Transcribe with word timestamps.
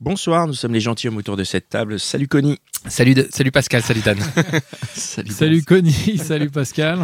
Bonsoir, 0.00 0.46
nous 0.46 0.54
sommes 0.54 0.72
les 0.72 0.80
gentilshommes 0.80 1.18
autour 1.18 1.36
de 1.36 1.44
cette 1.44 1.68
table. 1.68 2.00
Salut 2.00 2.26
Connie. 2.28 2.56
Salut, 2.88 3.12
de- 3.14 3.28
salut 3.30 3.50
Pascal, 3.50 3.82
salut 3.82 4.00
Dan. 4.00 4.18
Salut. 4.94 5.30
Salut 5.30 5.62
Connie, 5.62 6.16
salut 6.16 6.48
Pascal. 6.48 7.00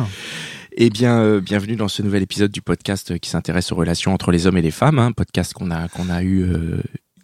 Et 0.73 0.89
bien, 0.89 1.21
euh, 1.21 1.41
bienvenue 1.41 1.77
dans 1.77 1.89
ce 1.89 2.01
nouvel 2.03 2.23
épisode 2.23 2.51
du 2.51 2.63
podcast 2.63 3.19
qui 3.19 3.29
s'intéresse 3.29 3.71
aux 3.73 3.77
relations 3.77 4.15
entre 4.15 4.31
les 4.31 4.47
hommes 4.47 4.57
et 4.57 4.63
les 4.63 4.71
femmes. 4.71 4.99
Un 4.99 5.13
podcast 5.13 5.53
qu'on 5.53 5.71
a 5.71 5.89
qu'on 5.89 6.09
a 6.09 6.23
eu, 6.23 6.41
euh, 6.43 6.81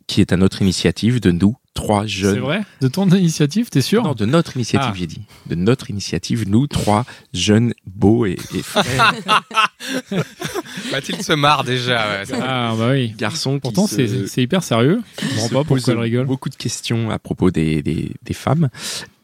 qui 0.06 0.20
est 0.20 0.32
à 0.32 0.36
notre 0.36 0.60
initiative 0.60 1.20
de 1.20 1.30
nous 1.30 1.56
trois 1.74 2.02
C'est 2.02 2.08
jeunes. 2.08 2.38
vrai 2.40 2.62
De 2.80 2.88
ton 2.88 3.08
initiative, 3.08 3.70
t'es 3.70 3.80
sûr 3.80 4.02
Non, 4.02 4.14
de 4.14 4.24
notre 4.26 4.56
initiative, 4.56 4.90
Ah. 4.92 4.96
j'ai 4.96 5.06
dit. 5.06 5.22
De 5.46 5.54
notre 5.54 5.90
initiative, 5.90 6.48
nous 6.48 6.66
trois 6.66 7.04
jeunes 7.32 7.72
beaux 7.86 8.26
et, 8.26 8.36
et 8.54 8.62
frères 8.62 9.14
Mathilde 10.90 11.22
se 11.22 11.32
marre 11.32 11.64
déjà. 11.64 12.22
ouais, 12.22 12.38
Ah 12.42 12.74
bah 12.78 12.90
oui. 12.92 13.14
garçons. 13.16 13.54
qui 13.54 13.60
Pourtant, 13.60 13.86
se- 13.86 14.06
c'est 14.06 14.26
c'est 14.26 14.42
hyper 14.42 14.62
sérieux. 14.62 15.00
Je 15.20 15.28
comprends 15.28 15.48
se 15.48 15.54
pas 15.54 15.64
pourquoi 15.64 15.92
elle 15.94 15.98
rigole. 16.00 16.26
Beaucoup 16.26 16.48
de 16.50 16.56
questions 16.56 17.10
à 17.10 17.18
propos 17.18 17.50
des, 17.50 17.82
des, 17.82 18.10
des 18.22 18.34
femmes. 18.34 18.68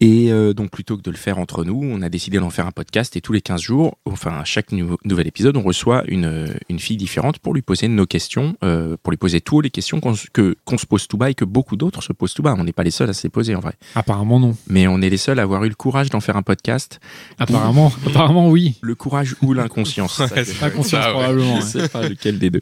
Et 0.01 0.31
euh, 0.31 0.53
donc, 0.55 0.71
plutôt 0.71 0.97
que 0.97 1.03
de 1.03 1.11
le 1.11 1.17
faire 1.17 1.39
entre 1.39 1.65
nous, 1.65 1.81
on 1.83 2.03
a 2.03 2.09
décidé 2.09 2.39
d'en 2.39 2.51
faire 2.51 2.67
un 2.67 2.71
podcast. 2.71 3.17
Et 3.17 3.21
tous 3.21 3.33
les 3.33 3.41
15 3.41 3.61
jours, 3.61 3.99
enfin, 4.05 4.31
à 4.39 4.45
chaque 4.45 4.71
nou- 4.71 4.97
nouvel 5.05 5.27
épisode, 5.27 5.57
on 5.57 5.63
reçoit 5.63 6.05
une, 6.07 6.47
une 6.69 6.79
fille 6.79 6.97
différente 6.97 7.39
pour 7.41 7.53
lui 7.53 7.63
poser 7.63 7.89
nos 7.89 8.07
questions, 8.07 8.55
euh, 8.63 8.97
pour 9.03 9.11
lui 9.11 9.17
poser 9.17 9.41
toutes 9.41 9.65
les 9.65 9.71
questions 9.71 9.99
qu'on 10.01 10.15
que- 10.33 10.57
qu'on 10.65 10.79
se 10.79 10.87
pose 10.87 11.09
tout 11.09 11.17
bas 11.17 11.31
et 11.31 11.35
que 11.35 11.45
beaucoup 11.45 11.77
d'autres 11.77 12.03
se 12.03 12.13
posent 12.13 12.33
tout 12.35 12.43
bas. 12.43 12.55
On 12.57 12.63
n'est 12.65 12.73
pas 12.73 12.85
les 12.85 12.91
seuls 12.93 13.11
à 13.11 13.13
se 13.13 13.25
les 13.25 13.29
poser, 13.31 13.55
en 13.57 13.61
vrai. 13.61 13.75
Apparemment 13.97 14.39
non. 14.39 14.57
Mais 14.69 14.87
on 14.87 15.01
est 15.03 15.11
les 15.11 15.17
seuls 15.17 15.41
à 15.41 15.43
avoir 15.43 15.65
eu 15.65 15.69
le 15.69 15.75
courage 15.75 16.11
d'en 16.11 16.21
faire 16.21 16.37
un 16.37 16.43
podcast. 16.43 17.01
Apparemment, 17.39 17.93
apparemment 18.07 18.49
oui. 18.49 18.77
Le 18.83 18.95
courage 18.95 19.35
ou 19.43 19.53
l'inconscience. 19.53 20.19
Ouais, 20.29 20.29
que- 20.29 20.45
c'est 20.45 20.63
Inconscience 20.63 21.03
Ça, 21.03 21.09
ouais. 21.09 21.13
probablement. 21.19 21.61
Je 21.61 21.67
sais 21.67 21.89
pas 21.89 22.09
lequel 22.09 22.39
des 22.39 22.51
deux. 22.51 22.61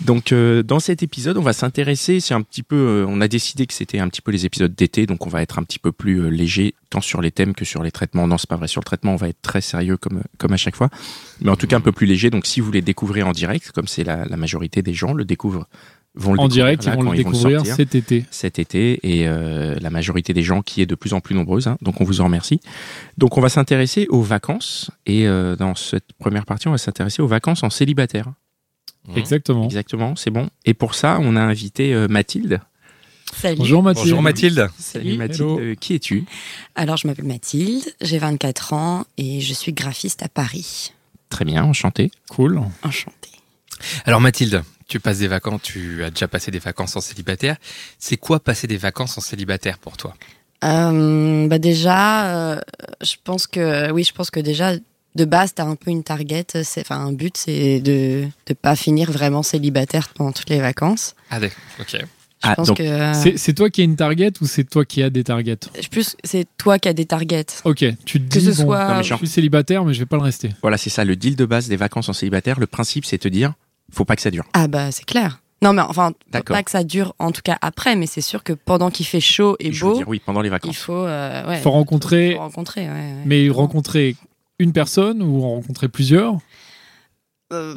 Donc 0.00 0.32
euh, 0.32 0.62
dans 0.62 0.80
cet 0.80 1.02
épisode, 1.02 1.36
on 1.36 1.42
va 1.42 1.52
s'intéresser, 1.52 2.20
c'est 2.20 2.34
un 2.34 2.42
petit 2.42 2.62
peu, 2.62 2.76
euh, 2.76 3.06
on 3.08 3.20
a 3.20 3.28
décidé 3.28 3.66
que 3.66 3.74
c'était 3.74 3.98
un 4.00 4.08
petit 4.08 4.20
peu 4.22 4.32
les 4.32 4.44
épisodes 4.46 4.74
d'été, 4.74 5.06
donc 5.06 5.24
on 5.26 5.28
va 5.28 5.42
être 5.42 5.58
un 5.58 5.62
petit 5.62 5.78
peu 5.78 5.92
plus 5.92 6.20
euh, 6.20 6.28
tant 6.90 7.00
sur 7.00 7.20
les 7.20 7.30
thèmes 7.30 7.54
que 7.54 7.64
sur 7.64 7.82
les 7.82 7.90
traitements. 7.90 8.26
Non, 8.26 8.38
c'est 8.38 8.48
pas 8.48 8.56
vrai. 8.56 8.68
Sur 8.68 8.80
le 8.80 8.84
traitement, 8.84 9.12
on 9.12 9.16
va 9.16 9.28
être 9.28 9.42
très 9.42 9.60
sérieux 9.60 9.96
comme 9.96 10.22
comme 10.38 10.52
à 10.52 10.56
chaque 10.56 10.76
fois, 10.76 10.88
mais 11.40 11.50
en 11.50 11.56
tout 11.56 11.66
cas 11.66 11.76
un 11.76 11.80
peu 11.80 11.92
plus 11.92 12.06
léger. 12.06 12.30
Donc 12.30 12.46
si 12.46 12.60
vous 12.60 12.66
voulez 12.66 12.82
découvrir 12.82 13.28
en 13.28 13.32
direct, 13.32 13.72
comme 13.72 13.86
c'est 13.88 14.04
la, 14.04 14.24
la 14.24 14.36
majorité 14.36 14.80
des 14.82 14.94
gens 14.94 15.12
le 15.12 15.24
découvrent, 15.24 15.66
vont 16.16 16.32
le 16.34 16.38
En 16.40 16.48
découvrir 16.48 16.64
direct, 16.78 16.84
là, 16.86 16.94
ils 16.96 17.02
vont 17.04 17.10
le 17.10 17.16
découvrir 17.16 17.58
sortir 17.58 17.74
cet 17.74 17.94
été. 17.96 18.24
cet 18.30 18.58
été 18.60 19.00
et 19.02 19.26
euh, 19.26 19.76
la 19.80 19.90
majorité 19.90 20.32
des 20.32 20.44
gens 20.44 20.62
qui 20.62 20.80
est 20.80 20.86
de 20.86 20.94
plus 20.94 21.12
en 21.12 21.20
plus 21.20 21.34
nombreuse. 21.34 21.66
hein. 21.66 21.76
donc 21.82 22.00
on 22.00 22.04
vous 22.04 22.20
en 22.20 22.24
remercie. 22.24 22.60
Donc 23.18 23.36
on 23.36 23.40
va 23.40 23.48
s'intéresser 23.48 24.06
aux 24.10 24.22
vacances 24.22 24.90
et 25.06 25.26
euh, 25.26 25.56
dans 25.56 25.74
cette 25.74 26.12
première 26.18 26.46
partie, 26.46 26.68
on 26.68 26.72
va 26.72 26.78
s'intéresser 26.78 27.20
aux 27.20 27.26
vacances 27.26 27.62
en 27.64 27.70
célibataire. 27.70 28.32
Exactement. 29.16 29.64
Exactement, 29.64 30.16
c'est 30.16 30.30
bon. 30.30 30.48
Et 30.64 30.72
pour 30.72 30.94
ça, 30.94 31.18
on 31.20 31.36
a 31.36 31.40
invité 31.40 31.92
euh, 31.92 32.08
Mathilde. 32.08 32.60
Salut. 33.40 33.58
Bonjour 33.58 33.82
Mathilde. 33.82 34.04
Bonjour 34.04 34.22
Mathilde. 34.22 34.70
Salut 34.78 35.16
Mathilde. 35.16 35.60
Euh, 35.60 35.74
qui 35.74 35.94
es-tu? 35.94 36.24
Alors, 36.74 36.96
je 36.96 37.06
m'appelle 37.06 37.24
Mathilde, 37.26 37.84
j'ai 38.00 38.18
24 38.18 38.72
ans 38.72 39.04
et 39.18 39.40
je 39.40 39.52
suis 39.54 39.72
graphiste 39.72 40.22
à 40.22 40.28
Paris. 40.28 40.92
Très 41.28 41.44
bien, 41.44 41.64
enchanté. 41.64 42.10
Cool. 42.28 42.60
Enchantée. 42.82 43.30
Alors 44.04 44.20
Mathilde, 44.20 44.62
tu 44.88 45.00
passes 45.00 45.18
des 45.18 45.28
vacances, 45.28 45.60
tu 45.62 46.04
as 46.04 46.10
déjà 46.10 46.28
passé 46.28 46.50
des 46.50 46.58
vacances 46.58 46.96
en 46.96 47.00
célibataire. 47.00 47.56
C'est 47.98 48.16
quoi 48.16 48.40
passer 48.40 48.66
des 48.66 48.76
vacances 48.76 49.18
en 49.18 49.20
célibataire 49.20 49.78
pour 49.78 49.96
toi? 49.96 50.14
Euh, 50.62 51.46
bah 51.48 51.58
déjà, 51.58 52.52
euh, 52.54 52.60
je 53.02 53.16
pense 53.22 53.46
que 53.46 53.90
oui, 53.90 54.04
je 54.04 54.12
pense 54.12 54.30
que 54.30 54.40
déjà 54.40 54.74
de 55.14 55.24
base, 55.24 55.54
t'as 55.54 55.64
un 55.64 55.76
peu 55.76 55.90
une 55.90 56.02
target, 56.02 56.46
c'est 56.62 56.80
enfin 56.80 57.04
un 57.04 57.12
but, 57.12 57.36
c'est 57.36 57.80
de 57.80 58.26
de 58.46 58.54
pas 58.54 58.74
finir 58.74 59.10
vraiment 59.10 59.42
célibataire 59.42 60.08
pendant 60.08 60.32
toutes 60.32 60.50
les 60.50 60.60
vacances. 60.60 61.14
Ah 61.30 61.40
d'accord, 61.40 61.62
ok. 61.80 61.98
Je 62.44 62.48
Ah, 62.50 62.56
pense 62.56 62.68
donc, 62.68 62.76
que 62.78 62.82
euh, 62.82 63.32
C'est 63.36 63.54
toi 63.54 63.70
qui 63.70 63.80
as 63.80 63.84
une 63.84 63.96
target 63.96 64.32
ou 64.40 64.46
c'est 64.46 64.64
toi 64.64 64.84
qui 64.84 65.02
as 65.02 65.10
des 65.10 65.24
targets 65.24 65.56
je 65.80 65.88
plus 65.88 66.14
c'est 66.24 66.46
toi 66.58 66.78
qui 66.78 66.88
as 66.88 66.92
des 66.92 67.06
targets. 67.06 67.46
Ok, 67.64 67.84
tu 68.04 68.20
te 68.20 68.34
Que 68.34 68.38
dis, 68.38 68.44
ce 68.54 68.58
bon, 68.62 68.68
soit- 68.68 68.88
Non, 68.88 68.96
mais 68.98 69.02
je 69.02 69.14
suis 69.14 69.26
célibataire, 69.26 69.84
mais 69.84 69.94
je 69.94 70.00
vais 70.00 70.06
pas 70.06 70.16
le 70.16 70.22
rester. 70.22 70.50
Voilà, 70.62 70.76
c'est 70.76 70.90
ça, 70.90 71.04
le 71.04 71.16
deal 71.16 71.36
de 71.36 71.46
base 71.46 71.68
des 71.68 71.76
vacances 71.76 72.08
en 72.08 72.12
célibataire. 72.12 72.60
Le 72.60 72.66
principe, 72.66 73.04
c'est 73.06 73.18
te 73.18 73.28
dire, 73.28 73.54
faut 73.92 74.04
pas 74.04 74.14
que 74.16 74.22
ça 74.22 74.30
dure. 74.30 74.44
Ah 74.52 74.68
bah 74.68 74.90
c'est 74.92 75.04
clair. 75.06 75.40
Non 75.62 75.72
mais 75.72 75.82
enfin 75.82 76.12
pas 76.32 76.62
que 76.62 76.70
ça 76.70 76.84
dure 76.84 77.14
en 77.18 77.30
tout 77.32 77.40
cas 77.42 77.56
après, 77.62 77.96
mais 77.96 78.06
c'est 78.06 78.20
sûr 78.20 78.42
que 78.42 78.52
pendant 78.52 78.90
qu'il 78.90 79.06
fait 79.06 79.20
chaud 79.20 79.56
et 79.60 79.72
Je 79.72 79.84
veux 79.84 79.90
beau, 79.92 79.96
dire, 79.96 80.08
oui, 80.08 80.20
pendant 80.24 80.42
les 80.42 80.48
il 80.48 80.50
vacances. 80.50 80.76
faut 80.76 80.92
euh, 80.92 81.48
ouais, 81.48 81.60
Faut 81.62 81.70
rencontrer, 81.70 82.32
faut 82.34 82.40
rencontrer. 82.40 82.82
ouais, 82.82 82.88
ouais. 82.88 83.14
mais 83.24 83.48
rencontrer 83.48 84.16
une 84.58 84.72
personne 84.72 85.22
ou 85.22 85.42
en 85.42 85.54
rencontrer 85.54 85.88
plusieurs 85.88 86.38
Euh, 87.52 87.76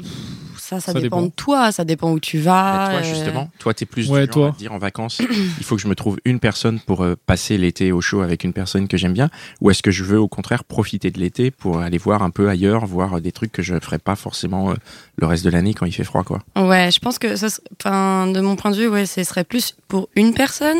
ça, 0.57 0.79
ça, 0.79 0.91
Ça 0.91 0.99
dépend, 0.99 1.17
dépend. 1.17 1.27
de 1.27 1.31
toi, 1.35 1.71
ça 1.71 1.83
dépend 1.85 2.11
où 2.11 2.19
tu 2.19 2.39
vas. 2.39 2.71
Mais 2.85 2.89
toi, 2.99 2.99
euh, 2.99 3.03
justement, 3.03 3.49
toi, 3.59 3.73
t'es 3.73 3.85
plus 3.85 4.09
Ouais, 4.09 4.21
du 4.21 4.25
genre 4.27 4.33
toi. 4.33 4.47
à 4.47 4.51
te 4.53 4.57
dire 4.57 4.73
en 4.73 4.77
vacances, 4.79 5.19
il 5.59 5.63
faut 5.63 5.75
que 5.75 5.81
je 5.81 5.87
me 5.87 5.95
trouve 5.95 6.17
une 6.25 6.39
personne 6.39 6.79
pour 6.79 7.03
euh, 7.03 7.15
passer 7.25 7.57
l'été 7.57 7.91
au 7.91 8.01
chaud 8.01 8.21
avec 8.21 8.43
une 8.43 8.53
personne 8.53 8.87
que 8.87 8.97
j'aime 8.97 9.13
bien, 9.13 9.29
ou 9.61 9.69
est-ce 9.69 9.83
que 9.83 9.91
je 9.91 10.03
veux 10.03 10.19
au 10.19 10.27
contraire 10.27 10.63
profiter 10.63 11.11
de 11.11 11.19
l'été 11.19 11.51
pour 11.51 11.79
aller 11.79 11.97
voir 11.97 12.23
un 12.23 12.29
peu 12.31 12.49
ailleurs, 12.49 12.85
voir 12.85 13.21
des 13.21 13.31
trucs 13.31 13.51
que 13.51 13.61
je 13.61 13.75
ferais 13.79 13.99
pas 13.99 14.15
forcément 14.15 14.71
euh, 14.71 14.75
le 15.17 15.27
reste 15.27 15.43
de 15.45 15.49
l'année 15.49 15.73
quand 15.73 15.85
il 15.85 15.91
fait 15.93 16.03
froid, 16.03 16.23
quoi. 16.23 16.39
Ouais, 16.55 16.89
je 16.91 16.99
pense 16.99 17.19
que 17.19 17.35
ça, 17.35 17.49
ser- 17.49 17.61
enfin, 17.79 18.27
de 18.27 18.39
mon 18.39 18.55
point 18.55 18.71
de 18.71 18.77
vue, 18.77 18.87
ouais, 18.87 19.05
ce 19.05 19.23
serait 19.23 19.43
plus 19.43 19.75
pour 19.87 20.09
une 20.15 20.33
personne, 20.33 20.77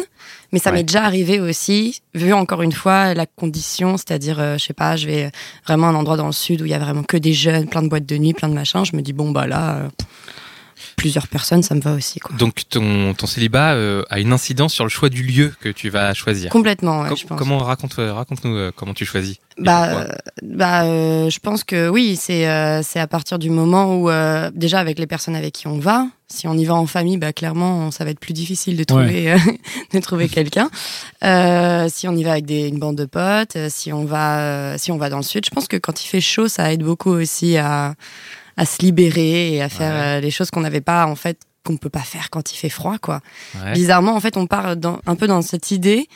mais 0.52 0.60
ça 0.60 0.72
Ouais. 0.72 0.78
m'est 0.78 0.84
déjà 0.84 1.04
arrivé 1.04 1.40
aussi, 1.40 2.02
vu 2.14 2.34
encore 2.34 2.62
une 2.62 2.72
fois 2.72 3.14
la 3.14 3.26
condition, 3.26 3.96
c'est-à-dire, 3.98 4.40
euh, 4.40 4.58
je 4.58 4.64
sais 4.66 4.74
pas, 4.74 4.96
je 4.96 5.08
vais 5.08 5.32
vraiment 5.66 5.88
à 5.88 5.90
un 5.92 5.96
endroit 5.96 6.18
dans 6.18 6.26
le 6.26 6.32
sud 6.32 6.62
où 6.62 6.66
il 6.66 6.72
y 6.72 6.74
a 6.74 6.80
vraiment 6.80 7.04
que 7.04 7.18
des 7.18 7.34
jeunes, 7.34 7.68
plein 7.68 7.84
de 7.84 7.90
boîtes 7.90 8.06
de 8.06 8.18
nuit, 8.18 8.34
plein 8.34 8.50
de 8.50 8.54
machins, 8.54 8.77
je 8.84 8.96
me 8.96 9.02
dis 9.02 9.14
bon 9.14 9.32
bah 9.32 9.48
là, 9.48 9.76
euh, 9.76 9.90
plusieurs 10.96 11.28
personnes, 11.28 11.64
ça 11.64 11.76
me 11.76 11.82
va 11.82 11.94
aussi 11.94 12.20
quoi. 12.20 12.36
Donc 12.38 12.62
ton, 12.70 13.14
ton 13.14 13.28
célibat 13.28 13.74
euh, 13.74 14.04
a 14.10 14.20
une 14.20 14.34
incidence 14.34 14.74
sur 14.74 14.84
le 14.84 14.90
choix 14.90 15.10
du 15.10 15.24
lieu 15.24 15.54
que 15.62 15.70
tu 15.70 15.90
vas 15.90 16.14
choisir. 16.14 16.50
Complètement, 16.52 17.02
ouais, 17.02 17.10
Com- 17.10 17.18
je 17.18 17.26
pense. 17.28 17.38
comment 17.38 17.58
raconte 17.60 17.98
euh, 18.00 18.14
raconte-nous 18.14 18.56
euh, 18.56 18.72
comment 18.76 18.94
tu 18.94 19.06
choisis 19.06 19.38
Bah, 19.60 19.90
euh, 20.02 20.08
bah, 20.44 20.84
euh, 20.86 21.30
je 21.30 21.40
pense 21.40 21.64
que 21.64 21.88
oui, 21.90 22.16
c'est 22.20 22.48
euh, 22.48 22.82
c'est 22.84 23.00
à 23.00 23.08
partir 23.08 23.38
du 23.40 23.50
moment 23.50 23.96
où 23.96 24.10
euh, 24.10 24.50
déjà 24.54 24.80
avec 24.80 24.98
les 25.00 25.08
personnes 25.08 25.36
avec 25.36 25.54
qui 25.54 25.68
on 25.68 25.78
va, 25.80 26.08
si 26.30 26.48
on 26.48 26.54
y 26.56 26.66
va 26.66 26.74
en 26.76 26.88
famille, 26.88 27.18
bah 27.18 27.32
clairement 27.34 27.90
ça 27.92 28.04
va 28.04 28.10
être 28.12 28.20
plus 28.20 28.34
difficile 28.34 28.76
de 28.78 28.84
trouver 28.84 29.32
euh, 29.34 29.38
de 29.94 30.00
trouver 30.00 30.30
quelqu'un. 30.30 30.70
Euh, 31.24 31.88
si 31.90 32.08
on 32.08 32.16
y 32.16 32.24
va 32.24 32.32
avec 32.34 32.46
des, 32.46 32.68
une 32.68 32.80
bande 32.80 32.96
de 32.98 33.06
potes, 33.06 33.58
si 33.70 33.94
on 33.94 34.06
va 34.06 34.40
euh, 34.40 34.76
si 34.78 34.92
on 34.92 34.98
va 34.98 35.10
dans 35.10 35.18
le 35.18 35.24
sud, 35.24 35.46
je 35.46 35.52
pense 35.52 35.68
que 35.68 35.78
quand 35.78 36.04
il 36.04 36.08
fait 36.08 36.22
chaud, 36.22 36.48
ça 36.48 36.72
aide 36.74 36.84
beaucoup 36.84 37.12
aussi 37.12 37.58
à 37.58 37.94
à 38.58 38.66
se 38.66 38.82
libérer 38.82 39.54
et 39.54 39.62
à 39.62 39.70
faire 39.70 39.94
Ouais. 39.94 40.18
euh, 40.18 40.20
les 40.20 40.32
choses 40.32 40.50
qu'on 40.52 40.62
n'avait 40.62 40.82
pas 40.82 41.06
en 41.06 41.16
fait 41.16 41.40
qu'on 41.64 41.78
peut 41.78 41.90
pas 41.90 42.02
faire 42.02 42.30
quand 42.30 42.52
il 42.54 42.58
fait 42.58 42.70
froid 42.70 42.98
quoi. 42.98 43.22
Ouais. 43.64 43.74
Bizarrement, 43.74 44.16
en 44.16 44.20
fait, 44.20 44.36
on 44.38 44.48
part 44.48 44.76
dans, 44.76 45.00
un 45.06 45.16
peu 45.16 45.28
dans 45.28 45.42
cette 45.42 45.72
idée 45.72 46.08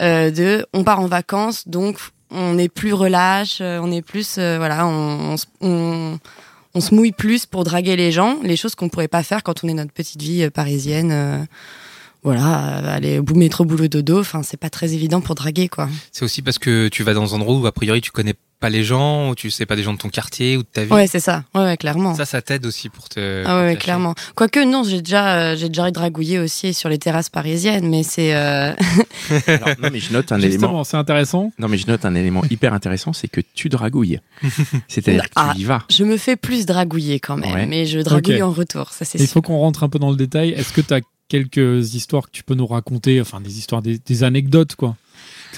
euh, 0.00 0.30
de 0.30 0.66
on 0.74 0.84
part 0.84 1.00
en 1.00 1.06
vacances, 1.06 1.66
donc 1.68 1.98
on 2.30 2.58
est 2.58 2.68
plus 2.68 2.92
relâche, 2.92 3.58
euh, 3.60 3.80
on 3.82 3.90
est 3.90 4.02
plus 4.02 4.36
euh, 4.38 4.56
voilà, 4.58 4.86
on, 4.86 5.32
on, 5.32 5.36
se- 5.36 5.46
on, 5.60 6.18
on 6.74 6.80
se 6.80 6.94
mouille 6.94 7.12
plus 7.12 7.46
pour 7.46 7.64
draguer 7.64 7.96
les 7.96 8.12
gens, 8.12 8.38
les 8.42 8.56
choses 8.56 8.74
qu'on 8.74 8.88
pourrait 8.88 9.08
pas 9.08 9.22
faire 9.22 9.42
quand 9.42 9.64
on 9.64 9.68
est 9.68 9.74
notre 9.74 9.92
petite 9.92 10.20
vie 10.20 10.42
euh, 10.42 10.50
parisienne. 10.50 11.10
euh, 11.12 11.38
voilà, 12.24 12.78
aller 12.92 13.20
au 13.20 13.22
bout 13.22 13.36
métro 13.36 13.64
boulot 13.64 13.86
dodo, 13.86 14.18
enfin 14.20 14.42
c'est 14.42 14.56
pas 14.56 14.70
très 14.70 14.92
évident 14.92 15.20
pour 15.20 15.36
draguer 15.36 15.68
quoi. 15.68 15.88
C'est 16.10 16.24
aussi 16.24 16.42
parce 16.42 16.58
que 16.58 16.88
tu 16.88 17.04
vas 17.04 17.14
dans 17.14 17.34
un 17.34 17.40
endroit 17.40 17.54
où 17.56 17.66
a 17.66 17.72
priori 17.72 18.00
tu 18.00 18.10
connais 18.10 18.34
pas 18.60 18.70
les 18.70 18.82
gens, 18.84 19.30
ou 19.30 19.34
tu 19.34 19.50
sais 19.50 19.66
pas 19.66 19.76
des 19.76 19.82
gens 19.82 19.92
de 19.92 19.98
ton 19.98 20.08
quartier 20.08 20.56
ou 20.56 20.62
de 20.62 20.68
ta 20.72 20.84
vie. 20.84 20.92
Ouais, 20.92 21.06
c'est 21.06 21.20
ça. 21.20 21.44
Ouais, 21.54 21.62
ouais, 21.62 21.76
clairement. 21.76 22.14
Ça, 22.14 22.24
ça 22.24 22.42
t'aide 22.42 22.66
aussi 22.66 22.88
pour 22.88 23.08
te. 23.08 23.44
Ah 23.46 23.62
ouais, 23.62 23.76
clairement. 23.76 24.14
Quoique 24.34 24.64
non, 24.64 24.82
j'ai 24.84 25.00
déjà 25.00 25.36
euh, 25.52 25.56
j'ai 25.56 25.68
déjà 25.68 25.90
dragouillé 25.90 26.38
aussi 26.38 26.74
sur 26.74 26.88
les 26.88 26.98
terrasses 26.98 27.30
parisiennes, 27.30 27.88
mais 27.88 28.02
c'est 28.02 28.34
euh, 28.34 28.72
Alors, 29.46 29.68
non, 29.82 29.88
mais 29.92 30.00
je 30.00 30.12
note 30.12 30.32
un 30.32 30.40
élément. 30.40 30.82
C'est 30.84 30.96
intéressant. 30.96 31.52
Non, 31.58 31.68
mais 31.68 31.78
je 31.78 31.86
note 31.86 32.04
un 32.04 32.14
élément 32.14 32.42
hyper 32.50 32.74
intéressant, 32.74 33.12
c'est 33.12 33.28
que 33.28 33.40
tu 33.54 33.68
dragouilles. 33.68 34.20
C'est-à-dire 34.88 35.24
que 35.24 35.30
Ah. 35.36 35.52
tu 35.54 35.60
y 35.60 35.64
vas. 35.64 35.84
je 35.90 36.04
me 36.04 36.16
fais 36.16 36.36
plus 36.36 36.66
dragouiller 36.66 37.20
quand 37.20 37.36
même, 37.36 37.52
Ouais. 37.54 37.66
mais 37.66 37.86
je 37.86 38.00
dragouille 38.00 38.42
en 38.42 38.52
retour, 38.52 38.90
ça 38.90 39.04
c'est 39.04 39.18
Il 39.20 39.26
faut 39.26 39.42
qu'on 39.42 39.58
rentre 39.58 39.84
un 39.84 39.88
peu 39.88 39.98
dans 39.98 40.10
le 40.10 40.16
détail. 40.16 40.50
Est-ce 40.50 40.72
que 40.72 40.80
tu 40.80 40.94
as 40.94 41.00
quelques 41.28 41.94
histoires 41.94 42.24
que 42.26 42.30
tu 42.32 42.42
peux 42.42 42.54
nous 42.54 42.66
raconter, 42.66 43.20
enfin 43.20 43.40
des 43.40 43.58
histoires, 43.58 43.82
des, 43.82 43.98
des 43.98 44.24
anecdotes 44.24 44.74
quoi, 44.76 44.96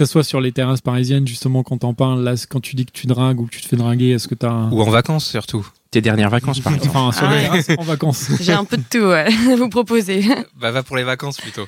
que 0.00 0.06
ce 0.06 0.12
soit 0.12 0.24
sur 0.24 0.40
les 0.40 0.50
terrasses 0.50 0.80
parisiennes, 0.80 1.26
justement, 1.26 1.62
quand 1.62 1.76
t'en 1.78 1.92
parles, 1.92 2.22
là, 2.22 2.32
quand 2.48 2.60
tu 2.60 2.74
dis 2.74 2.86
que 2.86 2.90
tu 2.92 3.06
dragues 3.06 3.38
ou 3.38 3.44
que 3.46 3.50
tu 3.50 3.60
te 3.60 3.68
fais 3.68 3.76
draguer, 3.76 4.12
est-ce 4.12 4.28
que 4.28 4.34
t'as. 4.34 4.48
un- 4.50 4.70
Ou 4.72 4.80
en 4.80 4.88
vacances 4.90 5.26
surtout. 5.28 5.66
Tes 5.90 6.00
dernières 6.00 6.30
vacances, 6.30 6.60
par 6.60 6.72
exemple. 6.76 6.96
Enfin, 6.96 7.12
sur 7.12 7.26
Ah 7.26 7.30
les 7.30 7.36
ouais. 7.36 7.42
terrasses, 7.62 7.78
en 7.78 7.82
vacances. 7.82 8.30
J'ai 8.40 8.52
un 8.54 8.64
peu 8.64 8.78
de 8.78 8.84
tout, 8.90 8.98
ouais, 9.06 9.26
à 9.52 9.56
vous 9.58 9.68
proposer. 9.68 10.24
Bah 10.58 10.70
va 10.70 10.82
pour 10.82 10.96
les 10.96 11.04
vacances 11.04 11.36
plutôt. 11.38 11.66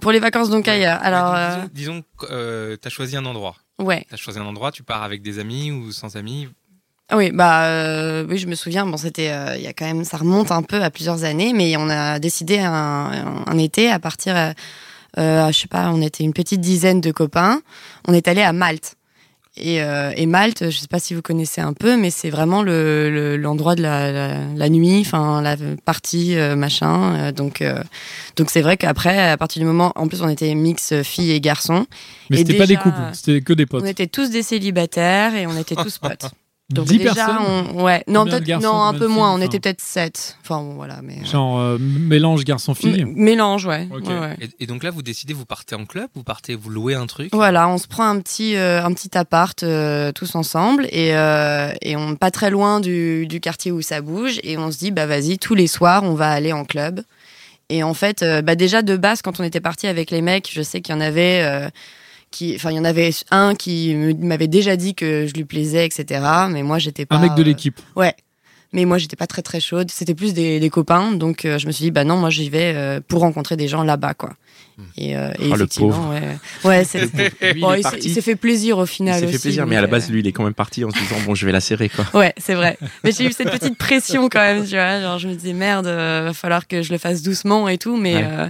Pour 0.00 0.10
les 0.10 0.18
vacances 0.18 0.50
donc 0.50 0.66
ailleurs. 0.66 0.98
Alors, 1.02 1.32
Ouais, 1.32 1.38
euh, 1.38 1.62
donc, 1.62 1.72
disons, 1.72 1.92
disons 1.94 2.02
que 2.18 2.26
euh, 2.32 2.76
t'as 2.76 2.90
choisi 2.90 3.16
un 3.16 3.24
endroit. 3.26 3.54
ouais. 3.78 4.04
T'as 4.10 4.16
choisi 4.16 4.38
un 4.40 4.44
endroit, 4.46 4.72
tu 4.72 4.82
pars 4.82 5.02
avec 5.04 5.22
des 5.22 5.38
amis 5.38 5.70
ou 5.70 5.92
sans 5.92 6.16
amis. 6.16 6.48
Ah 7.10 7.16
Oui, 7.16 7.30
bah 7.32 7.64
euh, 7.66 8.26
oui, 8.28 8.38
je 8.38 8.46
me 8.48 8.54
souviens. 8.56 8.86
Bon, 8.86 8.96
c'était 8.96 9.30
euh, 9.30 9.56
il 9.56 9.62
y 9.62 9.66
a 9.68 9.72
quand 9.72 9.86
même, 9.86 10.02
ça 10.04 10.16
remonte 10.18 10.50
un 10.50 10.62
peu 10.62 10.82
à 10.82 10.90
plusieurs 10.90 11.22
années, 11.24 11.52
mais 11.54 11.76
on 11.76 11.88
a 11.88 12.18
décidé 12.18 12.58
un, 12.58 12.72
un, 12.72 13.44
un 13.46 13.58
été 13.58 13.88
à 13.90 13.98
partir, 14.00 14.34
je 15.16 15.50
sais 15.52 15.68
pas, 15.68 15.90
on 15.92 16.02
était 16.02 16.24
une 16.24 16.32
petite 16.34 16.60
dizaine 16.60 17.00
de 17.00 17.10
copains. 17.10 17.60
On 18.06 18.12
est 18.14 18.28
allé 18.28 18.42
à 18.42 18.52
Malte. 18.52 18.94
Et, 19.60 19.82
euh, 19.82 20.12
et 20.14 20.26
Malte, 20.26 20.70
je 20.70 20.78
sais 20.78 20.86
pas 20.86 21.00
si 21.00 21.14
vous 21.14 21.22
connaissez 21.22 21.60
un 21.60 21.72
peu, 21.72 21.96
mais 21.96 22.10
c'est 22.10 22.30
vraiment 22.30 22.62
le 22.62 23.10
le- 23.10 23.36
l'endroit 23.36 23.74
de 23.74 23.82
la, 23.82 24.12
la, 24.12 24.44
la 24.54 24.68
nuit, 24.68 25.00
enfin 25.00 25.42
la 25.42 25.56
partie 25.84 26.36
euh, 26.36 26.54
machin. 26.54 27.16
euh, 27.16 27.32
donc 27.32 27.60
euh, 27.60 27.82
donc 28.36 28.50
c'est 28.50 28.60
vrai 28.62 28.76
qu'après, 28.76 29.18
à 29.30 29.36
partir 29.36 29.58
du 29.60 29.66
moment, 29.66 29.90
en 29.96 30.06
plus 30.06 30.22
on 30.22 30.28
était 30.28 30.54
mix 30.54 30.92
euh, 30.92 31.02
filles 31.02 31.32
et 31.32 31.40
garçons. 31.40 31.86
Mais 32.30 32.36
c'était 32.36 32.56
pas 32.56 32.66
des 32.68 32.76
couples, 32.76 33.00
c'était 33.14 33.40
que 33.40 33.52
des 33.52 33.66
potes. 33.66 33.82
On 33.82 33.86
était 33.86 34.06
tous 34.06 34.30
des 34.30 34.44
célibataires 34.44 35.34
et 35.34 35.48
on 35.48 35.56
était 35.56 35.74
tous 35.74 35.98
potes. 36.02 36.26
Donc 36.70 36.86
10 36.86 36.98
déjà, 36.98 37.14
personnes 37.14 37.36
on, 37.74 37.82
ouais, 37.84 38.04
non 38.08 38.26
garçons, 38.26 38.66
non 38.68 38.82
un 38.82 38.92
peu 38.92 39.06
moins. 39.06 39.30
filles, 39.34 39.42
On 39.42 39.46
était 39.46 39.58
peut-être 39.58 39.80
sept. 39.80 40.36
Enfin 40.42 40.60
bon, 40.62 40.74
voilà, 40.74 41.00
mais 41.02 41.14
euh, 41.22 41.24
Genre 41.24 41.58
euh, 41.58 41.78
mélange 41.80 42.44
garçon-fille. 42.44 43.06
mélange, 43.06 43.64
ouais. 43.64 43.88
Ok. 43.90 44.06
ouais, 44.06 44.18
ouais. 44.18 44.36
Et, 44.42 44.64
et 44.64 44.66
donc 44.66 44.82
là, 44.82 44.90
vous 44.90 45.00
décidez, 45.00 45.32
vous 45.32 45.46
partez 45.46 45.74
en 45.74 45.86
club, 45.86 46.08
vous 46.14 46.24
partez, 46.24 46.54
vous 46.54 46.68
louez 46.68 46.94
un 46.94 47.06
truc? 47.06 47.30
Voilà, 47.32 47.68
on 47.70 47.78
se 47.78 47.86
prend 47.86 48.04
un 48.06 48.20
petit 48.20 48.54
euh, 48.56 48.84
un 48.84 48.92
petit 48.92 49.16
appart 49.16 49.62
euh, 49.62 50.12
tous 50.12 50.34
ensemble 50.34 50.84
et 50.90 51.14
euh, 51.16 51.72
et 51.80 51.96
on 51.96 52.16
pas 52.16 52.30
très 52.30 52.50
loin 52.50 52.80
du, 52.80 53.26
du 53.26 53.40
quartier 53.40 53.72
où 53.72 53.80
ça 53.80 54.02
bouge 54.02 54.38
et 54.42 54.58
on 54.58 54.70
se 54.70 54.76
dit 54.76 54.90
bah 54.90 55.06
vas-y 55.06 55.38
tous 55.38 55.54
les 55.54 55.68
soirs 55.68 56.02
on 56.04 56.12
va 56.14 56.28
aller 56.30 56.52
en 56.52 56.66
club 56.66 57.00
et 57.70 57.82
en 57.82 57.94
fait 57.94 58.22
euh, 58.22 58.42
bah 58.42 58.54
déjà 58.56 58.82
de 58.82 58.96
base 58.96 59.22
quand 59.22 59.40
on 59.40 59.44
était 59.44 59.60
parti 59.60 59.86
avec 59.86 60.10
les 60.10 60.20
mecs 60.20 60.50
je 60.52 60.62
sais 60.62 60.80
qu'il 60.80 60.94
y 60.94 60.98
en 60.98 61.00
avait 61.00 61.42
euh, 61.44 61.68
qui 62.30 62.54
enfin 62.54 62.70
il 62.70 62.76
y 62.76 62.80
en 62.80 62.84
avait 62.84 63.10
un 63.30 63.54
qui 63.54 63.94
m'avait 63.94 64.48
déjà 64.48 64.76
dit 64.76 64.94
que 64.94 65.26
je 65.26 65.34
lui 65.34 65.44
plaisais 65.44 65.86
etc 65.86 66.20
mais 66.50 66.62
moi 66.62 66.78
j'étais 66.78 67.06
pas 67.06 67.16
Un 67.16 67.20
mec 67.20 67.34
de 67.34 67.42
euh, 67.42 67.44
l'équipe. 67.44 67.80
Ouais. 67.96 68.14
Mais 68.72 68.84
moi, 68.84 68.98
j'étais 68.98 69.16
pas 69.16 69.26
très 69.26 69.42
très 69.42 69.60
chaude. 69.60 69.90
C'était 69.90 70.14
plus 70.14 70.34
des, 70.34 70.60
des 70.60 70.70
copains. 70.70 71.12
Donc, 71.12 71.44
euh, 71.44 71.58
je 71.58 71.66
me 71.66 71.72
suis 71.72 71.84
dit, 71.84 71.90
bah 71.90 72.04
non, 72.04 72.16
moi, 72.18 72.28
j'y 72.30 72.50
vais 72.50 72.74
euh, 72.76 73.00
pour 73.06 73.20
rencontrer 73.20 73.56
des 73.56 73.66
gens 73.68 73.82
là-bas, 73.82 74.14
quoi. 74.14 74.34
Et, 74.96 75.16
euh, 75.16 75.30
et 75.40 75.48
Oh, 75.50 75.56
le 75.56 75.62
effectivement, 75.64 75.88
pauvre. 75.90 76.10
ouais. 76.12 76.38
Ouais, 76.64 76.84
c'est. 76.84 77.10
Bon, 77.58 77.72
il 77.72 77.76
est 77.76 77.78
il 77.80 77.82
s'est- 77.82 77.82
parti. 77.82 77.98
il 78.04 78.14
s'est 78.14 78.20
fait 78.20 78.36
plaisir 78.36 78.78
au 78.78 78.84
Il 78.84 78.88
final 78.88 79.18
s'est 79.20 79.24
aussi. 79.26 79.32
fait 79.34 79.38
plaisir, 79.42 79.66
mais 79.66 79.74
à 79.76 79.80
la 79.80 79.86
base, 79.88 80.08
euh, 80.08 80.12
lui, 80.12 80.20
il 80.20 80.26
est 80.28 80.32
quand 80.32 80.44
même 80.44 80.54
parti 80.54 80.84
en 80.84 80.90
se 80.90 80.98
disant 80.98 81.16
bon, 81.26 81.34
je 81.34 81.46
vais 81.46 81.50
la 81.52 81.60
serrer, 81.60 81.88
quoi. 81.88 82.04
Ouais, 82.14 82.32
c'est 82.36 82.54
vrai. 82.54 82.78
Mais 83.02 83.10
j'ai 83.10 83.24
eu 83.26 83.32
cette 83.32 83.50
petite 83.50 83.76
pression 83.76 84.28
quand 84.28 84.38
même, 84.40 84.62
tu 84.64 84.74
vois. 84.76 85.00
Genre, 85.00 85.18
je 85.18 85.28
me 85.28 85.34
disais, 85.34 85.52
merde, 85.54 85.86
euh, 85.88 86.22
va 86.26 86.32
falloir 86.32 86.68
que 86.68 86.82
je 86.82 86.92
le 86.92 86.98
fasse 86.98 87.22
doucement 87.22 87.68
et 87.68 87.78
tout. 87.78 87.96
Mais, 87.96 88.16
Ouais. 88.16 88.24
euh, 88.24 88.48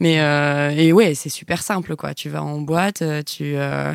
mais, 0.00 0.20
euh, 0.20 0.70
et 0.70 0.92
ouais, 0.92 1.14
c'est 1.14 1.28
super 1.28 1.62
simple, 1.62 1.94
quoi. 1.94 2.14
Tu 2.14 2.30
vas 2.30 2.42
en 2.42 2.58
boîte, 2.58 3.04
tu, 3.26 3.52
euh, 3.54 3.92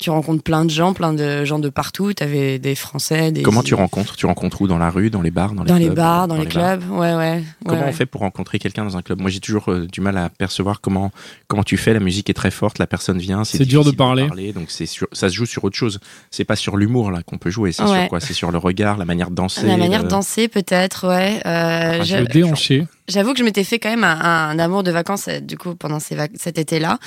tu 0.00 0.10
rencontres 0.10 0.42
plein 0.42 0.64
de 0.64 0.70
gens, 0.70 0.92
plein 0.94 1.12
de 1.12 1.44
gens 1.44 1.58
de 1.58 1.68
partout. 1.68 2.12
T'avais 2.12 2.58
des 2.58 2.74
Français, 2.74 3.30
des. 3.32 3.42
Comment 3.42 3.62
tu 3.62 3.74
rencontres? 3.74 4.16
Tu 4.16 4.26
rencontres 4.26 4.62
où? 4.62 4.66
Dans 4.68 4.78
la 4.78 4.90
rue, 4.90 5.10
dans 5.10 5.20
les 5.22 5.30
bars, 5.30 5.52
dans 5.52 5.62
les 5.62 5.68
Dans 5.68 5.76
les 5.76 5.90
bars, 5.90 6.26
dans 6.28 6.36
les 6.36 6.46
clubs. 6.46 6.82
Ouais, 6.90 7.14
ouais. 7.14 7.42
Comment 7.64 7.78
ouais, 7.78 7.84
on 7.84 7.86
ouais. 7.88 7.92
fait 7.92 8.06
pour 8.06 8.22
rencontrer 8.22 8.58
quelqu'un 8.58 8.84
dans 8.84 8.96
un 8.96 9.02
club? 9.02 9.20
Moi, 9.20 9.30
j'ai 9.30 9.40
toujours 9.40 9.70
euh, 9.70 9.86
du 9.86 10.00
mal 10.00 10.16
à 10.16 10.28
percevoir 10.28 10.80
comment 10.80 11.12
comment 11.48 11.62
tu 11.62 11.76
fais. 11.76 11.92
La 11.94 12.00
musique 12.00 12.30
est 12.30 12.34
très 12.34 12.50
forte, 12.50 12.78
la 12.78 12.86
personne 12.86 13.18
vient, 13.18 13.44
c'est 13.44 13.58
dur 13.64 13.80
de 13.84 13.90
difficile 13.90 13.96
parler. 13.96 14.52
donc 14.52 14.66
c'est 14.70 14.86
sur, 14.86 15.06
ça 15.12 15.28
se 15.28 15.34
joue 15.34 15.46
sur 15.46 15.64
autre 15.64 15.76
chose. 15.76 16.00
C'est 16.30 16.44
pas 16.44 16.56
sur 16.56 16.76
l'humour 16.76 17.10
là 17.10 17.22
qu'on 17.22 17.38
peut 17.38 17.50
jouer, 17.50 17.72
c'est 17.72 17.82
Ouais. 17.84 18.00
sur 18.00 18.08
quoi? 18.08 18.20
C'est 18.20 18.34
sur 18.34 18.50
le 18.50 18.58
regard, 18.58 18.96
la 18.96 19.04
manière 19.04 19.30
de 19.30 19.34
danser. 19.34 19.66
La 19.66 19.76
manière 19.76 20.00
de 20.00 20.04
le- 20.04 20.10
danser, 20.10 20.48
peut-être, 20.48 21.08
ouais. 21.08 21.40
Euh, 21.46 21.94
Enfin, 21.96 22.04
j'a- 22.04 22.20
Le 22.20 22.26
déhanché. 22.26 22.86
J'avoue 23.10 23.32
que 23.32 23.38
je 23.38 23.44
m'étais 23.44 23.64
fait 23.64 23.78
quand 23.78 23.90
même 23.90 24.04
un, 24.04 24.20
un 24.20 24.58
amour 24.58 24.82
de 24.82 24.90
vacances, 24.90 25.28
euh, 25.28 25.40
du 25.40 25.58
coup, 25.58 25.74
pendant 25.74 25.98
ces 25.98 26.16
cet 26.34 26.58
été-là. 26.58 26.98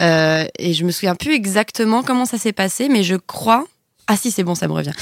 Euh, 0.00 0.44
et 0.58 0.72
je 0.72 0.84
me 0.84 0.90
souviens 0.90 1.14
plus 1.14 1.34
exactement 1.34 2.02
comment 2.02 2.24
ça 2.24 2.38
s'est 2.38 2.52
passé, 2.52 2.88
mais 2.88 3.02
je 3.02 3.14
crois. 3.16 3.64
Ah 4.12 4.16
si, 4.16 4.30
c'est 4.30 4.44
bon, 4.44 4.54
ça 4.54 4.68
me 4.68 4.74
revient. 4.74 4.92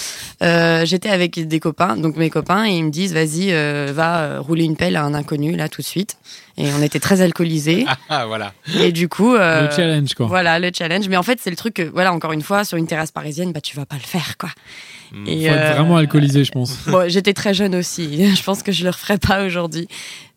Euh, 0.41 0.85
J'étais 0.87 1.09
avec 1.09 1.49
des 1.49 1.59
copains, 1.59 1.97
donc 1.97 2.15
mes 2.15 2.31
copains, 2.31 2.65
et 2.65 2.77
ils 2.77 2.85
me 2.85 2.91
disent, 2.91 3.13
vas-y, 3.13 3.51
euh, 3.51 3.91
va 3.93 4.21
euh, 4.21 4.41
rouler 4.41 4.63
une 4.63 4.77
pelle 4.77 4.95
à 4.95 5.03
un 5.03 5.15
inconnu, 5.15 5.57
là, 5.57 5.69
tout 5.69 5.83
de 5.83 5.87
suite. 5.87 6.17
Et 6.57 6.67
on 6.79 6.81
était 6.81 7.01
très 7.01 7.21
alcoolisés. 7.21 7.87
Ah 8.09 8.27
voilà. 8.27 8.53
et 8.79 8.93
du 8.93 9.09
coup... 9.09 9.35
euh, 9.35 9.67
Le 9.69 9.75
challenge, 9.75 10.15
quoi. 10.15 10.27
Voilà, 10.27 10.61
le 10.61 10.71
challenge. 10.73 11.09
Mais 11.09 11.17
en 11.17 11.25
fait, 11.25 11.41
c'est 11.41 11.51
le 11.51 11.57
truc 11.57 11.75
que, 11.75 11.83
voilà, 11.83 12.13
encore 12.13 12.31
une 12.31 12.43
fois, 12.43 12.65
sur 12.65 12.79
une 12.79 12.87
terrasse 12.87 13.11
parisienne, 13.11 13.51
bah, 13.53 13.61
tu 13.61 13.77
vas 13.77 13.85
pas 13.85 13.97
le 13.97 14.01
faire, 14.03 14.37
quoi. 14.39 14.51
Mm. 15.13 15.27
Et, 15.27 15.49
Faut 15.49 15.55
être 15.55 15.75
vraiment 15.77 15.97
alcoolisé, 15.97 16.45
je 16.45 16.53
pense. 16.53 16.77
Bon, 16.87 17.09
j'étais 17.09 17.33
très 17.33 17.53
jeune 17.53 17.75
aussi. 17.75 18.35
Je 18.37 18.43
pense 18.45 18.63
que 18.63 18.71
je 18.73 18.85
le 18.85 18.91
referai 18.91 19.19
pas 19.19 19.45
aujourd'hui. 19.45 19.89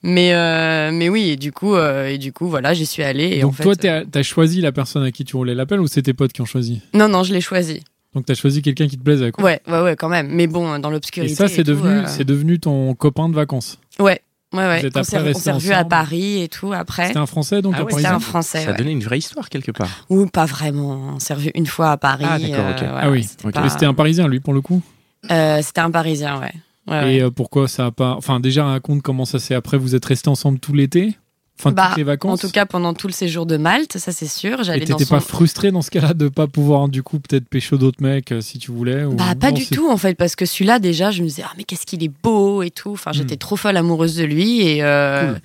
Mais 0.02 0.34
euh, 0.34 0.92
mais 0.92 1.08
oui, 1.08 1.30
et 1.30 1.38
du 1.38 1.54
coup 1.54 1.76
euh, 1.76 2.08
et 2.08 2.18
du 2.18 2.34
coup 2.34 2.50
voilà, 2.50 2.74
j'y 2.74 2.86
suis 2.86 3.04
allée. 3.04 3.38
Et 3.38 3.42
Donc 3.42 3.52
en 3.52 3.54
fait, 3.54 3.64
toi, 3.64 3.76
t'as 3.76 4.04
t'as 4.04 4.24
choisi 4.24 4.60
la 4.60 4.74
personne 4.74 5.04
à 5.04 5.12
qui 5.12 5.24
tu 5.24 5.38
roulais 5.38 5.56
l'appel 5.56 5.80
ou 5.80 5.88
c'est 5.88 6.02
tes 6.02 6.14
potes 6.14 6.34
qui 6.34 6.42
ont 6.42 6.46
choisi? 6.46 6.82
Non 6.94 7.08
non, 7.08 7.24
je 7.24 7.34
l'ai 7.34 7.40
choisi. 7.40 7.84
Donc 8.16 8.26
t'as 8.26 8.36
choisi 8.36 8.62
quelqu'un 8.62 8.88
qui 8.88 8.98
te 8.98 9.04
plaisait, 9.04 9.32
quoi. 9.32 9.44
Ouais 9.44 9.62
ouais 9.68 9.82
ouais 9.82 9.96
quand 9.96 10.10
même. 10.10 10.28
Mais 10.32 10.48
bon, 10.48 10.78
dans 10.80 10.90
Et 10.90 10.94
l'obscurité. 10.94 11.34
ça, 11.36 11.48
c'est 11.48 11.64
devenu, 11.64 11.90
euh, 12.00 12.04
c'est 12.08 12.24
devenu 12.26 12.60
ton 12.60 12.94
copain 12.96 13.28
de 13.30 13.34
vacances. 13.36 13.80
Ouais 14.00 14.22
ouais 14.54 14.60
ouais. 14.68 14.90
On 14.96 15.04
s'est 15.04 15.52
revus 15.52 15.72
à 15.74 15.84
Paris 15.84 16.44
et 16.44 16.48
tout 16.48 16.74
après. 16.74 17.08
C'était 17.08 17.18
un 17.20 17.26
Français, 17.26 17.62
donc 17.64 17.74
Ah 17.78 17.84
ouais, 17.84 17.92
C'était 17.94 18.06
un 18.08 18.20
Français. 18.20 18.64
Ça 18.66 18.72
ouais. 18.72 18.78
donnait 18.78 18.92
une 18.92 19.04
vraie 19.04 19.18
histoire 19.18 19.50
quelque 19.50 19.72
part. 19.72 20.06
Ou 20.10 20.28
pas 20.28 20.46
vraiment. 20.46 21.14
On 21.16 21.20
s'est 21.20 21.34
revus 21.34 21.52
une 21.56 21.66
fois 21.66 21.92
à 21.92 21.98
Paris. 21.98 22.26
Ah, 22.28 22.38
d'accord, 22.38 22.70
ok. 22.70 22.78
voilà, 22.80 23.00
Ah 23.02 23.10
oui, 23.10 23.24
c'était 23.24 23.48
ok. 23.48 23.54
pas- 23.54 23.62
Mais 23.64 23.70
c'était 23.70 23.86
un 23.88 23.94
Parisien, 23.96 24.28
lui, 24.28 24.40
pour 24.40 24.54
le 24.54 24.62
coup? 24.62 24.82
euh, 25.32 25.60
c'était 25.64 25.82
un 25.82 25.90
Parisien, 25.90 26.40
ouais. 26.40 26.52
Ouais, 26.86 27.00
ouais. 27.00 27.16
Et 27.16 27.22
euh, 27.24 27.32
pourquoi 27.32 27.68
ça 27.70 27.86
a 27.88 27.92
pas. 27.92 28.12
Enfin, 28.18 28.40
déjà, 28.42 28.66
raconte 28.66 29.02
comment 29.02 29.26
ça 29.26 29.40
s'est. 29.40 29.56
Après, 29.56 29.78
vous 29.78 29.96
êtes 29.96 30.06
restés 30.06 30.30
ensemble 30.30 30.60
tout 30.60 30.74
l'été? 30.74 31.16
Enfin, 31.60 31.72
Bah, 31.72 31.88
toutes 31.90 31.98
les 31.98 32.04
En 32.04 32.08
vacances 32.08 32.42
tout 32.42 32.50
cas, 32.50 32.66
pendant 32.66 32.94
tout 32.94 33.08
le 33.08 33.14
séjour 33.14 33.46
de 33.46 33.58
Malte, 33.58 33.98
ça 33.98 34.12
c'est 34.12 34.28
sûr. 34.28 34.60
Et 34.60 34.64
J'allais 34.64 34.86
dans 34.86 34.98
t'étais 34.98 35.06
son... 35.06 35.16
pas 35.16 35.22
frustré 35.22 35.72
dans 35.72 35.82
ce 35.84 35.92
cas-là 35.92 36.14
de 36.14 36.28
pas 36.28 36.48
pouvoir, 36.48 36.90
du 36.90 37.04
coup, 37.04 37.20
peut-être 37.20 37.48
pécho 37.48 37.78
d'autres 37.78 38.02
mecs 38.02 38.32
euh, 38.32 38.42
si 38.42 38.58
tu 38.58 38.72
voulais 38.72 39.06
ou... 39.06 39.14
Bah 39.14 39.36
pas 39.40 39.50
Non, 39.52 39.54
du 39.58 39.68
tout 39.68 39.90
en 39.90 39.98
fait 39.98 40.16
parce 40.18 40.36
que 40.36 40.46
celui-là 40.46 40.80
déjà 40.80 41.12
je 41.12 41.22
me 41.22 41.28
disais 41.28 41.44
ah 41.46 41.52
mais 41.58 41.64
qu'est-ce 41.64 41.86
qu'il 41.86 42.04
est 42.04 42.12
beau 42.24 42.64
et 42.64 42.72
tout 42.72 42.92
enfin 42.94 43.12
j'étais 43.14 43.38
trop 43.38 43.56
folle 43.56 43.78
amoureuse 43.78 44.16
de 44.16 44.24
lui 44.26 44.62
et 44.62 44.84
euh, 44.84 45.24
Hmm. 45.24 45.34
Cool. 45.34 45.42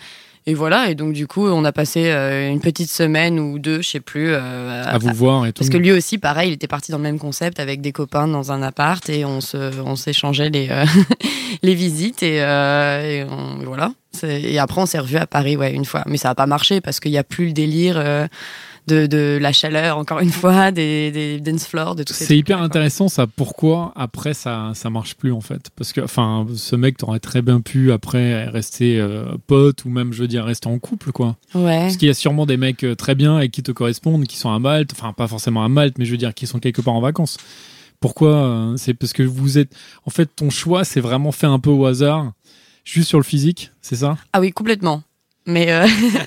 et 0.46 0.55
voilà 0.55 0.90
et 0.90 0.94
donc 0.94 1.12
du 1.12 1.26
coup 1.26 1.46
on 1.46 1.62
a 1.64 1.72
passé 1.72 2.06
euh, 2.11 2.49
une 2.50 2.61
petite 2.61 2.90
semaine 2.90 3.38
ou 3.38 3.58
deux 3.58 3.82
je 3.82 3.88
sais 3.90 4.00
plus 4.00 4.28
euh, 4.31 4.82
À 4.87 4.96
vous 4.99 5.12
voir 5.12 5.44
et 5.46 5.52
tout. 5.52 5.58
parce 5.61 5.69
que 5.70 5.76
lui 5.76 5.93
aussi 5.93 6.16
pareil 6.19 6.49
il 6.50 6.54
était 6.54 6.66
parti 6.69 6.90
dans 6.90 6.96
le 6.99 7.02
même 7.02 7.19
concept 7.19 7.61
avec 7.61 7.81
des 7.82 7.93
copains 7.93 8.26
dans 8.26 8.50
un 8.50 8.62
appart 8.62 9.06
et 9.11 9.25
on 9.26 9.40
se 9.43 9.78
on 9.82 9.94
s'échangeait 9.94 10.49
les 10.50 10.69
euh, 10.70 10.84
les 11.62 11.75
visites 11.75 12.22
et, 12.22 12.37
et 12.38 13.25
on- 13.31 13.62
voilà 13.64 13.93
et 14.24 14.58
après 14.58 14.80
on 14.80 14.86
s'est 14.86 14.98
revu 14.98 15.16
à 15.16 15.26
Paris 15.26 15.56
ouais 15.56 15.72
une 15.72 15.84
fois 15.84 16.02
mais 16.06 16.16
ça 16.16 16.30
a 16.30 16.34
pas 16.34 16.46
marché 16.46 16.80
parce 16.80 17.00
qu'il 17.00 17.12
y 17.12 17.18
a 17.18 17.24
plus 17.24 17.46
le 17.46 17.52
délire 17.52 17.96
euh, 17.98 18.26
de, 18.87 19.06
de 19.06 19.38
la 19.40 19.52
chaleur 19.52 19.98
encore 19.98 20.20
une 20.20 20.30
fois 20.32 20.70
des, 20.70 21.10
des 21.10 21.40
dance 21.40 21.66
floors 21.66 21.94
de 21.94 22.02
tout 22.04 22.14
C'est 22.14 22.37
hyper 22.38 22.62
intéressant 22.62 23.08
ça. 23.08 23.26
Pourquoi 23.26 23.92
après 23.96 24.32
ça 24.32 24.72
ça 24.75 24.88
marche 24.88 25.14
plus 25.14 25.30
en 25.30 25.42
fait? 25.42 25.68
Parce 25.76 25.92
que 25.92 26.00
enfin 26.00 26.46
ce 26.56 26.75
mec 26.75 26.96
t'aurait 26.96 27.20
très 27.20 27.42
bien 27.42 27.60
pu 27.60 27.92
après 27.92 28.46
rester 28.46 28.98
euh, 28.98 29.26
pote 29.46 29.84
ou 29.84 29.90
même 29.90 30.14
je 30.14 30.22
veux 30.22 30.28
dire 30.28 30.44
rester 30.44 30.68
en 30.68 30.78
couple 30.78 31.12
quoi. 31.12 31.37
ouais 31.54 31.80
Parce 31.80 31.98
qu'il 31.98 32.08
y 32.08 32.10
a 32.10 32.14
sûrement 32.14 32.46
des 32.46 32.56
mecs 32.56 32.82
euh, 32.82 32.94
très 32.94 33.14
bien 33.14 33.40
et 33.40 33.50
qui 33.50 33.62
te 33.62 33.72
correspondent, 33.72 34.26
qui 34.26 34.38
sont 34.38 34.50
à 34.50 34.58
Malte, 34.58 34.92
enfin 34.92 35.12
pas 35.12 35.28
forcément 35.28 35.62
à 35.64 35.68
Malte, 35.68 35.98
mais 35.98 36.06
je 36.06 36.10
veux 36.12 36.16
dire 36.16 36.32
qui 36.32 36.46
sont 36.46 36.58
quelque 36.58 36.80
part 36.80 36.94
en 36.94 37.02
vacances. 37.02 37.37
Pourquoi 38.00 38.72
C'est 38.76 38.94
parce 38.94 39.12
que 39.12 39.22
vous 39.22 39.58
êtes 39.58 39.75
en 40.06 40.10
fait 40.10 40.30
ton 40.34 40.48
choix 40.50 40.84
c'est 40.84 41.00
vraiment 41.00 41.32
fait 41.32 41.46
un 41.48 41.58
peu 41.58 41.70
au 41.70 41.84
hasard, 41.84 42.32
juste 42.88 43.09
sur 43.09 43.18
le 43.18 43.25
physique, 43.25 43.71
c'est 43.83 43.97
ça? 43.97 44.16
Ah 44.33 44.40
oui, 44.40 44.50
complètement. 44.52 45.02
Mais, 45.47 45.71
euh, 45.73 45.87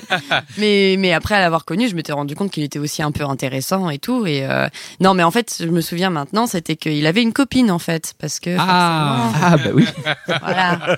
mais, 0.58 0.96
mais 0.98 1.14
après 1.14 1.40
l'avoir 1.40 1.64
connu, 1.64 1.88
je 1.88 1.96
m'étais 1.96 2.12
rendu 2.12 2.34
compte 2.36 2.50
qu'il 2.50 2.64
était 2.64 2.80
aussi 2.80 3.04
un 3.04 3.12
peu 3.12 3.24
intéressant 3.24 3.90
et 3.92 4.00
tout. 4.00 4.26
Et 4.26 4.46
euh, 4.46 4.68
non, 5.00 5.14
mais 5.14 5.22
en 5.22 5.30
fait, 5.30 5.58
je 5.60 5.68
me 5.68 5.82
souviens 5.82 6.10
maintenant, 6.10 6.48
c'était 6.48 6.76
qu'il 6.76 7.06
avait 7.06 7.22
une 7.22 7.32
copine 7.34 7.70
en 7.70 7.78
fait, 7.78 8.16
parce 8.20 8.40
que 8.40 8.56
Ah. 8.60 9.32
Ah 9.42 9.58
bah 9.58 9.70
oui. 9.76 9.86
voilà, 10.42 10.98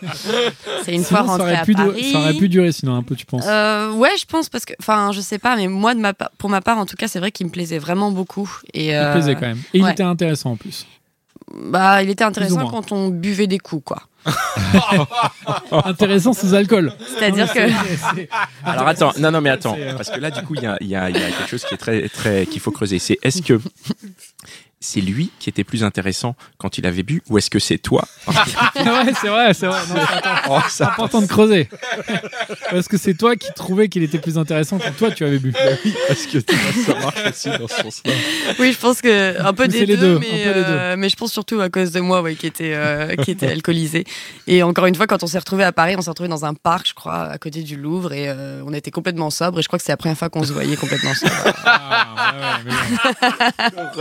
c'est 0.83 0.93
une 0.95 1.03
Sinon, 1.03 1.03
fois 1.03 1.17
ça 1.17 1.23
rentré 1.23 1.43
aurait, 1.43 1.55
à 1.57 1.65
pu 1.65 1.75
du- 1.75 1.81
Paris. 1.83 2.11
ça 2.13 2.19
aurait 2.19 2.33
pu 2.33 2.47
durer 2.49 2.71
sinon 2.71 2.95
un 2.95 3.03
peu 3.03 3.15
tu 3.15 3.25
penses? 3.25 3.43
Euh, 3.45 3.91
ouais, 3.93 4.11
je 4.17 4.25
pense 4.25 4.47
parce 4.47 4.63
que, 4.63 4.73
enfin, 4.79 5.11
je 5.11 5.19
sais 5.19 5.39
pas, 5.39 5.57
mais 5.57 5.67
moi, 5.67 5.93
de 5.93 5.99
ma, 5.99 6.13
pour 6.13 6.49
ma 6.49 6.61
part, 6.61 6.77
en 6.77 6.85
tout 6.85 6.95
cas, 6.95 7.09
c'est 7.09 7.19
vrai 7.19 7.31
qu'il 7.31 7.45
me 7.47 7.51
plaisait 7.51 7.79
vraiment 7.79 8.11
beaucoup. 8.11 8.49
Et 8.73 8.87
Il 8.87 8.93
euh, 8.93 9.11
plaisait 9.13 9.35
quand 9.35 9.41
même. 9.47 9.61
Et 9.73 9.79
il 9.79 9.87
était 9.89 10.03
intéressant 10.03 10.51
en 10.51 10.55
plus. 10.55 10.85
bah, 11.53 12.01
il 12.03 12.09
était 12.09 12.23
intéressant 12.23 12.67
quand 12.69 12.91
on 12.93 13.09
buvait 13.09 13.47
des 13.47 13.59
coups, 13.59 13.83
quoi. 13.83 14.03
intéressant 15.71 16.33
sous 16.33 16.53
alcool. 16.53 16.93
C'est-à-dire 17.17 17.51
que 17.51 17.59
Alors 18.65 18.87
attends, 18.87 19.11
non 19.19 19.31
non 19.31 19.41
mais 19.41 19.49
attends, 19.49 19.75
euh, 19.77 19.93
parce 19.95 20.09
que 20.09 20.19
là 20.19 20.31
du 20.31 20.41
coup 20.43 20.55
il 20.55 20.63
y 20.63 20.67
a, 20.67 20.77
il 20.81 20.87
y 20.87 20.95
a- 20.95 21.09
il 21.09 21.17
y 21.17 21.23
a 21.23 21.27
quelque 21.31 21.49
chose 21.49 21.63
qui 21.65 21.73
est 21.73 21.77
très 21.77 22.07
très 22.09 22.45
qu'il 22.45 22.61
faut 22.61 22.71
creuser. 22.71 22.99
C'est 22.99 23.17
est-ce 23.23 23.41
que 23.41 23.59
c'est 24.83 25.01
lui 25.01 25.31
qui 25.39 25.49
était 25.49 25.63
plus 25.63 25.83
intéressant 25.83 26.35
quand 26.57 26.77
il 26.77 26.85
avait 26.85 27.03
bu 27.03 27.21
ou 27.29 27.37
est-ce 27.37 27.49
que 27.49 27.59
c'est 27.59 27.77
toi 27.77 28.05
ouais, 28.27 29.13
c'est 29.21 29.27
vrai, 29.27 29.53
c'est 29.53 29.67
vrai. 29.67 29.79
Non, 29.89 30.01
Oh, 30.49 30.59
c'est 30.69 30.83
important 30.83 31.21
de 31.21 31.27
creuser. 31.27 31.69
Est-ce 32.71 32.89
que 32.89 32.97
c'est 32.97 33.13
toi 33.13 33.35
qui 33.35 33.51
trouvais 33.53 33.87
qu'il 33.89 34.03
était 34.03 34.17
plus 34.19 34.37
intéressant 34.37 34.77
quand 34.79 34.91
toi 34.97 35.11
tu 35.11 35.25
avais 35.25 35.39
bu? 35.39 35.53
Parce 36.07 36.25
que 36.27 36.39
ça 36.39 36.93
marche 36.99 37.23
aussi 37.29 37.49
dans 37.49 37.67
ce 37.67 37.81
sens-là. 37.81 38.11
Oui, 38.59 38.71
je 38.73 38.77
pense 38.77 39.01
que 39.01 39.41
un 39.41 39.53
peu 39.53 39.67
des 39.67 39.79
c'est 39.79 39.85
les 39.85 39.97
deux, 39.97 40.13
deux, 40.15 40.19
mais, 40.19 40.27
un 40.27 40.53
peu 40.53 40.59
les 40.59 40.65
deux. 40.65 40.71
euh, 40.71 40.95
mais 40.97 41.09
je 41.09 41.15
pense 41.15 41.31
surtout 41.31 41.59
à 41.61 41.69
cause 41.69 41.91
de 41.91 41.99
moi, 41.99 42.21
ouais, 42.21 42.35
qui 42.35 42.47
était 42.47 42.73
euh, 42.75 43.15
qui 43.15 43.31
était 43.31 43.47
alcoolisé. 43.47 44.05
Et 44.47 44.63
encore 44.63 44.85
une 44.85 44.95
fois, 44.95 45.07
quand 45.07 45.23
on 45.23 45.27
s'est 45.27 45.39
retrouvé 45.39 45.63
à 45.63 45.71
Paris, 45.71 45.95
on 45.97 46.01
s'est 46.01 46.09
retrouvé 46.09 46.29
dans 46.29 46.45
un 46.45 46.53
parc, 46.53 46.87
je 46.89 46.93
crois, 46.93 47.23
à 47.23 47.37
côté 47.37 47.61
du 47.63 47.75
Louvre, 47.77 48.13
et 48.13 48.27
euh, 48.29 48.61
on 48.65 48.73
était 48.73 48.91
complètement 48.91 49.29
sobre. 49.29 49.59
Et 49.59 49.61
je 49.61 49.67
crois 49.67 49.79
que 49.79 49.85
c'est 49.85 49.91
la 49.91 49.97
première 49.97 50.17
fois 50.17 50.29
qu'on 50.29 50.43
se 50.43 50.53
voyait 50.53 50.75
complètement 50.75 51.13
sobre. 51.13 51.33
Ah, 51.65 52.63
ouais, 52.65 52.67
ouais, 52.71 52.73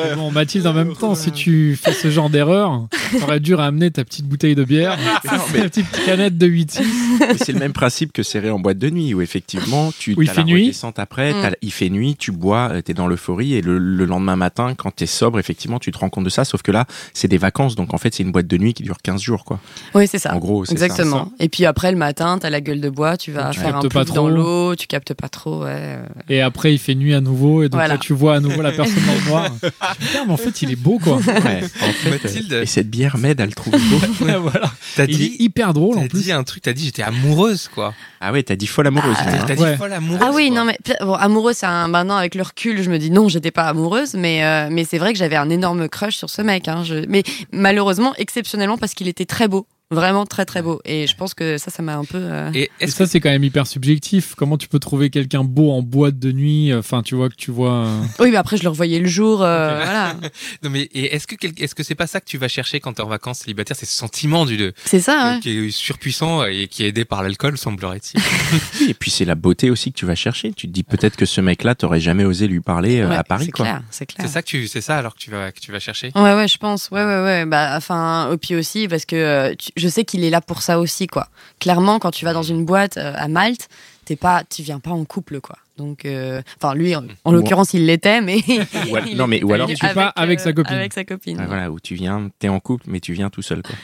mais 0.05 0.15
bon. 0.15 0.23
Bon, 0.23 0.31
Mathilde, 0.31 0.67
en 0.73 0.85
même 0.85 0.95
temps, 0.97 1.15
si 1.15 1.31
tu 1.33 1.77
fais 1.81 1.93
ce 1.93 2.11
genre 2.11 2.31
d'erreur, 2.31 2.87
t'aurais 3.21 3.41
dû 3.41 3.55
ramener 3.55 3.91
ta 3.91 4.05
petite 4.05 4.27
bouteille 4.27 4.55
de 4.55 4.65
bière, 4.65 4.99
ta 5.23 5.39
petite 5.39 5.91
canette 6.05 6.37
de 6.39 6.47
8-6. 6.47 6.81
Mais 7.21 7.37
c'est 7.39 7.53
le 7.53 7.59
même 7.59 7.73
principe 7.73 8.13
que 8.13 8.23
serré 8.23 8.51
en 8.51 8.59
boîte 8.59 8.79
de 8.79 8.91
nuit 8.91 9.15
où 9.15 9.21
effectivement 9.21 9.93
tu 9.99 10.15
Où 10.15 10.23
il 10.23 10.29
fait 10.29 10.37
la 10.39 10.45
nuit. 10.45 10.63
redescente 10.67 10.99
après, 10.99 11.33
Mm. 11.33 11.51
il 11.63 11.73
fait 11.73 11.89
nuit, 11.91 12.17
tu 12.19 12.33
bois, 12.33 12.71
euh, 12.73 12.81
t'es 12.83 12.95
dans 12.95 13.07
l'euphorie 13.07 13.55
et 13.55 13.61
le, 13.63 13.79
le 13.79 14.05
lendemain 14.05 14.37
matin 14.37 14.75
quand 14.77 14.91
t'es 14.91 15.07
sobre 15.07 15.39
effectivement 15.39 15.79
tu 15.79 15.91
te 15.93 15.99
rends 15.99 16.09
compte 16.11 16.25
de 16.25 16.31
ça 16.31 16.45
sauf 16.45 16.63
que 16.63 16.73
là 16.73 16.87
c'est 17.15 17.29
des 17.29 17.39
vacances 17.39 17.75
donc 17.77 17.95
en 17.95 17.99
fait 17.99 18.15
c'est 18.15 18.23
une 18.23 18.33
boîte 18.33 18.47
de 18.47 18.57
nuit 18.59 18.75
qui 18.75 18.83
dure 18.83 18.99
15 19.03 19.21
jours 19.21 19.45
quoi. 19.45 19.61
Oui, 19.95 20.07
c'est 20.07 20.19
ça. 20.19 20.35
En 20.35 20.39
gros 20.39 20.65
c'est 20.65 20.73
Exactement. 20.73 21.31
Et 21.39 21.49
puis 21.49 21.65
après, 21.67 21.93
le 21.93 21.99
matin, 21.99 22.39
t'as 22.41 22.51
la 22.51 22.61
gueule 22.61 22.81
de 22.81 22.89
bois, 22.91 23.17
tu 23.17 23.31
vas 23.33 23.51
Tu 23.51 23.61
faire 23.61 23.77
un 23.77 23.81
plouf 23.81 24.13
dans 24.13 24.29
l'eau, 24.29 24.75
tu 24.77 24.87
captes 24.87 25.15
pas 25.15 25.29
trop. 25.29 25.65
Ouais. 25.65 25.99
Et 26.29 26.41
après, 26.41 26.73
il 26.75 26.79
fait 26.79 26.95
nuit 26.95 27.15
à 27.15 27.21
nouveau, 27.21 27.63
et 27.63 27.69
donc 27.69 27.79
Voilà. 27.79 27.95
là, 27.95 27.99
tu 27.99 28.13
vois 28.15 28.37
à 28.37 28.41
nouveau 28.41 28.63
la 28.63 28.73
personne 28.73 29.03
dans 29.07 29.15
le 29.15 29.29
noir. 29.31 29.51
Putain, 30.01 30.25
mais 30.27 30.33
en 30.33 30.37
fait, 30.37 30.62
il 30.63 30.71
est 30.73 30.77
beau, 30.77 30.99
quoi. 30.99 31.21
ça. 31.23 31.33
Ouais, 31.41 31.63
en 31.65 31.93
fait, 31.93 32.11
Mathilde. 32.11 32.53
euh, 32.53 32.63
et 32.63 32.67
cette 32.67 32.89
bière 32.89 33.19
m'aide 33.19 33.41
à 33.41 33.47
le 33.47 33.53
trouver 33.53 33.79
beau. 33.79 33.99
voilà. 34.41 34.73
T'as 34.97 35.05
Il 35.05 35.15
est 35.15 35.17
dit, 35.29 35.37
hyper 35.39 35.73
drôle, 35.75 35.99
en 35.99 36.03
t'as 36.03 36.09
plus. 36.09 36.23
dit 36.25 36.33
un 36.33 36.45
truc, 36.45 36.63
t'as 36.63 36.73
dit 36.73 36.85
j'étais 36.87 37.03
amoureuse, 37.03 37.69
quoi. 37.75 37.95
ah 38.21 38.33
ouais 38.33 38.43
t'as 38.43 38.57
dit 38.57 38.67
folle 38.67 38.87
amoureuse. 38.87 39.17
Ah. 39.19 39.45
T'as 39.47 39.55
dit 39.55 39.63
Ouais. 39.63 39.77
folle 39.77 39.93
amoureuse. 39.93 40.23
Ah 40.23 40.31
oui, 40.35 40.49
quoi. 40.49 40.59
non 40.59 40.65
mais 40.65 40.79
bon, 41.01 41.15
amoureux, 41.15 41.53
c'est 41.53 41.67
un 41.67 41.89
maintenant 41.89 42.17
avec 42.17 42.35
le 42.35 42.43
recul, 42.43 42.83
je 42.83 42.91
me 42.91 42.99
dis 42.99 43.11
non, 43.11 43.29
j'étais 43.29 43.51
pas 43.51 43.65
amoureuse, 43.65 44.15
mais 44.15 44.45
euh, 44.45 44.69
mais 44.71 44.85
c'est 44.85 44.99
vrai 44.99 45.13
que 45.13 45.19
j'avais 45.19 45.37
un 45.37 45.51
énorme 45.51 45.89
crush 45.89 46.17
sur 46.17 46.31
ce 46.31 46.43
mec. 46.43 46.69
Hein, 46.69 46.83
je... 46.85 47.05
Mais 47.09 47.23
malheureusement, 47.53 48.15
exceptionnellement 48.17 48.79
parce 48.79 48.95
qu'il 48.95 49.09
était 49.09 49.27
très 49.27 49.49
beau, 49.49 49.67
vraiment 49.93 50.27
très 50.27 50.45
très 50.45 50.63
beau. 50.63 50.81
Et 50.85 51.07
je 51.07 51.15
pense 51.15 51.35
que 51.35 51.59
ça, 51.59 51.71
ça 51.71 51.83
m'a 51.83 51.95
un 51.97 52.05
peu. 52.05 52.19
euh, 52.19 52.51
Et 52.55 52.71
ça, 52.89 53.05
que 53.05 53.11
c'est 53.11 53.21
quand 53.21 53.31
même 53.31 53.45
hyper 53.45 53.67
subjectif. 53.67 54.35
Comment 54.37 54.59
tu 54.59 54.67
peux 54.69 54.79
trouver 54.79 55.11
quelqu'un 55.11 55.45
beau 55.45 55.71
en 55.71 55.83
boîte 55.83 56.19
de 56.19 56.33
nuit? 56.33 56.73
Enfin, 56.75 57.03
tu 57.03 57.15
vois 57.15 57.29
que 57.29 57.35
tu 57.37 57.51
vois. 57.51 57.85
euh, 57.87 58.01
Oui, 58.19 58.31
mais 58.31 58.37
après 58.37 58.57
je 58.57 58.63
le 58.65 58.69
revoyais 58.71 58.99
le 58.99 59.07
jour, 59.09 59.43
euh, 59.43 59.77
voilà. 59.85 60.15
non 60.63 60.71
mais 60.71 60.83
et 60.93 61.15
est-ce 61.15 61.27
que 61.27 61.35
quel- 61.37 61.53
est-ce 61.59 61.75
que 61.75 61.83
c'est 61.83 61.95
pas 61.95 62.07
ça 62.07 62.21
que 62.21 62.27
tu 62.27 62.39
vas 62.39 62.49
chercher 62.49 62.81
quand 62.81 62.95
t'es 62.95 63.03
en 63.03 63.09
vacances 63.09 63.41
célibataire, 63.41 63.77
c'est 63.77 63.87
ce 63.87 63.93
sentiment 63.97 64.45
du 64.47 64.57
de 64.57 64.73
C'est 64.85 65.01
ça. 65.01 65.35
Ouais. 65.35 65.41
qui 65.41 65.51
est 65.51 65.71
surpuissant 65.71 66.45
et 66.45 66.67
qui 66.69 66.85
est 66.85 66.89
aidé 66.89 67.05
par 67.05 67.23
l'alcool, 67.23 67.57
semblerait-il. 67.59 68.21
Oui, 68.85 68.91
et 68.91 68.95
puis 68.95 69.11
c'est 69.11 69.25
la 69.25 69.35
beauté 69.35 69.71
aussi 69.71 69.93
que 69.93 69.99
tu 69.99 70.07
vas 70.07 70.15
chercher. 70.15 70.53
Tu 70.53 70.67
te 70.69 70.73
dis 70.73 70.83
peut-être 70.83 71.17
que 71.17 71.25
ce 71.27 71.41
mec-là 71.41 71.75
t'aurais 71.75 72.01
jamais 72.01 72.25
osé 72.25 72.47
lui 72.49 72.61
parler 72.61 73.01
euh, 73.01 73.09
Ouais, 73.09 73.17
à 73.17 73.25
Paris 73.25 73.47
c'est 73.47 73.51
quoi. 73.53 73.65
clair, 73.67 73.83
c'est 73.91 74.07
clair. 74.07 74.27
c'est 74.27 74.33
ça 74.33 74.43
que 74.43 74.47
tu 74.49 74.67
c'est 74.69 74.81
ça 74.81 74.97
alors 74.99 75.15
que 75.15 75.21
tu 75.21 75.31
vas 75.31 75.53
que 75.53 75.61
tu 75.61 75.73
vas 75.73 75.79
chercher. 75.81 76.11
Ouais, 76.15 76.35
ouais, 76.35 76.49
je 76.49 76.59
pense. 76.59 76.91
Ouais, 76.91 77.05
ouais, 77.05 77.23
ouais. 77.23 77.47
Bah, 77.47 77.75
enfin, 77.77 78.37
puis 78.41 78.55
aussi 78.55 78.89
parce 78.89 79.05
que 79.05 79.17
euh, 79.17 79.55
tu- 79.59 79.71
je 79.77 79.89
sais 79.89 80.05
qu'il 80.05 80.25
est 80.25 80.31
là 80.31 80.41
pour 80.41 80.63
ça 80.63 80.79
aussi, 80.81 81.07
quoi. 81.07 81.29
Clairement, 81.61 81.99
quand 81.99 82.11
tu 82.11 82.25
vas 82.25 82.33
dans 82.33 82.43
une 82.43 82.65
boîte 82.65 82.97
euh, 82.97 83.13
à 83.17 83.29
Malte, 83.29 83.69
t'es 84.05 84.17
pas, 84.17 84.43
tu 84.49 84.63
viens 84.63 84.81
pas 84.81 84.91
en 84.91 85.05
couple, 85.05 85.41
quoi. 85.41 85.57
Donc, 85.79 86.05
euh, 86.05 86.43
enfin, 86.61 86.75
lui, 86.75 86.95
en, 86.95 87.03
l'occurrence, 87.33 87.73
il 87.73 87.87
l'était, 87.87 88.21
mais 88.21 88.39
Ou 88.91 88.97
al- 88.97 89.09
il 89.09 89.17
non, 89.17 89.27
mais- 89.27 89.43
ou 89.43 89.53
alors 89.55 89.69
pas 89.69 89.75
tu 89.89 89.95
pas 89.95 90.09
avec 90.09 90.39
sa 90.41 90.53
copine. 90.53 90.75
Avec 90.75 90.93
sa 90.93 91.05
copine. 91.05 91.39
Ah, 91.41 91.47
voilà 91.47 91.71
où 91.71 91.81
tu 91.81 91.95
viens, 91.95 92.29
t'es 92.39 92.49
en 92.49 92.61
couple 92.61 92.85
mais 92.89 93.01
tu 93.01 93.13
viens 93.15 93.31
tout 93.31 93.43
seul 93.43 93.63
quoi. 93.63 93.75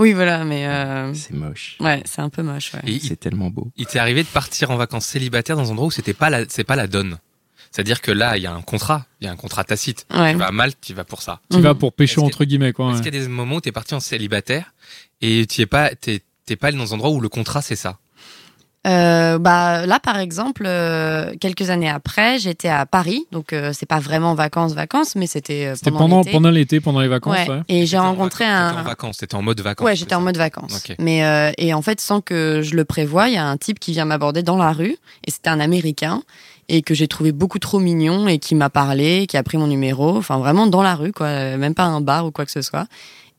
Oui, 0.00 0.14
voilà, 0.14 0.44
mais 0.44 0.66
euh, 0.66 1.12
C'est 1.12 1.34
moche. 1.34 1.76
ouais, 1.78 2.02
c'est 2.06 2.22
un 2.22 2.30
peu 2.30 2.42
moche. 2.42 2.72
Ouais. 2.72 2.98
C'est 3.02 3.20
tellement 3.20 3.50
beau. 3.50 3.70
il 3.76 3.84
t'est 3.84 3.98
arrivé 3.98 4.22
de 4.22 4.28
partir 4.28 4.70
en 4.70 4.76
vacances 4.76 5.04
célibataire 5.04 5.56
dans 5.56 5.68
un 5.68 5.72
endroit 5.72 5.88
où 5.88 5.90
c'était 5.90 6.14
pas 6.14 6.30
la 6.30 6.44
c'est 6.48 6.64
pas 6.64 6.74
la 6.74 6.86
donne. 6.86 7.18
C'est-à-dire 7.70 8.00
que 8.00 8.10
là, 8.10 8.36
il 8.38 8.42
y 8.42 8.46
a 8.46 8.52
un 8.52 8.62
contrat, 8.62 9.06
il 9.20 9.26
y 9.26 9.28
a 9.28 9.30
un 9.32 9.36
contrat 9.36 9.62
tacite. 9.62 10.06
Ouais. 10.12 10.32
Tu 10.32 10.38
vas 10.38 10.46
à 10.46 10.52
Malte, 10.52 10.78
tu 10.80 10.94
vas 10.94 11.04
pour 11.04 11.20
ça. 11.22 11.40
Tu 11.52 11.60
vas 11.60 11.74
pour 11.74 11.92
pécho, 11.92 12.24
entre 12.24 12.44
guillemets, 12.44 12.72
quoi. 12.72 12.86
Est-ce 12.86 12.96
ouais. 12.96 13.04
qu'il 13.04 13.14
y 13.14 13.18
a 13.18 13.20
des 13.20 13.28
moments 13.28 13.56
où 13.56 13.60
t'es 13.60 13.72
parti 13.72 13.94
en 13.94 14.00
célibataire 14.00 14.72
et 15.20 15.46
tu 15.46 15.60
es 15.60 15.66
pas 15.66 15.94
t'es 15.94 16.22
t'es 16.46 16.56
pas 16.56 16.68
allé 16.68 16.78
dans 16.78 16.92
un 16.92 16.96
endroit 16.96 17.10
où 17.10 17.20
le 17.20 17.28
contrat 17.28 17.60
c'est 17.60 17.76
ça? 17.76 17.98
Euh, 18.86 19.38
bah 19.38 19.84
là, 19.84 20.00
par 20.00 20.18
exemple, 20.18 20.64
euh, 20.66 21.34
quelques 21.38 21.68
années 21.68 21.90
après, 21.90 22.38
j'étais 22.38 22.68
à 22.70 22.86
Paris, 22.86 23.26
donc 23.30 23.52
euh, 23.52 23.72
c'est 23.74 23.84
pas 23.84 23.98
vraiment 24.00 24.34
vacances, 24.34 24.72
vacances, 24.72 25.16
mais 25.16 25.26
c'était 25.26 25.66
euh, 25.66 25.74
C'était 25.74 25.90
pendant 25.90 26.04
pendant, 26.08 26.18
l'été. 26.20 26.30
pendant 26.32 26.50
l'été, 26.50 26.80
pendant 26.80 27.00
les 27.00 27.08
vacances, 27.08 27.36
Ouais. 27.46 27.50
ouais. 27.50 27.60
Et 27.68 27.84
j'ai 27.84 27.98
rencontré 27.98 28.44
vacances- 28.46 28.68
T'étais 28.70 28.76
en 28.76 28.80
un. 28.80 28.82
vacances, 28.84 29.16
t'étais 29.18 29.34
en 29.34 29.42
mode 29.42 29.60
vacances. 29.60 29.84
Ouais, 29.84 29.96
j'étais 29.96 30.14
en 30.14 30.22
mode 30.22 30.38
vacances. 30.38 30.74
Ok. 30.88 30.96
Mais 30.98 31.24
euh, 31.26 31.52
et 31.58 31.74
en 31.74 31.82
fait, 31.82 32.00
sans 32.00 32.22
que 32.22 32.62
je 32.62 32.74
le 32.74 32.86
prévoie, 32.86 33.28
il 33.28 33.34
y 33.34 33.38
a 33.38 33.44
un 33.46 33.58
type 33.58 33.78
qui 33.80 33.92
vient 33.92 34.06
m'aborder 34.06 34.42
dans 34.42 34.56
la 34.56 34.72
rue 34.72 34.96
et 35.26 35.30
c'était 35.30 35.50
un 35.50 35.60
Américain 35.60 36.22
et 36.70 36.80
que 36.80 36.94
j'ai 36.94 37.06
trouvé 37.08 37.32
beaucoup 37.32 37.58
trop 37.58 37.80
mignon 37.80 38.28
et 38.28 38.38
qui 38.38 38.54
m'a 38.54 38.70
parlé, 38.70 39.26
qui 39.26 39.36
a 39.36 39.42
pris 39.42 39.58
mon 39.58 39.66
numéro, 39.66 40.16
enfin 40.16 40.38
vraiment 40.38 40.66
dans 40.66 40.82
la 40.82 40.94
rue 40.94 41.12
quoi, 41.12 41.28
même 41.58 41.74
pas 41.74 41.84
un 41.84 42.00
bar 42.00 42.24
ou 42.24 42.30
quoi 42.30 42.46
que 42.46 42.52
ce 42.52 42.62
soit. 42.62 42.86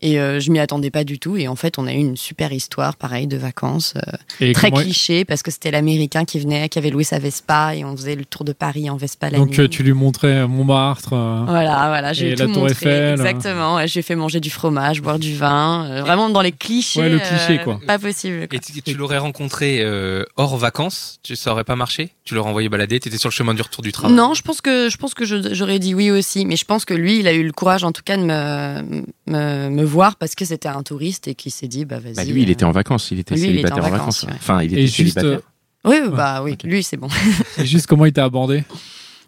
Et 0.03 0.19
euh, 0.19 0.39
je 0.39 0.49
m'y 0.51 0.59
attendais 0.59 0.89
pas 0.89 1.03
du 1.03 1.19
tout 1.19 1.37
et 1.37 1.47
en 1.47 1.55
fait, 1.55 1.77
on 1.77 1.85
a 1.85 1.93
eu 1.93 1.97
une 1.97 2.17
super 2.17 2.51
histoire 2.51 2.95
pareil 2.95 3.27
de 3.27 3.37
vacances, 3.37 3.93
euh, 4.41 4.51
très 4.53 4.71
comment- 4.71 4.81
cliché 4.81 5.25
parce 5.25 5.43
que 5.43 5.51
c'était 5.51 5.69
l'Américain 5.71 6.25
qui 6.25 6.39
venait, 6.39 6.69
qui 6.69 6.79
avait 6.79 6.89
loué 6.89 7.03
sa 7.03 7.19
Vespa 7.19 7.75
et 7.75 7.85
on 7.85 7.95
faisait 7.95 8.15
le 8.15 8.25
tour 8.25 8.43
de 8.43 8.51
Paris 8.53 8.89
en 8.89 8.97
Vespa 8.97 9.29
la 9.29 9.37
Donc, 9.37 9.49
nuit. 9.49 9.59
euh, 9.59 9.67
tu 9.67 9.83
lui 9.83 9.93
montrais 9.93 10.47
Montmartre. 10.47 11.13
euh, 11.13 11.43
Voilà, 11.45 11.87
voilà, 11.89 12.13
j'ai 12.13 12.31
Et 12.31 12.33
tout 12.35 12.39
la 12.39 12.45
Tour 12.47 12.55
montré. 12.63 12.71
Eiffel. 12.71 13.11
Exactement, 13.13 13.75
ouais, 13.75 13.87
j'ai 13.87 14.01
fait 14.01 14.15
manger 14.15 14.39
du 14.39 14.49
fromage, 14.49 15.01
boire 15.01 15.19
du 15.19 15.35
vin, 15.35 15.85
euh, 15.89 16.01
vraiment 16.01 16.29
dans 16.29 16.41
les 16.41 16.51
clichés. 16.51 16.99
Ouais, 16.99 17.09
le 17.09 17.19
cliché, 17.19 17.59
euh, 17.59 17.63
quoi. 17.63 17.79
Pas 17.85 17.99
possible. 17.99 18.47
quoi. 18.47 18.57
Et 18.57 18.59
tu, 18.59 18.81
tu 18.81 18.93
l'aurais 18.95 19.19
rencontré 19.19 19.81
euh, 19.81 20.23
hors 20.35 20.57
vacances, 20.57 21.19
tu 21.21 21.35
ça 21.35 21.51
aurait 21.51 21.63
pas 21.63 21.75
marché? 21.75 22.09
Tu 22.25 22.33
l'aurais 22.33 22.49
envoyé 22.49 22.69
balader, 22.69 22.99
t'étais 22.99 23.17
sur 23.17 23.29
le 23.29 23.33
chemin 23.33 23.53
du 23.53 23.61
retour 23.61 23.83
du 23.83 23.91
travail. 23.91 24.15
Non, 24.15 24.33
je 24.33 24.41
pense 24.41 24.61
que 24.61 24.89
je 24.89 24.97
pense 24.97 25.13
que 25.13 25.25
j'aurais 25.25 25.77
dit 25.79 25.93
oui 25.93 26.09
aussi, 26.09 26.45
mais 26.45 26.55
je 26.55 26.65
pense 26.65 26.85
que 26.85 26.93
lui, 26.95 27.19
il 27.19 27.27
a 27.27 27.33
eu 27.33 27.43
le 27.43 27.51
courage 27.51 27.83
en 27.83 27.91
tout 27.91 28.01
cas 28.03 28.17
de 28.17 28.23
me 28.23 29.03
me, 29.27 29.69
me 29.69 29.83
voir 29.91 30.15
parce 30.15 30.33
que 30.35 30.45
c'était 30.45 30.69
un 30.69 30.83
touriste 30.83 31.27
et 31.27 31.35
qui 31.35 31.51
s'est 31.51 31.67
dit 31.67 31.85
bah 31.85 31.99
vas-y. 31.99 32.13
Bah, 32.15 32.23
lui, 32.23 32.41
il 32.43 32.49
euh, 32.49 32.51
était 32.53 32.65
en 32.65 32.71
vacances, 32.71 33.11
il 33.11 33.19
était 33.19 33.35
Lui, 33.35 33.41
il 33.41 33.59
était 33.59 33.71
en 33.71 33.75
célibataire 33.75 33.85
en 33.85 33.89
vacances, 33.97 34.23
vacances. 34.25 34.29
ouais. 34.31 34.39
Enfin, 34.41 34.63
il 34.63 34.71
était 34.73 34.81
Et 34.83 34.87
juste, 34.87 35.19
célibataire. 35.19 35.39
Oui, 35.85 35.95
oui, 36.03 36.09
bah 36.15 36.41
oui, 36.43 36.57
lui 36.63 36.83
c'est 36.83 36.97
bon. 36.97 37.07
Et 37.57 37.65
juste 37.65 37.87
comment 37.87 38.05
il 38.05 38.13
t'a 38.13 38.23
abordé? 38.25 38.63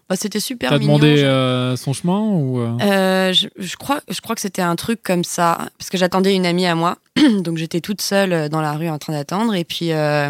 Bah, 0.10 0.16
c'était 0.18 0.40
super 0.42 0.70
T'as 0.70 0.78
mignon. 0.80 0.98
demandé 1.00 1.24
euh, 1.24 1.76
son 1.78 1.94
chemin 1.94 2.20
ou 2.20 2.60
euh, 2.60 2.78
Euh, 2.82 3.34
je, 3.34 3.48
je 3.58 3.76
crois, 3.78 4.02
je 4.10 4.20
crois 4.22 4.36
que 4.36 4.42
c'était 4.42 4.62
un 4.62 4.76
truc 4.76 5.02
comme 5.02 5.24
ça, 5.24 5.70
parce 5.78 5.90
que 5.90 5.98
j'attendais 5.98 6.36
une 6.36 6.46
amie 6.46 6.66
à 6.66 6.76
moi, 6.76 6.98
donc 7.40 7.58
j'étais 7.58 7.80
toute 7.82 8.02
seule 8.02 8.34
euh, 8.34 8.50
dans 8.50 8.62
la 8.62 8.74
rue 8.74 8.90
en 8.90 8.98
train 9.00 9.14
d'attendre, 9.14 9.56
et 9.56 9.64
puis 9.64 9.92
euh, 9.94 10.30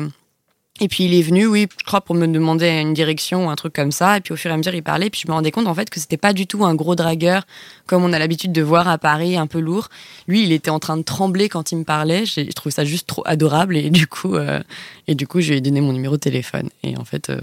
et 0.82 0.88
puis 0.88 1.06
il 1.06 1.14
est 1.14 1.22
venu, 1.22 1.46
oui, 1.46 1.68
je 1.78 1.84
crois 1.86 2.02
pour 2.02 2.16
me 2.16 2.26
demander 2.28 2.68
une 2.68 2.94
direction 2.94 3.46
ou 3.46 3.50
un 3.50 3.56
truc 3.56 3.74
comme 3.74 3.92
ça, 3.92 4.18
et 4.18 4.22
puis 4.22 4.34
au 4.34 4.36
fur 4.36 4.50
et 4.50 4.54
à 4.54 4.58
mesure 4.58 4.74
il 4.74 4.82
parlait, 4.84 5.10
puis 5.10 5.22
je 5.24 5.28
me 5.30 5.34
rendais 5.36 5.52
compte 5.52 5.68
en 5.68 5.74
fait 5.76 5.90
que 5.90 6.00
c'était 6.00 6.18
pas 6.18 6.34
du 6.34 6.48
tout 6.48 6.66
un 6.66 6.74
gros 6.76 6.96
dragueur 6.96 7.44
comme 7.86 8.04
on 8.04 8.12
a 8.12 8.20
l'habitude 8.20 8.52
de 8.52 8.62
voir 8.62 8.88
à 8.88 8.98
Paris, 8.98 9.38
un 9.38 9.46
peu 9.48 9.60
lourd. 9.60 9.90
Lui, 10.28 10.44
il 10.44 10.52
était 10.52 10.72
en 10.72 10.80
train 10.80 10.98
de 10.98 11.04
trembler 11.04 11.48
quand 11.50 11.72
il 11.72 11.78
me 11.78 11.84
parlait, 11.84 12.26
j'ai 12.26 12.46
je 12.46 12.52
trouvais 12.52 12.72
ça 12.74 12.86
juste 12.86 13.08
trop 13.08 13.22
adorable, 13.26 13.78
et 13.78 13.90
du 13.92 14.08
coup, 14.08 14.36
euh, 14.36 14.62
et 15.08 15.16
du 15.16 15.28
coup, 15.28 15.42
je 15.42 15.50
lui 15.52 15.58
ai 15.58 15.62
donné 15.62 15.80
mon 15.82 15.94
numéro 15.94 16.16
de 16.16 16.22
téléphone, 16.22 16.70
et 16.84 16.98
en 16.98 17.06
fait, 17.06 17.30
euh, 17.30 17.40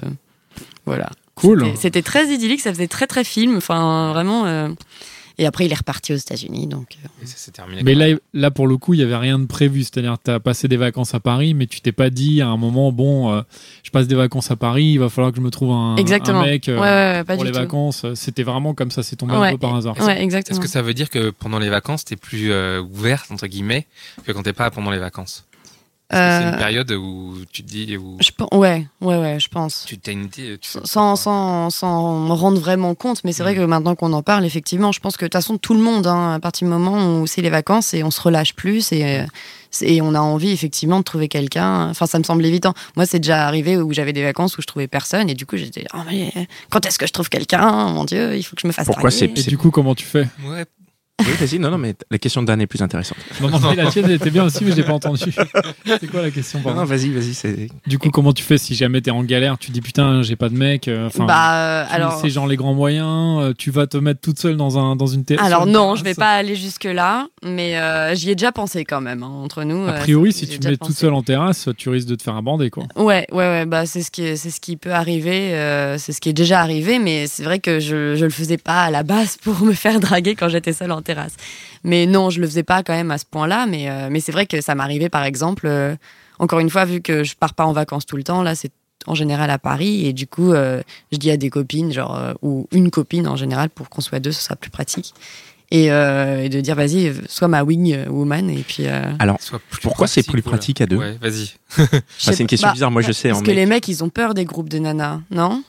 voilà. 0.86 1.08
Cool. 1.36 1.64
C'était- 1.64 1.76
C'était 1.76 2.02
très 2.02 2.26
idyllique, 2.28 2.60
ça 2.60 2.72
faisait 2.72 2.88
très 2.88 3.06
très 3.06 3.24
film, 3.24 3.56
enfin 3.56 4.10
vraiment. 4.12 4.44
euh, 4.46 4.68
Et 5.38 5.46
après, 5.46 5.66
il 5.66 5.72
est 5.72 5.76
reparti 5.76 6.12
aux 6.12 6.16
États-Unis, 6.16 6.66
donc. 6.66 6.96
euh, 7.04 7.08
Et 7.22 7.26
ça 7.26 7.36
s'est 7.36 7.50
terminé. 7.50 7.82
Mais 7.82 7.94
là, 7.94 8.16
là, 8.34 8.50
pour 8.50 8.66
le 8.66 8.76
coup, 8.76 8.94
il 8.94 9.00
y 9.00 9.02
avait 9.02 9.16
rien 9.16 9.38
de 9.38 9.46
prévu. 9.46 9.82
C'est-à-dire, 9.82 10.16
tu 10.22 10.30
as 10.30 10.40
passé 10.40 10.68
des 10.68 10.76
vacances 10.76 11.14
à 11.14 11.20
Paris, 11.20 11.54
mais 11.54 11.66
tu 11.66 11.80
t'es 11.80 11.92
pas 11.92 12.10
dit 12.10 12.40
à 12.42 12.48
un 12.48 12.56
moment, 12.56 12.92
bon, 12.92 13.32
euh, 13.32 13.42
je 13.82 13.90
passe 13.90 14.06
des 14.06 14.14
vacances 14.14 14.50
à 14.50 14.56
Paris, 14.56 14.84
il 14.92 14.98
va 14.98 15.08
falloir 15.08 15.30
que 15.32 15.38
je 15.38 15.42
me 15.42 15.50
trouve 15.50 15.72
un, 15.72 15.96
Exactement. 15.96 16.40
un 16.40 16.46
mec 16.46 16.68
euh, 16.68 16.74
ouais, 16.74 16.80
ouais, 16.80 17.18
ouais, 17.18 17.24
pas 17.24 17.34
pour 17.34 17.44
du 17.44 17.48
les 17.50 17.52
tout. 17.54 17.58
vacances. 17.60 18.04
C'était 18.14 18.42
vraiment 18.42 18.74
comme 18.74 18.90
ça, 18.90 19.02
c'est 19.02 19.16
tombé 19.16 19.34
un 19.34 19.52
peu 19.52 19.58
par 19.58 19.74
hasard. 19.76 19.96
Ouais, 20.00 20.22
exactement. 20.22 20.54
Est-ce 20.56 20.60
que 20.60 20.70
ça 20.70 20.82
veut 20.82 20.94
dire 20.94 21.08
que 21.10 21.30
pendant 21.30 21.58
les 21.58 21.68
vacances, 21.70 22.04
t'es 22.04 22.16
plus 22.16 22.50
euh, 22.50 22.80
ouverte 22.82 23.30
entre 23.30 23.46
guillemlemets 23.46 23.86
que 24.24 24.32
quand 24.32 24.42
t'es 24.42 24.52
pas 24.52 24.70
pendant 24.70 24.90
les 24.90 24.98
vacances? 24.98 25.46
C'est 26.12 26.16
Euh, 26.18 26.50
une 26.50 26.56
période 26.56 26.90
où 26.90 27.36
tu 27.52 27.62
te 27.62 27.68
dis 27.68 27.96
où 27.96 28.16
je 28.20 28.30
ouais, 28.56 28.86
ouais, 29.00 29.16
ouais, 29.18 29.38
je 29.38 29.48
pense. 29.48 29.84
tu 29.86 29.96
t'as 29.96 30.10
une 30.10 30.24
idée, 30.24 30.58
tu 30.60 30.68
sais 30.68 30.80
Sans, 30.84 31.14
sans, 31.14 31.70
sans 31.70 32.18
me 32.18 32.32
rendre 32.32 32.58
vraiment 32.58 32.94
compte, 32.96 33.22
mais 33.22 33.32
c'est 33.32 33.44
vrai 33.44 33.54
Mm. 33.54 33.58
que 33.58 33.62
maintenant 33.64 33.94
qu'on 33.94 34.12
en 34.12 34.22
parle, 34.22 34.44
effectivement, 34.44 34.90
je 34.90 34.98
pense 34.98 35.16
que 35.16 35.24
de 35.24 35.28
toute 35.28 35.34
façon, 35.34 35.56
tout 35.56 35.74
le 35.74 35.80
monde, 35.80 36.08
hein, 36.08 36.32
à 36.34 36.40
partir 36.40 36.66
du 36.66 36.72
moment 36.74 37.20
où 37.20 37.26
c'est 37.28 37.42
les 37.42 37.50
vacances 37.50 37.94
et 37.94 38.02
on 38.02 38.10
se 38.10 38.20
relâche 38.20 38.54
plus 38.54 38.90
et, 38.90 39.20
euh, 39.20 39.26
et 39.82 40.02
on 40.02 40.14
a 40.14 40.20
envie 40.20 40.50
effectivement 40.50 40.98
de 40.98 41.04
trouver 41.04 41.28
quelqu'un. 41.28 41.88
Enfin, 41.90 42.06
ça 42.06 42.18
me 42.18 42.24
semble 42.24 42.44
évident. 42.44 42.74
Moi, 42.96 43.06
c'est 43.06 43.20
déjà 43.20 43.46
arrivé 43.46 43.76
où 43.76 43.92
j'avais 43.92 44.12
des 44.12 44.24
vacances 44.24 44.58
où 44.58 44.62
je 44.62 44.66
trouvais 44.66 44.88
personne 44.88 45.30
et 45.30 45.34
du 45.34 45.46
coup, 45.46 45.56
j'étais, 45.56 45.84
oh, 45.94 45.98
mais 46.10 46.32
quand 46.70 46.84
est-ce 46.86 46.98
que 46.98 47.06
je 47.06 47.12
trouve 47.12 47.28
quelqu'un? 47.28 47.86
Mon 47.88 48.04
Dieu, 48.04 48.36
il 48.36 48.42
faut 48.42 48.56
que 48.56 48.62
je 48.62 48.66
me 48.66 48.72
fasse 48.72 48.86
Pourquoi 48.86 49.12
c'est- 49.12 49.26
Et 49.26 49.42
du 49.44 49.56
coup, 49.56 49.70
comment 49.70 49.94
tu 49.94 50.04
fais? 50.04 50.26
Ouais. 50.44 50.64
Oui, 51.20 51.32
vas-y, 51.38 51.58
non, 51.58 51.70
non, 51.70 51.78
mais 51.78 51.94
la 52.10 52.18
question 52.18 52.42
de 52.42 52.46
Dan 52.46 52.60
est 52.60 52.66
plus 52.66 52.82
intéressante. 52.82 53.18
Non, 53.40 53.48
non, 53.50 53.58
mais 53.70 53.76
la 53.76 53.90
tienne 53.90 54.06
elle 54.06 54.12
était 54.16 54.30
bien 54.30 54.44
aussi, 54.44 54.64
mais 54.64 54.72
j'ai 54.72 54.82
pas 54.82 54.92
entendu. 54.94 55.24
C'est 55.86 56.06
quoi 56.10 56.22
la 56.22 56.30
question 56.30 56.60
Non, 56.64 56.84
vas-y, 56.84 57.10
vas-y, 57.10 57.34
c'est. 57.34 57.68
Du 57.86 57.98
coup, 57.98 58.10
comment 58.10 58.32
tu 58.32 58.42
fais 58.42 58.58
si 58.58 58.74
jamais 58.74 59.00
t'es 59.00 59.10
en 59.10 59.22
galère 59.22 59.58
Tu 59.58 59.70
dis 59.70 59.80
putain, 59.80 60.22
j'ai 60.22 60.36
pas 60.36 60.48
de 60.48 60.56
mec. 60.56 60.88
euh, 60.88 61.06
Enfin, 61.06 61.24
bah, 61.26 61.54
euh, 61.82 61.86
tu 61.88 61.94
alors. 61.94 62.20
sais 62.20 62.30
genre 62.30 62.46
les 62.46 62.56
grands 62.56 62.74
moyens. 62.74 63.40
euh, 63.40 63.52
tu 63.56 63.70
vas 63.70 63.86
te 63.86 63.96
mettre 63.96 64.20
toute 64.20 64.38
seule 64.38 64.56
dans 64.56 64.78
un 64.78 64.96
dans 64.96 65.06
une 65.06 65.24
terre. 65.24 65.42
Alors 65.42 65.66
non, 65.66 65.94
je 65.94 66.04
vais 66.04 66.14
terrasse. 66.14 66.28
pas 66.30 66.36
aller 66.36 66.56
jusque 66.56 66.84
là, 66.84 67.26
mais 67.44 67.76
euh, 67.78 68.14
j'y 68.14 68.30
ai 68.30 68.34
déjà 68.34 68.52
pensé 68.52 68.84
quand 68.84 69.00
même 69.00 69.22
hein, 69.22 69.30
entre 69.42 69.64
nous. 69.64 69.86
A 69.88 69.92
priori, 69.94 70.32
c'est- 70.32 70.40
si 70.46 70.48
tu 70.52 70.58
te 70.58 70.68
mets 70.68 70.76
toute 70.76 70.96
seule 70.96 71.12
en 71.14 71.22
terrasse, 71.22 71.68
tu 71.76 71.88
risques 71.88 72.08
de 72.08 72.14
te 72.14 72.22
faire 72.22 72.36
aborder 72.36 72.70
quoi. 72.70 72.84
Ouais, 72.96 73.26
ouais, 73.32 73.36
ouais, 73.38 73.66
bah 73.66 73.86
c'est 73.86 74.02
ce 74.02 74.10
qui 74.10 74.22
est, 74.22 74.36
c'est 74.36 74.50
ce 74.50 74.60
qui 74.60 74.76
peut 74.76 74.92
arriver, 74.92 75.54
euh, 75.54 75.98
c'est 75.98 76.12
ce 76.12 76.20
qui 76.20 76.28
est 76.28 76.32
déjà 76.34 76.60
arrivé, 76.60 76.98
mais 76.98 77.26
c'est 77.26 77.42
vrai 77.44 77.58
que 77.58 77.78
je 77.80 78.14
je 78.16 78.24
le 78.24 78.30
faisais 78.30 78.56
pas 78.58 78.82
à 78.84 78.90
la 78.90 79.02
base 79.02 79.36
pour 79.42 79.60
me 79.62 79.72
faire 79.72 80.00
draguer 80.00 80.34
quand 80.34 80.48
j'étais 80.48 80.72
seule 80.72 80.92
en 80.92 81.02
terrasse. 81.02 81.09
Mais 81.84 82.06
non, 82.06 82.30
je 82.30 82.40
le 82.40 82.46
faisais 82.46 82.62
pas 82.62 82.82
quand 82.82 82.92
même 82.94 83.10
à 83.10 83.18
ce 83.18 83.24
point-là, 83.24 83.66
mais 83.66 83.88
euh, 83.90 84.08
mais 84.10 84.20
c'est 84.20 84.32
vrai 84.32 84.46
que 84.46 84.60
ça 84.60 84.74
m'arrivait 84.74 85.08
par 85.08 85.24
exemple. 85.24 85.66
euh, 85.66 85.94
encore 86.38 86.58
une 86.60 86.70
fois, 86.70 86.84
vu 86.86 87.00
que 87.00 87.22
je 87.24 87.34
pars 87.36 87.54
pas 87.54 87.64
en 87.66 87.72
vacances 87.72 88.06
tout 88.06 88.16
le 88.16 88.22
temps, 88.24 88.42
là 88.42 88.54
c'est 88.54 88.72
en 89.06 89.14
général 89.14 89.50
à 89.50 89.58
Paris 89.58 90.06
et 90.06 90.12
du 90.12 90.26
coup 90.26 90.52
euh, 90.52 90.82
je 91.12 91.16
dis 91.18 91.30
à 91.30 91.36
des 91.36 91.48
copines 91.50 91.90
genre 91.92 92.16
euh, 92.16 92.34
ou 92.42 92.66
une 92.72 92.90
copine 92.90 93.26
en 93.28 93.36
général 93.36 93.70
pour 93.70 93.88
qu'on 93.88 94.00
soit 94.02 94.20
deux, 94.20 94.32
ce 94.32 94.42
sera 94.42 94.56
plus 94.56 94.70
pratique. 94.70 95.14
Et, 95.72 95.92
euh, 95.92 96.42
et 96.42 96.48
de 96.48 96.60
dire 96.60 96.74
vas-y, 96.74 97.12
sois 97.28 97.46
ma 97.46 97.62
wing 97.62 97.96
woman 98.08 98.50
et 98.50 98.64
puis. 98.66 98.86
euh, 98.88 99.12
Alors, 99.20 99.38
Pourquoi 99.82 100.08
c'est 100.08 100.24
plus 100.24 100.40
voilà. 100.42 100.58
pratique 100.58 100.80
à 100.80 100.86
deux? 100.86 100.96
Ouais, 100.96 101.16
vas-y. 101.22 101.52
Ah, 101.78 101.84
sais 102.18 102.32
c'est 102.32 102.40
une 102.40 102.48
question 102.48 102.66
bah, 102.68 102.72
bizarre. 102.72 102.90
Moi, 102.90 103.02
je 103.02 103.12
sais. 103.12 103.28
Parce 103.28 103.40
en 103.40 103.44
que 103.44 103.50
mec- 103.50 103.56
les 103.56 103.66
mecs, 103.66 103.86
ils 103.86 104.02
ont 104.02 104.08
peur 104.08 104.34
des 104.34 104.44
groupes 104.44 104.68
de 104.68 104.78
nanas, 104.80 105.20
non? 105.30 105.62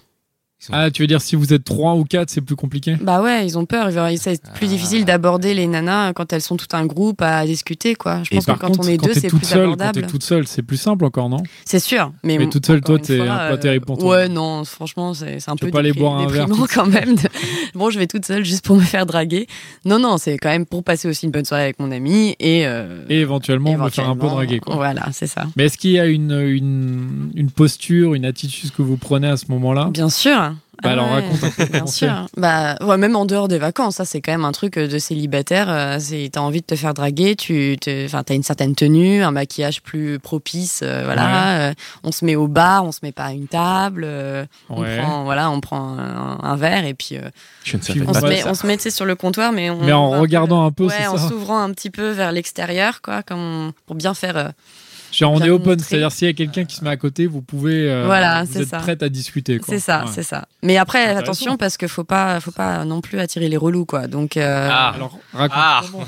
Ah, 0.71 0.91
tu 0.91 1.01
veux 1.01 1.07
dire 1.07 1.21
si 1.21 1.35
vous 1.35 1.53
êtes 1.53 1.63
trois 1.63 1.95
ou 1.95 2.03
quatre, 2.03 2.29
c'est 2.29 2.41
plus 2.41 2.55
compliqué? 2.55 2.95
Bah 3.01 3.21
ouais, 3.21 3.45
ils 3.45 3.57
ont 3.57 3.65
peur. 3.65 3.89
C'est 4.17 4.41
plus 4.53 4.65
Ah. 4.65 4.69
difficile 4.69 5.05
d'aborder 5.05 5.53
les 5.53 5.65
nanas 5.67 6.13
quand 6.13 6.31
elles 6.33 6.41
sont 6.41 6.57
tout 6.57 6.67
un 6.73 6.85
groupe 6.85 7.21
à 7.21 7.45
discuter, 7.45 7.95
quoi. 7.95 8.21
Je 8.23 8.29
pense 8.35 8.45
que 8.45 8.51
quand 8.51 8.67
contre, 8.67 8.79
on 8.81 8.87
est 8.87 8.97
quand 8.97 9.07
deux, 9.07 9.13
c'est 9.13 9.27
toute 9.27 9.39
plus 9.39 9.47
seule, 9.47 9.59
quand 9.59 9.73
abordable. 9.73 10.01
t'es 10.01 10.07
toute 10.07 10.23
seule, 10.23 10.45
c'est 10.47 10.61
plus 10.61 10.77
simple 10.77 11.05
encore, 11.05 11.29
non? 11.29 11.41
C'est 11.65 11.79
sûr. 11.79 12.11
Mais, 12.23 12.37
Mais 12.37 12.47
toute 12.49 12.65
seule, 12.65 12.81
toi, 12.81 12.99
t'es 12.99 13.17
peu 13.17 13.23
euh, 13.27 13.57
terrible 13.57 13.85
pour 13.85 13.97
toi. 13.97 14.09
Ouais, 14.09 14.29
non, 14.29 14.63
franchement, 14.65 15.13
c'est 15.13 15.37
un 15.47 15.55
Tu 15.55 15.61
peu 15.61 15.65
veux 15.67 15.71
pas 15.71 15.79
aller 15.79 15.93
boire 15.93 16.19
un 16.19 16.27
verre 16.27 16.47
quand 16.73 16.85
même. 16.87 17.15
de- 17.15 17.21
Bon, 17.73 17.89
je 17.89 17.97
vais 17.97 18.07
toute 18.07 18.25
seule 18.25 18.45
juste 18.45 18.63
pour 18.65 18.75
me 18.75 18.81
faire 18.81 19.05
draguer. 19.05 19.47
Non, 19.85 19.97
non, 19.99 20.17
c'est 20.17 20.37
quand 20.37 20.49
même 20.49 20.65
pour 20.65 20.83
passer 20.83 21.07
aussi 21.07 21.25
une 21.25 21.31
bonne 21.31 21.45
soirée 21.45 21.63
avec 21.63 21.79
mon 21.79 21.91
ami 21.91 22.35
et. 22.39 22.67
euh, 22.67 23.03
Et 23.09 23.19
éventuellement, 23.19 23.75
me 23.77 23.89
faire 23.89 24.09
un 24.09 24.15
peu 24.15 24.27
draguer 24.27 24.59
quoi. 24.59 24.75
Voilà, 24.75 25.07
c'est 25.11 25.27
ça. 25.27 25.45
Mais 25.55 25.65
est-ce 25.65 25.77
qu'il 25.77 25.91
y 25.91 25.99
a 25.99 26.05
une, 26.05 26.31
une, 26.39 27.31
une 27.35 27.49
posture, 27.49 28.13
une 28.13 28.25
attitude 28.25 28.71
que 28.71 28.81
vous 28.81 28.97
prenez 28.97 29.27
à 29.27 29.37
ce 29.37 29.45
moment-là? 29.49 29.89
Bien 29.91 30.09
sûr. 30.09 30.50
Bah 30.81 30.89
Ah 30.89 30.91
alors, 30.93 31.05
ouais, 31.07 31.21
raconte 31.21 31.43
un 31.43 31.49
peu 31.49 31.65
Bien 31.65 31.85
sûr. 31.87 32.27
Bah, 32.37 32.75
ouais, 32.81 32.97
même 32.97 33.15
en 33.15 33.25
dehors 33.25 33.47
des 33.47 33.57
vacances, 33.59 33.95
ça 33.97 34.05
c'est 34.05 34.19
quand 34.21 34.31
même 34.31 34.45
un 34.45 34.51
truc 34.51 34.77
euh, 34.77 34.87
de 34.87 34.97
célibataire. 34.99 35.67
euh, 35.69 35.97
C'est 35.99 36.29
t'as 36.31 36.39
envie 36.41 36.61
de 36.61 36.65
te 36.65 36.75
faire 36.75 36.93
draguer, 36.93 37.35
tu, 37.35 37.77
t'as 37.79 38.33
une 38.33 38.43
certaine 38.43 38.75
tenue, 38.75 39.23
un 39.23 39.31
maquillage 39.31 39.81
plus 39.81 40.17
propice, 40.19 40.81
euh, 40.83 41.03
voilà. 41.05 41.69
euh, 41.69 41.73
on 42.03 42.11
se 42.11 42.25
met 42.25 42.35
au 42.35 42.47
bar, 42.47 42.83
on 42.85 42.91
se 42.91 42.99
met 43.03 43.11
pas 43.11 43.25
à 43.25 43.31
une 43.33 43.47
table. 43.47 44.03
euh, 44.05 44.45
on 44.69 44.83
prend, 44.83 45.23
voilà, 45.23 45.49
on 45.51 45.59
prend 45.61 45.97
un, 45.99 46.39
un 46.41 46.55
verre 46.55 46.85
et 46.85 46.93
puis 46.93 47.17
euh, 47.17 47.21
Je 47.63 47.77
ne 47.77 47.81
on, 48.07 48.13
se 48.13 48.25
met, 48.25 48.43
on 48.47 48.53
se 48.53 48.65
met 48.67 48.77
tu 48.77 48.89
sur 48.91 49.05
le 49.05 49.15
comptoir, 49.15 49.51
mais 49.51 49.69
on, 49.69 49.81
Mais 49.83 49.93
en 49.93 50.13
un 50.13 50.19
regardant 50.19 50.65
un 50.65 50.71
peu, 50.71 50.85
ouais, 50.85 50.93
c'est 50.97 51.07
en 51.07 51.17
s'ouvrant 51.17 51.59
un 51.61 51.71
petit 51.71 51.89
peu 51.89 52.09
vers 52.09 52.31
l'extérieur, 52.31 53.01
quoi, 53.01 53.21
comme 53.23 53.71
pour 53.85 53.95
bien 53.95 54.13
faire. 54.13 54.51
Genre 55.11 55.31
on 55.33 55.39
est 55.41 55.49
open, 55.49 55.77
c'est-à-dire 55.79 56.11
s'il 56.11 56.27
y 56.27 56.29
a 56.29 56.33
quelqu'un 56.33 56.63
qui 56.65 56.75
se 56.75 56.83
met 56.83 56.89
à 56.89 56.97
côté, 56.97 57.27
vous 57.27 57.41
pouvez, 57.41 57.89
euh, 57.89 58.03
Voilà, 58.05 58.43
vous 58.43 58.53
c'est 58.53 58.61
êtes 58.61 58.69
ça. 58.69 58.77
prête 58.77 59.03
à 59.03 59.09
discuter. 59.09 59.59
C'est 59.67 59.79
ça, 59.79 60.05
Ouais. 60.05 60.11
c'est 60.13 60.23
ça. 60.23 60.45
Mais 60.63 60.77
après, 60.77 61.05
attention 61.05 61.57
parce 61.57 61.77
qu'il 61.77 61.87
faut 61.89 62.03
pas, 62.03 62.39
faut 62.39 62.51
pas 62.51 62.85
non 62.85 63.01
plus 63.01 63.19
attirer 63.19 63.49
les 63.49 63.57
relous, 63.57 63.85
quoi. 63.85 64.07
Donc. 64.07 64.37
euh, 64.37 64.69
Ah. 64.71 64.93
Alors 64.95 65.19
raconte 65.33 65.57
Ah. 65.57 65.81
comment, 65.91 66.05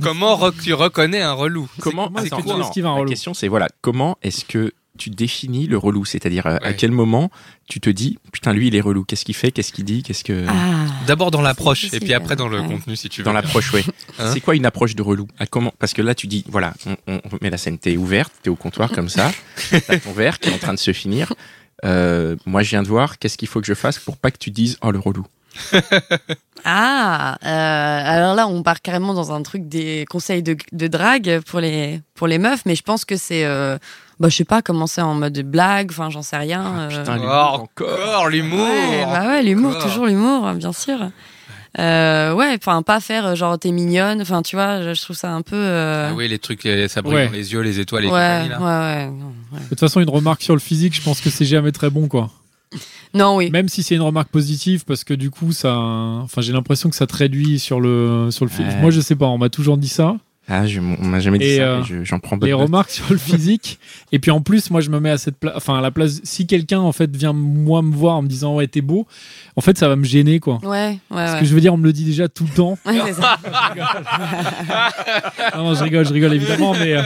comment 0.00 0.36
Comment 0.38 0.50
tu 0.62 0.74
reconnais 0.74 1.22
un 1.22 1.32
relou? 1.32 1.68
Comment, 1.80 2.08
que 2.08 2.48
non, 2.48 2.60
esquives 2.62 2.86
un 2.86 2.90
La 2.90 2.96
relou? 3.00 3.08
Question, 3.10 3.34
c'est 3.34 3.48
voilà, 3.48 3.68
comment 3.80 4.16
est-ce 4.22 4.44
que 4.44 4.72
tu 4.98 5.10
définis 5.10 5.66
le 5.66 5.78
relou 5.78 6.04
C'est-à-dire, 6.04 6.46
euh, 6.46 6.58
à 6.62 6.72
quel 6.72 6.90
moment 6.90 7.30
tu 7.68 7.80
te 7.80 7.88
dis, 7.88 8.18
putain, 8.32 8.52
lui, 8.52 8.68
il 8.68 8.76
est 8.76 8.80
relou. 8.80 9.04
Qu'est-ce 9.04 9.24
qu'il 9.24 9.34
fait 9.34 9.50
Qu'est-ce 9.50 9.72
qu'il 9.72 9.84
dit 9.84 10.02
Qu'est-ce 10.02 10.24
que. 10.24 10.44
Ah. 10.48 10.86
D'abord 11.06 11.30
dans 11.30 11.40
l'approche 11.40 11.92
et 11.92 12.00
puis 12.00 12.12
après 12.12 12.36
dans 12.36 12.48
le 12.48 12.60
ouais. 12.60 12.66
contenu 12.68 12.96
si 12.96 13.08
tu 13.08 13.20
veux. 13.20 13.24
Dans 13.24 13.32
l'approche, 13.32 13.72
oui. 13.72 13.84
Hein 14.18 14.30
c'est 14.34 14.40
quoi 14.40 14.54
une 14.54 14.66
approche 14.66 14.94
de 14.94 15.02
relou? 15.02 15.26
À 15.38 15.46
comment 15.46 15.72
Parce 15.78 15.94
que 15.94 16.02
là, 16.02 16.14
tu 16.14 16.26
dis, 16.26 16.44
voilà, 16.48 16.74
on, 16.84 16.96
on 17.06 17.20
met 17.40 17.48
la 17.48 17.56
scène, 17.56 17.78
t'es 17.78 17.96
ouverte, 17.96 18.32
t'es 18.42 18.50
au 18.50 18.56
comptoir 18.56 18.90
comme 18.90 19.08
ça, 19.08 19.32
t'as 19.70 19.98
ton 19.98 20.12
verre 20.12 20.38
qui 20.38 20.50
est 20.50 20.54
en 20.54 20.58
train 20.58 20.74
de 20.74 20.78
se 20.78 20.92
finir. 20.92 21.32
Euh, 21.84 22.36
moi, 22.46 22.62
je 22.62 22.70
viens 22.70 22.82
de 22.82 22.88
voir, 22.88 23.18
qu'est-ce 23.18 23.38
qu'il 23.38 23.48
faut 23.48 23.60
que 23.60 23.66
je 23.66 23.74
fasse 23.74 23.98
pour 23.98 24.16
pas 24.16 24.30
que 24.30 24.38
tu 24.38 24.50
dises, 24.50 24.78
oh, 24.82 24.90
le 24.90 24.98
relou? 24.98 25.26
Ah, 26.64 27.38
euh, 27.44 28.14
alors 28.14 28.36
là, 28.36 28.46
on 28.46 28.62
part 28.62 28.82
carrément 28.82 29.14
dans 29.14 29.32
un 29.32 29.42
truc 29.42 29.68
des 29.68 30.04
conseils 30.08 30.44
de, 30.44 30.56
de 30.70 30.86
drague 30.86 31.40
pour 31.40 31.58
les, 31.58 32.00
pour 32.14 32.28
les 32.28 32.38
meufs, 32.38 32.62
mais 32.66 32.76
je 32.76 32.84
pense 32.84 33.04
que 33.04 33.16
c'est, 33.16 33.44
euh, 33.44 33.78
bah, 34.22 34.28
je 34.28 34.36
sais 34.36 34.44
pas, 34.44 34.62
commencer 34.62 35.00
en 35.00 35.14
mode 35.14 35.36
blague, 35.40 35.90
enfin, 35.90 36.08
j'en 36.08 36.22
sais 36.22 36.36
rien. 36.36 36.62
Ah, 36.64 36.80
euh. 36.82 36.88
putain, 37.00 37.16
Oh, 37.18 37.18
l'humour 37.18 37.60
encore 37.60 38.28
l'humour. 38.28 38.68
Ouais, 38.68 39.04
bah 39.04 39.26
ouais, 39.26 39.42
l'humour, 39.42 39.76
toujours 39.80 40.06
l'humour, 40.06 40.52
bien 40.52 40.72
sûr. 40.72 41.10
Euh, 41.80 42.32
ouais, 42.32 42.54
enfin, 42.56 42.82
pas 42.82 43.00
faire 43.00 43.26
euh, 43.26 43.34
genre 43.34 43.58
t'es 43.58 43.72
mignonne, 43.72 44.20
enfin, 44.22 44.42
tu 44.42 44.54
vois, 44.54 44.92
je, 44.94 45.02
trouve 45.02 45.16
ça 45.16 45.32
un 45.32 45.42
peu. 45.42 45.56
euh, 45.56 46.10
Ah 46.10 46.14
oui, 46.14 46.28
les 46.28 46.38
trucs, 46.38 46.64
euh, 46.66 46.86
ça 46.86 47.02
brille 47.02 47.16
Ouais. 47.16 47.26
dans 47.26 47.32
les 47.32 47.52
yeux, 47.52 47.62
les 47.62 47.80
étoiles, 47.80 48.04
les 48.04 48.10
ouais, 48.10 48.14
ouais, 48.14 48.58
ouais, 48.58 49.06
non, 49.10 49.32
ouais. 49.52 49.60
De 49.64 49.68
toute 49.70 49.80
façon, 49.80 50.00
une 50.00 50.10
remarque 50.10 50.42
sur 50.42 50.54
le 50.54 50.60
physique, 50.60 50.94
je 50.94 51.02
pense 51.02 51.20
que 51.20 51.28
c'est 51.28 51.44
jamais 51.44 51.72
très 51.72 51.90
bon, 51.90 52.06
quoi. 52.06 52.30
Non, 53.14 53.34
oui. 53.36 53.50
Même 53.50 53.68
si 53.68 53.82
c'est 53.82 53.96
une 53.96 54.02
remarque 54.02 54.28
positive, 54.28 54.84
parce 54.84 55.02
que 55.02 55.14
du 55.14 55.30
coup, 55.30 55.50
ça, 55.50 55.74
enfin, 55.76 56.42
j'ai 56.42 56.52
l'impression 56.52 56.90
que 56.90 56.96
ça 56.96 57.08
te 57.08 57.16
réduit 57.16 57.58
sur 57.58 57.80
le 57.80 58.28
sur 58.30 58.44
le 58.44 58.50
physique. 58.52 58.74
Ouais. 58.74 58.80
Moi, 58.80 58.90
je 58.92 59.00
sais 59.00 59.16
pas, 59.16 59.26
on 59.26 59.38
m'a 59.38 59.48
toujours 59.50 59.78
dit 59.78 59.88
ça. 59.88 60.16
Ah, 60.48 60.66
je, 60.66 60.80
on 60.80 61.04
m'a 61.06 61.20
jamais 61.20 61.38
dit 61.38 61.44
Et, 61.44 61.56
ça, 61.58 61.62
euh, 61.62 61.82
j'en 62.02 62.18
prends 62.18 62.36
bonne 62.36 62.48
les 62.48 62.52
note. 62.54 62.62
remarques 62.62 62.90
sur 62.90 63.04
le 63.10 63.16
physique. 63.18 63.78
Et 64.10 64.18
puis 64.18 64.32
en 64.32 64.40
plus, 64.40 64.70
moi, 64.70 64.80
je 64.80 64.90
me 64.90 64.98
mets 64.98 65.10
à 65.10 65.16
cette 65.16 65.36
place, 65.36 65.52
enfin, 65.56 65.78
à 65.78 65.80
la 65.80 65.92
place. 65.92 66.20
Si 66.24 66.46
quelqu'un 66.48 66.80
en 66.80 66.90
fait 66.92 67.14
vient 67.16 67.32
moi 67.32 67.80
me 67.80 67.94
voir 67.94 68.16
en 68.16 68.22
me 68.22 68.28
disant 68.28 68.56
ouais 68.56 68.66
t'es 68.66 68.80
beau, 68.80 69.06
en 69.56 69.60
fait, 69.60 69.78
ça 69.78 69.86
va 69.88 69.94
me 69.96 70.04
gêner 70.04 70.40
quoi. 70.40 70.58
Ouais, 70.64 70.68
ouais, 70.68 70.98
Parce 71.10 71.34
ouais. 71.34 71.40
que 71.40 71.46
je 71.46 71.54
veux 71.54 71.60
dire, 71.60 71.72
on 71.72 71.76
me 71.76 71.84
le 71.84 71.92
dit 71.92 72.04
déjà 72.04 72.28
tout 72.28 72.44
le 72.44 72.50
temps. 72.54 72.76
Ouais, 72.86 72.98
c'est 73.06 73.12
ça. 73.14 73.36
Non, 75.56 75.64
non, 75.64 75.74
je 75.74 75.82
rigole, 75.84 76.06
je 76.06 76.12
rigole 76.12 76.34
évidemment, 76.34 76.72
mais 76.74 76.94
euh, 76.96 77.02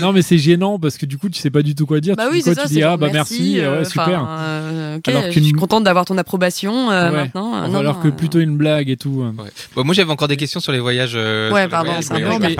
non, 0.00 0.12
mais 0.12 0.22
c'est 0.22 0.38
gênant 0.38 0.78
parce 0.78 0.96
que 0.98 1.06
du 1.06 1.18
coup, 1.18 1.28
tu 1.28 1.40
sais 1.40 1.50
pas 1.50 1.62
du 1.62 1.74
tout 1.74 1.86
quoi 1.86 2.00
dire. 2.00 2.16
Bah 2.16 2.26
tu 2.28 2.32
oui, 2.34 2.38
dis 2.38 2.44
quoi 2.44 2.54
c'est 2.54 2.60
ça. 2.62 2.68
Tu 2.68 2.74
dis 2.74 2.82
ah 2.82 2.96
bah 2.96 3.08
merci, 3.12 3.60
euh, 3.60 3.72
ouais, 3.80 3.86
enfin, 3.86 4.04
super. 4.04 4.26
euh, 4.28 4.96
ok, 4.98 5.08
Alors 5.08 5.22
je 5.30 5.40
suis 5.40 5.52
contente 5.52 5.84
d'avoir 5.84 6.04
ton 6.04 6.18
approbation 6.18 6.90
euh, 6.90 7.10
Ouais. 7.10 7.16
maintenant. 7.16 7.54
Euh, 7.56 7.68
non, 7.68 7.78
alors 7.78 7.96
non, 7.96 8.02
que 8.02 8.08
euh, 8.08 8.12
plutôt 8.12 8.40
une 8.40 8.56
blague 8.56 8.90
et 8.90 8.96
tout. 8.96 9.22
euh. 9.22 9.42
Ouais. 9.42 9.50
Bon, 9.74 9.84
moi 9.84 9.94
j'avais 9.94 10.10
encore 10.10 10.28
des 10.28 10.36
questions 10.36 10.60
sur 10.60 10.72
les 10.72 10.80
voyages. 10.80 11.12
euh, 11.14 11.52
Ouais, 11.52 11.68
pardon, 11.68 11.92
Non, 12.20 12.38
mais- 12.48 12.54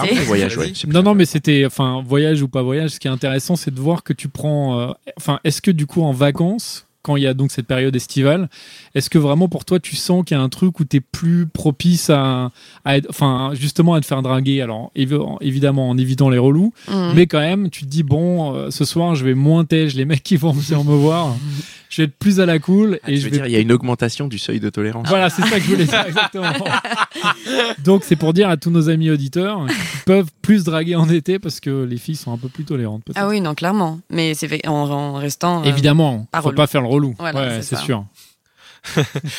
ouais. 0.58 0.72
Non, 1.02 1.14
mais 1.14 1.24
c'était, 1.24 1.64
enfin, 1.66 2.02
voyage 2.06 2.42
ou 2.42 2.48
pas 2.48 2.62
voyage, 2.62 2.90
ce 2.90 3.00
qui 3.00 3.08
est 3.08 3.10
intéressant, 3.10 3.56
c'est 3.56 3.74
de 3.74 3.80
voir 3.80 4.02
que 4.02 4.12
tu 4.12 4.28
prends, 4.28 4.78
euh, 4.80 4.86
enfin, 5.16 5.38
est-ce 5.44 5.60
que 5.62 5.70
du 5.70 5.86
coup, 5.86 6.02
en 6.02 6.12
vacances, 6.12 6.82
quand 7.02 7.14
il 7.14 7.22
y 7.22 7.26
a 7.28 7.34
donc 7.34 7.52
cette 7.52 7.68
période 7.68 7.94
estivale, 7.94 8.48
est-ce 8.96 9.08
que 9.08 9.16
vraiment 9.18 9.48
pour 9.48 9.64
toi, 9.64 9.78
tu 9.78 9.94
sens 9.94 10.24
qu'il 10.24 10.36
y 10.36 10.40
a 10.40 10.42
un 10.42 10.48
truc 10.48 10.80
où 10.80 10.84
tu 10.84 10.96
es 10.96 11.00
plus 11.00 11.46
propice 11.46 12.10
à, 12.10 12.50
à 12.84 12.96
être, 12.96 13.06
enfin, 13.10 13.52
justement, 13.54 13.94
à 13.94 14.00
te 14.00 14.06
faire 14.06 14.22
draguer? 14.22 14.60
Alors, 14.60 14.90
évi- 14.96 15.36
évidemment, 15.40 15.88
en 15.88 15.96
évitant 15.98 16.30
les 16.30 16.38
relous, 16.38 16.72
Mm. 16.88 17.12
mais 17.14 17.26
quand 17.28 17.38
même, 17.38 17.70
tu 17.70 17.82
te 17.84 17.88
dis, 17.88 18.02
bon, 18.02 18.54
euh, 18.56 18.70
ce 18.72 18.84
soir, 18.84 19.14
je 19.14 19.24
vais 19.24 19.34
moins 19.34 19.64
tège 19.64 19.94
les 19.94 20.04
mecs 20.04 20.24
qui 20.24 20.36
vont 20.36 20.50
venir 20.50 20.82
me 20.82 20.96
voir, 20.96 21.36
je 21.96 22.02
vais 22.02 22.08
être 22.08 22.16
plus 22.18 22.40
à 22.40 22.46
la 22.46 22.58
cool 22.58 22.98
Ah, 23.04 23.10
et 23.10 23.16
je 23.16 23.24
veux 23.24 23.30
vais 23.30 23.36
dire, 23.38 23.46
il 23.46 23.52
y 23.52 23.56
a 23.56 23.60
une 23.60 23.72
augmentation 23.72 24.28
du 24.28 24.38
seuil 24.38 24.60
de 24.60 24.68
tolérance. 24.68 25.08
voilà, 25.08 25.30
c'est 25.30 25.40
ça 25.42 25.58
que 25.58 25.64
je 25.64 25.70
voulais 25.70 25.84
dire 25.86 26.04
exactement. 26.06 26.52
Donc 27.84 28.04
c'est 28.04 28.16
pour 28.16 28.34
dire 28.34 28.50
à 28.50 28.56
tous 28.58 28.70
nos 28.70 28.90
amis 28.90 29.08
auditeurs 29.10 29.66
qu'ils 29.66 29.76
peuvent 30.04 30.30
plus 30.42 30.64
draguer 30.64 30.94
en 30.96 31.08
été 31.08 31.38
parce 31.38 31.60
que 31.60 31.84
les 31.84 31.96
filles 31.96 32.16
sont 32.16 32.32
un 32.32 32.38
peu 32.38 32.48
plus 32.48 32.64
tolérantes. 32.64 33.02
Ah 33.14 33.28
oui, 33.28 33.40
non, 33.40 33.54
clairement. 33.54 34.00
Mais 34.10 34.34
c'est 34.34 34.46
fait- 34.48 34.66
en, 34.68 34.72
en 34.90 35.14
restant. 35.14 35.62
euh, 35.62 35.64
Évidemment, 35.64 36.26
pas 36.32 36.40
faut 36.42 36.48
relou. 36.48 36.56
pas 36.56 36.66
faire 36.66 36.82
le 36.82 36.88
relou. 36.88 37.14
Voilà, 37.18 37.40
ouais, 37.56 37.62
c'est 37.62 37.76
sûr. 37.78 38.04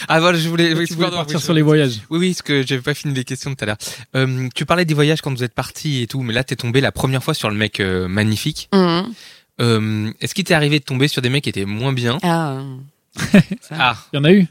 Ah 0.09 0.19
voilà, 0.19 0.37
je 0.37 0.49
voulais. 0.49 0.73
Oui, 0.73 0.85
tu 0.87 0.93
voulais 0.95 1.09
partir 1.09 1.37
oui, 1.37 1.41
sur 1.43 1.53
les 1.53 1.61
voyages. 1.61 2.01
Oui, 2.09 2.19
oui, 2.19 2.29
parce 2.31 2.41
que 2.41 2.65
j'avais 2.67 2.81
pas 2.81 2.93
fini 2.93 3.13
les 3.13 3.23
questions 3.23 3.55
tout 3.55 3.63
à 3.63 3.67
l'heure. 3.67 3.77
Euh, 4.15 4.49
tu 4.53 4.65
parlais 4.65 4.83
des 4.83 4.93
voyages 4.93 5.21
quand 5.21 5.31
vous 5.33 5.43
êtes 5.43 5.53
partis 5.53 6.01
et 6.01 6.07
tout, 6.07 6.21
mais 6.21 6.33
là 6.33 6.43
t'es 6.43 6.57
tombé 6.57 6.81
la 6.81 6.91
première 6.91 7.23
fois 7.23 7.33
sur 7.33 7.49
le 7.49 7.55
mec 7.55 7.79
euh, 7.79 8.09
magnifique. 8.09 8.67
mhm. 8.73 9.05
Euh, 9.61 10.11
Est-ce 10.21 10.33
qu'il 10.35 10.43
t'est 10.43 10.53
arrivé 10.53 10.79
de 10.79 10.83
tomber 10.83 11.07
sur 11.07 11.21
des 11.21 11.29
mecs 11.29 11.43
qui 11.43 11.49
étaient 11.49 11.65
moins 11.65 11.93
bien 11.93 12.17
Ah. 12.23 12.61
Ah, 13.71 13.95
Il 14.13 14.17
y 14.17 14.19
en 14.19 14.23
a 14.23 14.31
eu. 14.31 14.45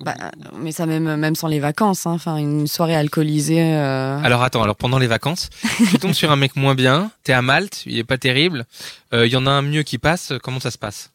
bah, 0.00 0.14
mais 0.56 0.70
ça 0.72 0.86
même 0.86 1.16
même 1.16 1.34
sans 1.34 1.48
les 1.48 1.58
vacances. 1.60 2.06
hein. 2.06 2.12
Enfin, 2.12 2.36
une 2.36 2.66
soirée 2.66 2.94
alcoolisée. 2.94 3.74
euh, 3.74 4.18
alors 4.22 4.42
attends, 4.42 4.62
alors 4.62 4.76
pendant 4.76 4.98
les 4.98 5.06
vacances, 5.08 5.50
tu 5.90 5.98
tombes 5.98 6.12
sur 6.12 6.30
un 6.30 6.36
mec 6.36 6.54
moins 6.56 6.74
bien, 6.76 7.10
t'es 7.24 7.32
à 7.32 7.42
Malte, 7.42 7.82
il 7.86 7.98
est 7.98 8.04
pas 8.04 8.18
terrible, 8.18 8.64
euh, 9.12 9.26
il 9.26 9.32
y 9.32 9.36
en 9.36 9.46
a 9.46 9.50
un 9.50 9.62
mieux 9.62 9.82
qui 9.82 9.98
passe, 9.98 10.32
comment 10.42 10.60
ça 10.60 10.70
se 10.70 10.78
passe? 10.78 11.10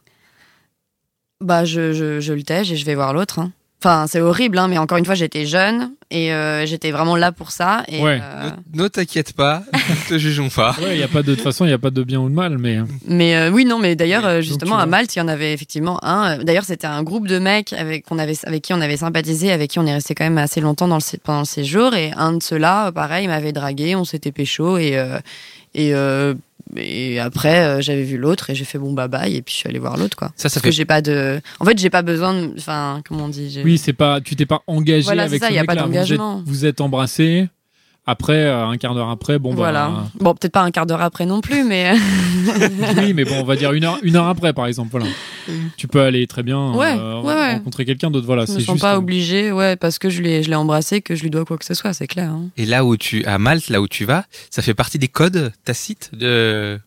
Bah, 1.40 1.66
je, 1.66 1.94
je, 1.94 2.20
je 2.20 2.34
le 2.34 2.44
tège 2.44 2.72
et 2.72 2.76
je 2.78 2.86
vais 2.86 2.96
voir 2.96 3.14
l'autre. 3.14 3.40
hein. 3.40 3.52
Enfin, 3.80 4.06
c'est 4.08 4.22
horrible, 4.22 4.58
hein, 4.58 4.68
mais 4.68 4.80
encore 4.80 4.98
une 4.98 5.06
fois, 5.06 5.14
j'étais 5.14 5.46
jeune 5.46 5.92
et 6.10 6.34
euh, 6.34 6.66
j'étais 6.66 6.90
vraiment 6.90 7.16
là 7.16 7.32
pour 7.32 7.52
ça. 7.52 7.84
Et, 7.88 8.02
Ouais. 8.02 8.20
euh, 8.20 8.50
Ne, 8.74 8.84
ne 8.84 8.88
t'inquiète 8.88 9.34
pas, 9.34 9.62
ne 9.72 10.10
te 10.10 10.18
jugeons 10.18 10.50
pas. 10.50 10.76
Ouais, 10.82 10.96
il 10.96 11.00
y 11.00 11.04
a 11.04 11.08
pas 11.08 11.22
de, 11.22 11.36
toute 11.36 11.44
façon, 11.44 11.64
il 11.64 11.70
y 11.70 11.74
a 11.74 11.78
pas 11.78 11.92
de 11.92 12.02
bien 12.02 12.20
ou 12.20 12.28
de 12.28 12.34
mal, 12.34 12.58
mais 12.58 12.80
mais 13.08 13.36
euh, 13.36 13.52
oui, 13.52 13.66
non, 13.66 13.78
mais 13.78 13.96
d'ailleurs, 13.96 14.26
euh, 14.26 14.42
justement, 14.42 14.78
tu 14.78 14.82
à. 14.82 14.86
Malte, 14.88 15.16
il 15.16 15.20
y 15.20 15.22
en 15.22 15.28
avait 15.28 15.54
effectivement 15.54 16.04
un. 16.04 16.40
Euh, 16.40 16.44
D'ailleurs, 16.44 16.64
c'était 16.66 16.88
un 16.88 17.04
groupe 17.04 17.28
de 17.28 17.38
mecs 17.38 17.72
avec, 17.74 18.06
qu'on 18.06 18.18
avait, 18.18 18.34
avec 18.46 18.64
qui 18.64 18.74
on 18.74 18.82
avait 18.82 18.98
sympathisé, 18.98 19.52
avec 19.52 19.70
qui 19.70 19.78
on 19.78 19.86
est 19.86 19.94
resté 19.94 20.16
quand 20.16 20.24
même 20.26 20.40
assez 20.40 20.60
longtemps 20.60 20.88
dans 20.88 20.98
le, 20.98 21.18
pendant 21.20 21.40
le 21.42 21.46
séjour. 21.46 21.94
Et 21.94 22.12
un 22.18 22.34
de 22.34 22.42
ceux-là, 22.42 22.92
pareil, 22.92 23.28
m'avait 23.28 23.52
dragué, 23.54 23.96
on 23.96 24.06
s'était 24.06 24.32
pécho 24.32 24.80
et. 24.80 24.98
euh, 24.98 25.20
et 25.76 25.94
euh, 25.94 26.34
et 26.76 27.20
après, 27.20 27.64
euh, 27.64 27.82
j'avais 27.82 28.04
vu 28.04 28.18
l'autre 28.18 28.50
et 28.50 28.56
j'ai 28.56 28.66
fait 28.66 28.78
bon 28.78 28.94
bye 28.94 29.08
bye 29.08 29.36
et 29.36 29.42
puis 29.42 29.54
je 29.54 29.60
suis 29.60 29.70
allée 29.70 29.80
voir 29.80 29.98
l'autre 29.98 30.18
quoi. 30.18 30.30
Ça, 30.36 30.50
ça 30.50 30.56
Parce 30.56 30.64
fait 30.64 30.70
que 30.70 30.76
j'ai 30.76 30.86
pas 30.86 31.02
de. 31.02 31.40
En 31.60 31.66
fait, 31.66 31.78
j'ai 31.80 31.90
pas 31.90 32.02
besoin 32.02 32.34
de. 32.34 32.52
Enfin, 32.58 33.02
comment 33.08 33.26
on 33.26 33.30
dit 33.30 33.60
oui, 33.64 33.78
c'est 33.78 33.94
pas, 33.94 34.20
tu 34.22 34.36
t'es 34.36 34.46
pas 34.46 34.62
engagé 34.68 35.04
Voilà, 35.06 35.24
c'est 35.24 35.30
avec 35.30 35.42
ça, 35.42 35.48
ce 35.48 35.54
il 35.54 35.56
y 35.56 35.60
a 35.60 35.64
pas 35.64 35.74
mec-là. 35.74 35.88
Vous 35.88 35.92
êtes- 35.94 35.94
d'engagement. 36.18 36.44
Vous 36.46 36.66
êtes 36.66 36.82
embrassé. 36.82 37.48
Après, 38.10 38.46
euh, 38.46 38.66
un 38.68 38.78
quart 38.78 38.96
d'heure 38.96 39.10
après, 39.10 39.38
bon 39.38 39.54
voilà. 39.54 39.90
bah, 39.90 40.06
Bon, 40.22 40.34
peut-être 40.34 40.54
pas 40.54 40.62
un 40.64 40.72
quart 40.72 40.86
d'heure 40.86 41.02
après 41.02 41.26
non 41.26 41.42
plus, 41.42 41.64
mais. 41.66 41.92
oui, 42.98 43.14
mais 43.14 43.26
bon, 43.26 43.36
on 43.42 43.44
va 43.44 43.56
dire 43.58 43.74
une 43.74 43.84
heure, 43.84 43.98
une 44.02 44.16
heure 44.16 44.28
après, 44.28 44.54
par 44.54 44.66
exemple. 44.68 44.92
Voilà. 44.92 45.08
Tu 45.76 45.88
peux 45.88 46.02
aller 46.02 46.26
très 46.28 46.42
bien 46.44 46.72
Ouais, 46.74 46.96
euh, 46.98 47.22
ouais, 47.22 47.34
ouais. 47.34 47.54
rencontrer 47.56 47.86
quelqu'un 47.86 48.10
d'autre. 48.10 48.26
Voilà, 48.26 48.44
Je 48.46 48.52
c'est 48.54 48.58
me 48.60 48.64
sens 48.64 48.80
pas 48.80 48.96
euh, 48.96 48.98
obligée, 49.00 49.52
ouais, 49.52 49.76
parce 49.76 50.00
que 50.00 50.10
je 50.10 50.22
l'ai, 50.22 50.42
je 50.44 50.50
l'ai 50.50 50.56
embrassé, 50.56 51.02
que 51.02 51.16
je 51.16 51.24
lui 51.24 51.30
dois 51.30 51.46
quoi 51.46 51.58
que 51.58 51.66
ce 51.66 51.74
soit, 51.74 51.94
c'est 51.94 52.08
clair. 52.08 52.30
hein. 52.30 52.46
Et 52.58 52.66
là 52.66 52.86
où 52.86 52.96
tu, 52.98 53.26
à 53.26 53.38
Malte, 53.40 53.70
là 53.70 53.82
où 53.82 53.88
tu 53.88 54.06
vas, 54.06 54.24
ça 54.50 54.62
fait 54.62 54.74
partie 54.74 55.00
des 55.00 55.08
codes 55.10 55.52
tacites 55.66 56.12
de, 56.14 56.80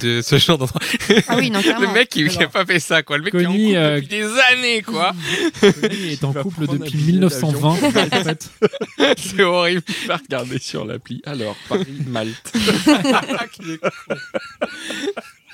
de 0.00 0.20
ce 0.22 0.38
genre 0.38 0.58
d'endroit. 0.58 0.80
Ah 1.28 1.36
oui, 1.36 1.50
non, 1.50 1.60
Le 1.80 1.92
mec, 1.92 2.14
il 2.16 2.26
n'a 2.38 2.48
pas 2.48 2.64
fait 2.64 2.80
ça, 2.80 3.02
quoi. 3.02 3.18
Le 3.18 3.24
mec, 3.24 3.32
qui 3.32 3.42
est 3.42 3.46
en 3.46 3.50
Connie, 3.52 3.66
couple 3.66 3.76
euh, 3.76 3.94
depuis 3.96 4.08
des 4.08 4.24
années, 4.52 4.82
quoi. 4.82 5.12
Connie 5.60 6.12
est 6.12 6.24
en 6.24 6.32
couple 6.32 6.66
depuis 6.66 6.82
un 6.82 6.90
billet 6.90 7.12
1920. 7.12 7.68
en 7.68 7.76
fait. 7.76 8.50
C'est 9.16 9.42
horrible. 9.42 9.82
va 10.06 10.16
regarder 10.16 10.58
sur 10.58 10.84
l'appli. 10.84 11.22
Alors, 11.24 11.56
Paris, 11.68 11.86
Malte. 12.06 12.52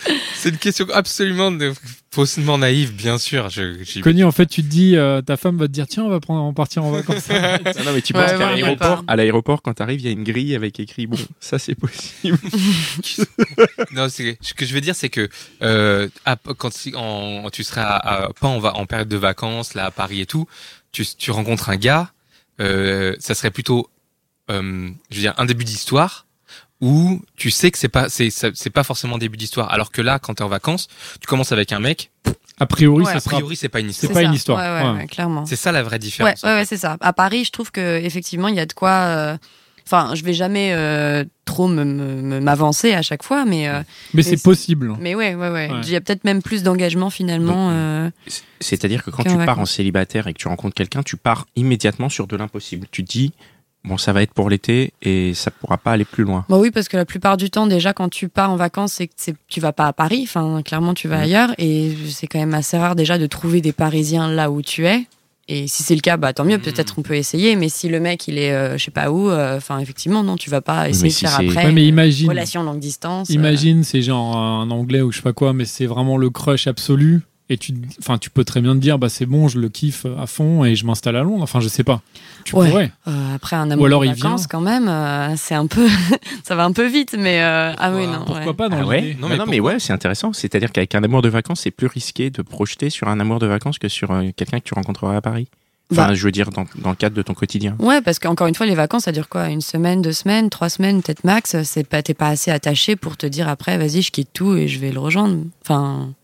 C'est 0.35 0.51
une 0.51 0.59
question 0.59 0.87
absolument 0.93 1.51
de, 1.51 1.73
faussement 2.13 2.59
naïve, 2.59 2.95
bien 2.95 3.19
sûr. 3.19 3.49
Je, 3.49 3.83
j'y- 3.83 4.01
Connie, 4.01 4.23
en 4.25 4.31
fait, 4.31 4.47
tu 4.47 4.63
te 4.63 4.69
dis, 4.69 4.97
euh, 4.97 5.21
ta 5.23 5.37
femme 5.37 5.57
va 5.57 5.67
te 5.67 5.73
dire, 5.73 5.87
tiens, 5.89 6.05
on 6.05 6.09
va 6.09 6.21
prendre, 6.21 6.43
on 6.43 6.49
va 6.49 6.53
partir 6.55 6.85
en 6.85 6.91
vacances. 6.91 7.25
Ah 7.31 7.59
non, 7.85 7.93
mais 7.93 8.03
tu 8.03 8.13
penses 8.13 8.31
ouais, 8.33 8.39
qu'à 8.39 8.47
ouais, 8.47 8.61
l'aéroport, 8.61 9.05
à 9.09 9.17
l'aéroport, 9.17 9.63
quand 9.63 9.75
t'arrives, 9.75 10.01
il 10.01 10.07
y 10.07 10.09
a 10.09 10.13
une 10.13 10.23
grille 10.25 10.55
avec 10.55 10.79
écrit 10.79 11.07
bon, 11.07 11.17
ça 11.41 11.59
c'est 11.59 11.75
possible. 11.75 12.39
Non, 13.93 14.09
c'est, 14.09 14.39
ce 14.41 14.55
que 14.55 14.67
je 14.67 14.75
veux 14.75 14.81
dire, 14.81 14.95
c'est 14.95 15.09
que 15.09 15.29
euh, 15.63 16.09
à- 16.25 16.37
quand 16.57 16.71
en- 16.95 17.49
tu 17.51 17.65
seras 17.65 17.83
à- 17.83 18.25
à- 18.27 18.33
pas 18.33 18.49
en, 18.49 18.59
va- 18.59 18.75
en 18.77 18.87
période 18.87 19.09
de 19.09 19.17
vacances, 19.17 19.75
là, 19.75 19.87
à 19.87 19.91
Paris 19.91 20.21
et 20.21 20.27
tout, 20.27 20.47
tu, 20.93 21.05
tu 21.07 21.31
rencontres 21.31 21.71
un 21.71 21.77
gars, 21.77 22.13
euh, 22.61 23.15
ça 23.19 23.35
serait 23.35 23.51
plutôt, 23.51 23.89
euh, 24.51 24.89
je 25.11 25.17
veux 25.17 25.23
dire, 25.23 25.35
un 25.39 25.45
début 25.47 25.65
d'histoire 25.65 26.24
où 26.87 27.23
tu 27.37 27.51
sais 27.51 27.71
que 27.71 27.79
c'est 27.79 27.89
pas, 27.89 28.09
c'est, 28.11 28.29
c'est 28.31 28.71
pas 28.71 28.83
forcément 28.85 29.17
début 29.17 29.37
d'histoire. 29.39 29.73
Alors 29.73 29.91
que 29.91 30.03
là, 30.03 30.19
quand 30.19 30.35
t'es 30.35 30.43
en 30.45 30.49
vacances, 30.49 30.89
tu 31.21 31.27
commences 31.27 31.53
avec 31.53 31.73
un 31.73 31.81
mec, 31.81 32.11
A 32.61 32.67
priori, 32.67 33.05
Ouais, 33.05 33.13
ça 33.13 33.19
a 33.19 33.21
priori, 33.21 33.57
c'est 33.57 33.69
pas 33.69 33.81
une 33.81 33.87
C'est 33.93 34.07
histoire. 34.07 34.13
pas 34.13 34.21
ça. 34.21 34.27
une 34.29 34.35
histoire. 34.35 34.59
Ouais, 34.59 34.83
ouais, 34.87 34.91
Ouais. 34.93 34.99
ouais, 34.99 35.07
clairement. 35.09 35.45
C'est 35.47 35.57
ça 35.57 35.73
la 35.73 35.83
vraie 35.83 35.95
Ouais, 35.95 35.99
différence. 35.99 36.43
ouais, 36.45 36.55
ouais, 36.55 36.65
c'est 36.65 36.77
ça. 36.77 36.97
À 37.01 37.13
Paris, 37.13 37.45
je 37.45 37.51
trouve 37.51 37.73
que 37.73 37.99
effectivement, 38.05 38.47
il 38.49 38.55
y 38.55 38.61
a 38.61 38.67
de 38.67 38.73
quoi. 38.75 38.91
euh, 38.91 39.37
Enfin, 39.87 40.15
je 40.15 40.25
vais 40.25 40.33
jamais 40.33 40.73
euh, 40.73 41.25
trop 41.45 41.69
m'avancer 41.69 42.95
à 42.95 43.03
chaque 43.03 43.23
fois, 43.23 43.45
mais 43.45 43.69
euh, 43.69 43.83
Mais 44.15 44.23
c'est 44.23 44.37
c'est- 44.37 44.43
possible. 44.43 44.95
mais 44.99 45.15
ouais, 45.15 45.35
ouais, 45.35 45.51
ouais. 45.51 45.71
Ouais. 45.71 45.81
Il 45.83 45.91
y 45.91 45.97
a 45.97 46.01
peut-être 46.01 46.25
même 46.25 46.43
plus 46.43 46.63
d'engagement 46.63 47.11
finalement. 47.11 47.69
euh, 47.71 48.11
C'est-à-dire 48.61 49.03
que 49.05 49.11
quand 49.11 49.25
tu 49.25 49.37
pars 49.45 49.59
en 49.59 49.67
célibataire 49.67 50.27
et 50.27 50.33
que 50.33 50.39
tu 50.39 50.49
rencontres 50.49 50.75
quelqu'un, 50.75 51.03
tu 51.03 51.17
pars 51.17 51.47
immédiatement 51.57 52.09
sur 52.09 52.27
de 52.27 52.37
l'impossible. 52.37 52.87
Tu 52.91 53.05
te 53.05 53.13
dis, 53.13 53.33
bon, 53.85 53.97
ça 53.99 54.13
va 54.13 54.23
être 54.23 54.33
pour 54.33 54.51
l'été 54.51 54.93
et 55.03 55.35
ça 55.35 55.51
pourra 55.51 55.79
pas 55.79 55.93
aller 55.93 56.05
plus 56.05 56.25
loin. 56.25 56.45
Bah 56.49 56.59
oui, 56.59 56.71
parce 56.71 56.89
que 56.89 56.97
la 56.97 57.05
plupart 57.05 57.37
du 57.37 57.51
temps, 57.51 57.67
déjà, 57.67 57.93
quand 57.93 58.09
tu 58.09 58.29
pars 58.29 58.51
en 58.51 58.57
vacances, 58.57 58.95
c'est 58.95 59.07
que 59.09 59.13
tu 59.49 59.61
vas 59.61 59.73
pas 59.73 59.87
à 59.87 59.93
Paris. 59.93 60.21
Enfin, 60.25 60.63
clairement, 60.63 60.95
tu 60.95 61.09
vas 61.09 61.17
Mhm. 61.19 61.23
ailleurs. 61.23 61.55
Et 61.59 61.93
c'est 62.09 62.27
quand 62.27 62.39
même 62.39 62.55
assez 62.55 62.77
rare 62.79 62.95
déjà 62.97 63.19
de 63.19 63.27
trouver 63.27 63.61
des 63.61 63.73
Parisiens 63.73 64.29
là 64.29 64.51
où 64.51 64.63
tu 64.63 64.87
es. 64.87 65.07
Et 65.47 65.67
si 65.69 65.83
c'est 65.83 65.95
le 65.95 66.01
cas, 66.01 66.17
bah 66.17 66.33
tant 66.33 66.45
mieux. 66.45 66.57
Mhm. 66.57 66.63
Peut-être 66.63 66.95
on 66.99 67.03
peut 67.03 67.17
essayer. 67.17 67.55
Mais 67.57 67.69
si 67.69 67.91
le 67.91 68.01
mec, 68.01 68.27
il 68.29 68.39
est, 68.39 68.53
euh, 68.53 68.79
je 68.79 68.85
sais 68.85 68.91
pas 68.91 69.11
où, 69.11 69.29
euh, 69.29 69.59
enfin, 69.59 69.79
effectivement, 69.79 70.23
non, 70.23 70.37
tu 70.37 70.49
vas 70.49 70.63
pas 70.63 70.89
essayer 70.89 71.03
mais 71.05 71.09
de 71.11 71.15
faire 71.15 71.31
c'est- 71.39 71.47
après. 71.49 71.67
Ouais, 71.67 71.73
mais 71.73 71.85
imagine. 71.87 72.31
Relation 72.31 72.63
longue 72.63 72.79
distance. 72.79 73.29
euh, 73.29 73.35
Imagine, 73.35 73.85
c'est 73.85 74.01
genre 74.01 74.35
un 74.39 74.71
anglais 74.71 75.03
ou 75.03 75.13
je 75.13 75.19
sais 75.19 75.23
pas 75.23 75.35
quoi, 75.35 75.53
mais 75.53 75.67
c'est 75.67 75.85
vraiment 75.85 76.17
le 76.17 76.31
crush 76.31 76.67
absolu. 76.67 77.21
Et 77.51 77.59
tu, 77.59 77.75
enfin, 77.99 78.17
tu 78.17 78.31
peux 78.31 78.43
très 78.43 78.63
bien 78.63 78.73
te 78.75 78.79
dire, 78.81 78.99
bah 78.99 79.11
c'est 79.11 79.27
bon, 79.27 79.49
je 79.49 79.59
le 79.59 79.69
kiffe 79.69 80.07
à 80.19 80.27
fond 80.27 80.65
et 80.65 80.75
je 80.77 80.87
m'installe 80.87 81.15
à 81.17 81.23
Londres. 81.23 81.43
Enfin, 81.43 81.61
je 81.61 81.69
sais 81.69 81.85
pas. 81.85 82.01
Tu 82.45 82.57
Ouais. 82.57 82.71
pourrais. 82.71 82.91
euh, 83.07 83.35
après 83.35 83.55
un 83.57 83.71
amour 83.71 83.85
alors 83.85 84.01
de 84.01 84.07
il 84.07 84.15
vacances, 84.15 84.41
vient. 84.43 84.49
quand 84.51 84.61
même, 84.63 84.89
euh, 84.89 85.35
c'est 85.37 85.55
un 85.55 85.67
peu, 85.67 85.87
ça 86.43 86.55
va 86.55 86.65
un 86.65 86.73
peu 86.73 86.87
vite. 86.87 87.15
Mais 87.19 87.43
euh, 87.43 87.75
ah 87.77 87.93
oui, 87.95 88.07
non. 88.07 88.25
Pourquoi 88.25 88.47
ouais. 88.47 88.55
pas 88.55 88.69
dans 88.71 88.79
Ah 88.79 88.87
ouais 88.87 89.15
Non, 89.21 89.29
Non, 89.29 89.29
mais 89.29 89.37
non, 89.37 89.45
mais 89.47 89.61
ouais, 89.61 89.79
c'est 89.79 89.93
intéressant. 89.93 90.33
C'est-à-dire 90.33 90.73
qu'avec 90.73 90.95
un 90.95 91.05
amour 91.05 91.21
de 91.21 91.29
vacances, 91.29 91.61
c'est 91.61 91.71
plus 91.71 91.87
risqué 91.87 92.31
de 92.31 92.41
projeter 92.41 92.89
sur 92.89 93.09
un 93.09 93.21
amour 93.21 93.41
de 93.41 93.47
vacances 93.47 93.79
que 93.79 93.89
sur 93.89 94.11
euh, 94.11 94.31
quelqu'un 94.35 94.59
que 94.61 94.65
tu 94.65 94.73
rencontreras 94.75 95.17
à 95.17 95.21
Paris. 95.21 95.49
Enfin, 95.93 96.09
Bah. 96.09 96.15
je 96.15 96.25
veux 96.25 96.33
dire, 96.33 96.49
dans, 96.51 96.65
dans 96.77 96.91
le 96.91 96.97
cadre 96.97 97.15
de 97.15 97.21
ton 97.23 97.35
quotidien. 97.35 97.77
Ouais, 97.79 98.01
parce 98.01 98.19
qu'encore 98.19 98.47
une 98.47 98.55
fois, 98.55 98.65
les 98.67 98.75
vacances, 98.75 99.03
ça 99.05 99.13
dure 99.13 99.29
quoi? 99.29 99.49
Une 99.51 99.61
semaine, 99.61 100.01
deux 100.01 100.13
semaines, 100.15 100.49
trois 100.49 100.71
semaines, 100.71 101.03
peut-être 101.03 101.25
max. 101.25 101.63
C'est 101.63 101.87
pas, 101.87 102.03
t'es 102.03 102.15
pas 102.15 102.29
assez 102.29 102.51
attaché 102.51 102.97
pour 102.97 103.17
te 103.19 103.27
dire 103.27 103.49
après, 103.49 103.77
vas-y, 103.77 104.01
je 104.03 104.11
quitte 104.11 104.31
tout 104.33 104.55
et 104.57 104.67
je 104.67 104.79
vais 104.81 104.91
le 104.93 104.99
rejoindre. 104.99 105.43
Enfin, 105.63 106.15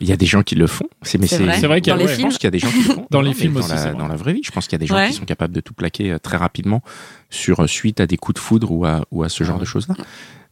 Il 0.00 0.06
y 0.08 0.12
a 0.12 0.16
des 0.16 0.26
gens 0.26 0.42
qui 0.42 0.54
le 0.56 0.66
font. 0.66 0.86
C'est 1.02 1.16
mais 1.18 1.26
C'est 1.26 1.38
vrai. 1.38 1.58
C'est 1.58 1.66
vrai 1.66 1.80
qu'il 1.80 1.90
y 1.90 1.94
a- 1.94 1.96
ouais. 1.96 2.04
Y 2.04 2.50
des 2.50 2.58
gens 2.58 2.68
qui 2.70 2.82
le 2.86 2.94
font. 2.94 3.06
Dans 3.10 3.22
les 3.22 3.32
films 3.34 3.54
dans 3.54 3.60
aussi, 3.60 3.70
la-. 3.70 3.94
Dans 3.94 4.06
la 4.08 4.16
vraie 4.16 4.34
vie, 4.34 4.42
je 4.44 4.50
pense 4.52 4.66
qu'il 4.66 4.74
y 4.74 4.76
a 4.76 4.78
des 4.78 4.86
gens 4.86 4.94
Ouais. 4.94 5.08
qui 5.08 5.14
sont 5.14 5.24
capables 5.24 5.54
de 5.54 5.60
tout 5.60 5.72
plaquer 5.74 6.12
euh, 6.12 6.18
très 6.18 6.36
rapidement 6.36 6.82
sur 7.30 7.66
suite 7.68 8.00
à 8.00 8.06
des 8.06 8.16
coups 8.18 8.34
de 8.34 8.40
foudre 8.40 8.70
ou 8.70 8.84
à, 8.84 9.00
ou 9.10 9.22
à 9.22 9.28
ce 9.30 9.42
genre 9.42 9.58
de 9.58 9.64
choses-là. 9.64 9.94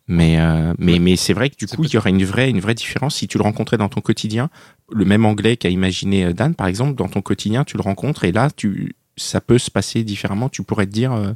Mais, 0.08 0.38
euh, 0.38 0.72
mais, 0.78 0.98
mais 1.00 1.16
c'est 1.16 1.32
vrai 1.32 1.50
que 1.50 1.56
du 1.56 1.66
coup, 1.66 1.82
il 1.82 1.92
y 1.92 1.96
aurait 1.96 2.10
une 2.10 2.24
vraie, 2.24 2.48
une 2.48 2.60
vraie 2.60 2.74
différence 2.74 3.16
si 3.16 3.26
tu 3.26 3.38
le 3.38 3.42
rencontrais 3.42 3.76
dans 3.76 3.88
ton 3.88 4.00
quotidien. 4.00 4.50
Le 4.92 5.04
même 5.04 5.26
anglais 5.26 5.56
qu'a 5.56 5.68
imaginé 5.68 6.26
euh, 6.26 6.32
Dan, 6.32 6.54
par 6.54 6.68
exemple, 6.68 6.94
dans 6.94 7.08
ton 7.08 7.22
quotidien, 7.22 7.64
tu 7.64 7.76
le 7.76 7.82
rencontres 7.82 8.24
et 8.24 8.30
là, 8.30 8.48
tu, 8.54 8.94
ça 9.16 9.40
peut 9.40 9.58
se 9.58 9.70
passer 9.70 10.04
différemment. 10.04 10.48
Tu 10.48 10.62
pourrais 10.62 10.86
te 10.86 10.92
dire, 10.92 11.12
euh, 11.12 11.32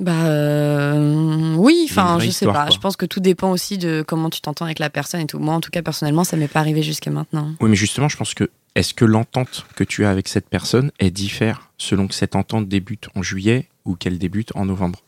bah 0.00 0.26
euh, 0.26 1.54
oui, 1.56 1.86
enfin, 1.90 2.18
je 2.18 2.24
sais 2.24 2.30
histoire, 2.30 2.54
pas. 2.54 2.66
quoi. 2.66 2.74
Je 2.74 2.78
pense 2.78 2.96
que 2.96 3.06
tout 3.06 3.20
dépend 3.20 3.50
aussi 3.50 3.78
de 3.78 4.04
comment 4.06 4.30
tu 4.30 4.40
t'entends 4.40 4.64
avec 4.64 4.78
la 4.78 4.90
personne 4.90 5.20
et 5.20 5.26
tout. 5.26 5.38
Moi, 5.38 5.54
en 5.54 5.60
tout 5.60 5.70
cas, 5.70 5.82
personnellement, 5.82 6.24
ça 6.24 6.36
m'est 6.36 6.48
pas 6.48 6.60
arrivé 6.60 6.82
jusqu'à 6.82 7.10
maintenant. 7.10 7.52
oui, 7.60 7.70
mais 7.70 7.76
justement, 7.76 8.08
je 8.08 8.16
pense 8.16 8.34
que 8.34 8.48
est-ce 8.74 8.94
que 8.94 9.04
l'entente 9.04 9.66
que 9.74 9.82
tu 9.82 10.04
as 10.04 10.10
avec 10.10 10.28
cette 10.28 10.48
personne, 10.48 10.92
elle 10.98 11.10
diffère 11.10 11.70
selon 11.78 12.06
que 12.06 12.14
cette 12.14 12.36
entente 12.36 12.68
débute 12.68 13.08
en 13.16 13.22
juillet 13.22 13.68
ou 13.84 13.96
qu'elle 13.96 14.18
débute 14.18 14.52
en 14.54 14.66
novembre? 14.66 15.00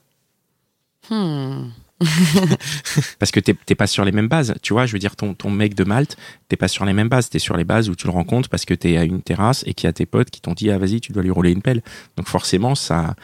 Hmm. 1.08 1.68
Parce 3.18 3.30
que 3.30 3.40
t'es 3.40 3.74
pas 3.74 3.86
sur 3.86 4.04
les 4.04 4.12
mêmes 4.12 4.28
bases. 4.28 4.54
Tu 4.62 4.72
vois, 4.72 4.86
je 4.86 4.92
veux 4.92 4.98
dire, 4.98 5.16
ton, 5.16 5.34
ton 5.34 5.50
mec 5.50 5.74
de 5.74 5.84
Malte, 5.84 6.16
t'es 6.48 6.56
pas 6.56 6.68
sur 6.68 6.84
les 6.84 6.92
mêmes 6.92 7.08
bases. 7.08 7.28
T'es 7.30 7.38
sur 7.38 7.56
les 7.56 7.64
bases 7.64 7.88
où 7.90 7.94
tu 7.94 8.06
le 8.06 8.12
rencontres 8.12 8.48
parce 8.48 8.64
que 8.64 8.74
t'es 8.74 8.96
à 8.96 9.04
une 9.04 9.22
terrasse 9.22 9.62
et 9.66 9.74
qu'il 9.74 9.86
y 9.86 9.90
a 9.90 9.92
tes 9.92 10.06
potes 10.06 10.30
qui 10.30 10.40
t'ont 10.40 10.54
dit, 10.54 10.70
ah 10.70 10.78
vas-y, 10.78 11.00
tu 11.00 11.12
dois 11.12 11.22
lui 11.22 11.30
rouler 11.30 11.52
une 11.52 11.62
pelle. 11.62 11.82
Donc 12.16 12.26
forcément, 12.28 12.74
ça, 12.74 13.14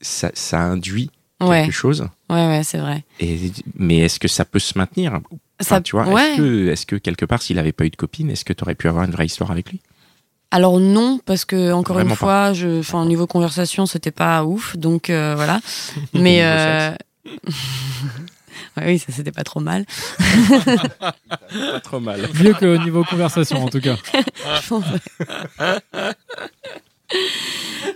ça, 0.00 0.30
ça 0.34 0.60
induit 0.60 1.10
Ouais, 1.42 1.64
quelque 1.64 1.72
chose. 1.72 2.06
ouais, 2.30 2.46
ouais, 2.46 2.62
c'est 2.62 2.78
vrai. 2.78 3.04
Et, 3.20 3.50
mais 3.76 3.98
est-ce 3.98 4.18
que 4.18 4.28
ça 4.28 4.44
peut 4.44 4.60
se 4.60 4.78
maintenir? 4.78 5.14
Enfin, 5.60 5.76
Ça, 5.76 5.80
tu 5.80 5.96
vois, 5.96 6.08
ouais. 6.08 6.36
est-ce 6.70 6.86
que, 6.86 6.96
quelque 6.96 7.24
part, 7.26 7.42
s'il 7.42 7.58
avait 7.58 7.72
pas 7.72 7.84
eu 7.84 7.90
de 7.90 7.96
copine, 7.96 8.30
est-ce 8.30 8.44
que 8.44 8.52
t'aurais 8.52 8.76
pu 8.76 8.88
avoir 8.88 9.04
une 9.04 9.10
vraie 9.10 9.26
histoire 9.26 9.50
avec 9.50 9.70
lui? 9.70 9.80
Alors 10.50 10.78
non, 10.78 11.18
parce 11.26 11.44
que 11.44 11.72
encore 11.72 11.94
Vraiment 11.96 12.10
une 12.10 12.16
pas. 12.16 12.24
fois, 12.24 12.52
je, 12.52 12.78
enfin, 12.78 13.02
au 13.02 13.06
niveau 13.06 13.26
conversation, 13.26 13.84
c'était 13.86 14.12
pas 14.12 14.44
ouf, 14.44 14.76
donc 14.76 15.10
euh, 15.10 15.34
voilà. 15.34 15.60
Mais 16.14 16.44
euh... 16.44 16.92
ouais, 18.76 18.84
oui, 18.86 18.98
ça 18.98 19.12
c'était 19.12 19.32
pas 19.32 19.44
trop 19.44 19.60
mal. 19.60 19.84
Pas 20.98 21.80
trop 21.82 22.00
mal. 22.00 22.20
Mieux 22.42 22.54
qu'au 22.54 22.76
niveau 22.78 23.04
conversation, 23.04 23.64
en 23.64 23.68
tout 23.68 23.80
cas. 23.80 23.96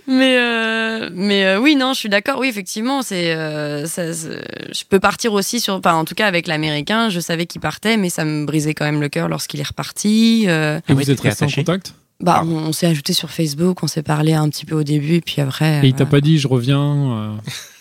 mais 0.06 0.36
euh, 0.38 1.10
mais 1.12 1.44
euh, 1.46 1.60
oui, 1.60 1.76
non, 1.76 1.92
je 1.94 2.00
suis 2.00 2.08
d'accord. 2.08 2.38
Oui, 2.38 2.48
effectivement, 2.48 3.02
c'est 3.02 3.34
euh, 3.34 3.86
je 3.86 4.84
peux 4.88 5.00
partir 5.00 5.32
aussi 5.32 5.60
sur, 5.60 5.74
enfin, 5.74 5.94
en 5.94 6.04
tout 6.04 6.14
cas 6.14 6.26
avec 6.26 6.46
l'américain, 6.46 7.08
je 7.08 7.20
savais 7.20 7.46
qu'il 7.46 7.60
partait, 7.60 7.96
mais 7.96 8.10
ça 8.10 8.24
me 8.24 8.44
brisait 8.44 8.74
quand 8.74 8.84
même 8.84 9.00
le 9.00 9.08
cœur 9.08 9.28
lorsqu'il 9.28 9.60
est 9.60 9.68
reparti. 9.68 10.44
euh, 10.48 10.78
Et 10.78 10.82
Ah 10.88 10.94
vous 10.94 11.00
êtes 11.10 11.16
t'étais 11.16 11.28
resté 11.28 11.44
en 11.44 11.48
attaché 11.48 11.64
contact? 11.64 11.94
Bah, 12.20 12.38
Ah. 12.40 12.44
on, 12.44 12.68
on 12.68 12.72
s'est 12.72 12.86
ajouté 12.86 13.12
sur 13.12 13.30
Facebook, 13.30 13.82
on 13.82 13.86
s'est 13.86 14.02
parlé 14.02 14.32
un 14.34 14.48
petit 14.48 14.64
peu 14.66 14.74
au 14.74 14.82
début, 14.82 15.14
et 15.14 15.20
puis 15.20 15.40
après. 15.40 15.80
Et 15.84 15.88
il 15.88 15.94
t'a 15.94 16.04
euh, 16.04 16.06
pas 16.06 16.20
dit, 16.20 16.38
je 16.38 16.48
reviens. 16.48 17.12
euh, 17.12 17.30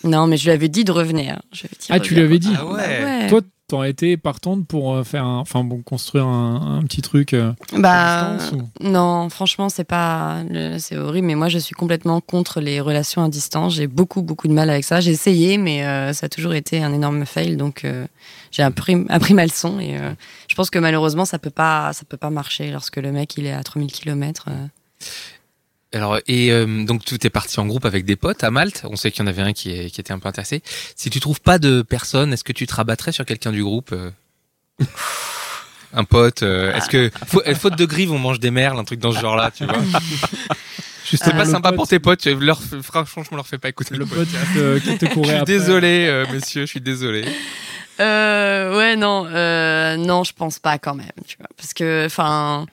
Non, 0.04 0.28
mais 0.28 0.38
je 0.38 0.46
lui 0.46 0.52
avais 0.52 0.70
dit 0.70 0.84
de 0.84 0.92
revenir. 0.92 1.42
Je 1.52 1.62
lui 1.62 1.70
avais 1.70 1.78
dit, 1.80 1.88
Ah, 1.90 2.00
tu 2.00 2.14
lui 2.16 2.22
avais 2.22 2.40
dit 2.40 2.54
Ah 2.58 2.66
ouais. 2.66 2.72
Bah 3.02 3.06
ouais. 3.06 3.28
Toi, 3.30 3.42
t'aurais 3.68 3.90
été 3.90 4.16
partante 4.18 4.66
pour 4.66 4.94
euh, 4.96 5.04
faire 5.04 5.26
un, 5.26 5.40
enfin 5.40 5.64
bon, 5.64 5.82
construire 5.82 6.26
un, 6.26 6.78
un 6.80 6.84
petit 6.84 7.02
truc 7.02 7.34
euh, 7.34 7.52
Bah, 7.78 8.32
à 8.32 8.38
distance 8.38 8.62
ou- 8.62 8.88
Non, 8.88 9.30
franchement, 9.30 9.68
c'est 9.70 9.84
pas, 9.84 10.38
c'est 10.80 10.96
horrible. 10.98 11.28
Mais 11.28 11.36
moi, 11.36 11.50
je 11.50 11.58
suis 11.60 11.76
complètement 11.76 12.22
contre 12.22 12.62
les 12.62 12.80
relations 12.80 13.24
à 13.24 13.30
distance. 13.30 13.76
J'ai 13.76 13.88
beaucoup, 13.88 14.22
beaucoup 14.22 14.48
de 14.48 14.54
mal 14.54 14.70
avec 14.70 14.86
ça. 14.86 15.02
J'ai 15.02 15.12
essayé, 15.12 15.58
mais 15.58 15.86
euh, 15.86 16.14
ça 16.14 16.28
a 16.28 16.30
toujours 16.30 16.54
été 16.54 16.82
un 16.82 16.94
énorme 16.94 17.26
fail. 17.26 17.58
Donc, 17.58 17.84
euh, 17.84 18.08
j'ai 18.52 18.64
appris, 18.64 19.06
appris 19.10 19.34
ma 19.34 19.44
leçon. 19.46 19.80
Et 19.80 19.98
je 20.48 20.56
pense 20.56 20.70
que 20.70 20.80
malheureusement, 20.80 21.26
ça 21.26 21.38
peut 21.40 21.50
pas, 21.50 21.92
ça 21.94 22.04
peut 22.08 22.18
pas 22.18 22.30
marcher 22.30 22.72
lorsque 22.72 22.96
le 22.98 23.12
mec 23.12 23.36
il 23.38 23.46
est 23.46 23.54
à 23.54 23.64
3000 23.64 23.92
km. 23.92 24.46
Alors 25.94 26.20
et 26.28 26.52
euh, 26.52 26.84
donc 26.86 27.06
tu 27.06 27.16
es 27.22 27.30
parti 27.30 27.60
en 27.60 27.66
groupe 27.66 27.86
avec 27.86 28.04
des 28.06 28.16
potes 28.16 28.44
à 28.44 28.52
Malte. 28.52 28.82
On 28.90 28.96
sait 28.98 29.10
qu'il 29.12 29.22
y 29.22 29.24
en 29.24 29.28
avait 29.28 29.42
un 29.42 29.54
qui, 29.54 29.90
qui 29.92 30.02
était 30.02 30.12
un 30.12 30.20
peu 30.20 30.28
intéressé. 30.28 30.62
Si 30.96 31.10
tu 31.10 31.20
trouves 31.20 31.40
pas 31.42 31.60
de 31.60 31.82
personne, 31.82 32.34
est-ce 32.34 32.44
que 32.44 32.52
tu 32.54 32.68
te 32.68 32.76
rabattrais 32.76 33.12
sur 33.14 33.26
quelqu'un 33.26 33.52
du 33.52 33.64
groupe 33.64 33.92
euh? 33.94 34.12
Un 35.94 36.04
pote 36.04 36.44
euh, 36.44 36.74
Est-ce 36.74 36.90
que 36.90 37.10
faute 37.56 37.78
de 37.78 37.86
grive 37.86 38.12
on 38.12 38.20
mange 38.20 38.40
des 38.40 38.52
merles, 38.52 38.78
un 38.78 38.84
truc 38.84 39.00
dans 39.00 39.12
ce 39.14 39.20
genre-là, 39.20 39.52
tu 39.56 39.66
vois? 39.66 39.78
C'est 41.10 41.32
pas 41.32 41.46
sympa 41.46 41.70
pote- 41.70 41.76
pour 41.78 41.88
tes 41.88 42.00
potes. 42.00 42.20
tu 42.20 42.36
Leur, 42.36 42.60
franchement, 42.84 43.24
je 43.24 43.32
me 43.32 43.38
leur 43.38 43.48
fais 43.48 43.58
pas 43.58 43.70
écouter 43.70 43.94
Le 43.94 44.00
le 44.00 44.06
pote 44.06 44.28
qui 44.28 44.98
te, 44.98 45.06
te 45.06 45.06
Je 45.06 45.14
courait 45.14 45.28
suis 45.28 45.36
après. 45.38 45.46
désolé, 45.54 46.06
euh, 46.10 46.26
messieurs, 46.34 46.64
je 46.64 46.72
suis 46.72 46.82
désolé. 46.82 47.24
Euh, 48.02 48.78
ouais, 48.78 48.98
non, 48.98 49.26
euh, 49.26 49.96
non, 49.96 50.26
je 50.26 50.34
pense 50.34 50.60
pas 50.60 50.78
quand 50.78 50.94
même, 50.96 51.08
tu 51.26 51.38
vois, 51.40 51.48
parce 51.56 51.74
que, 51.74 52.04
enfin, 52.06 52.66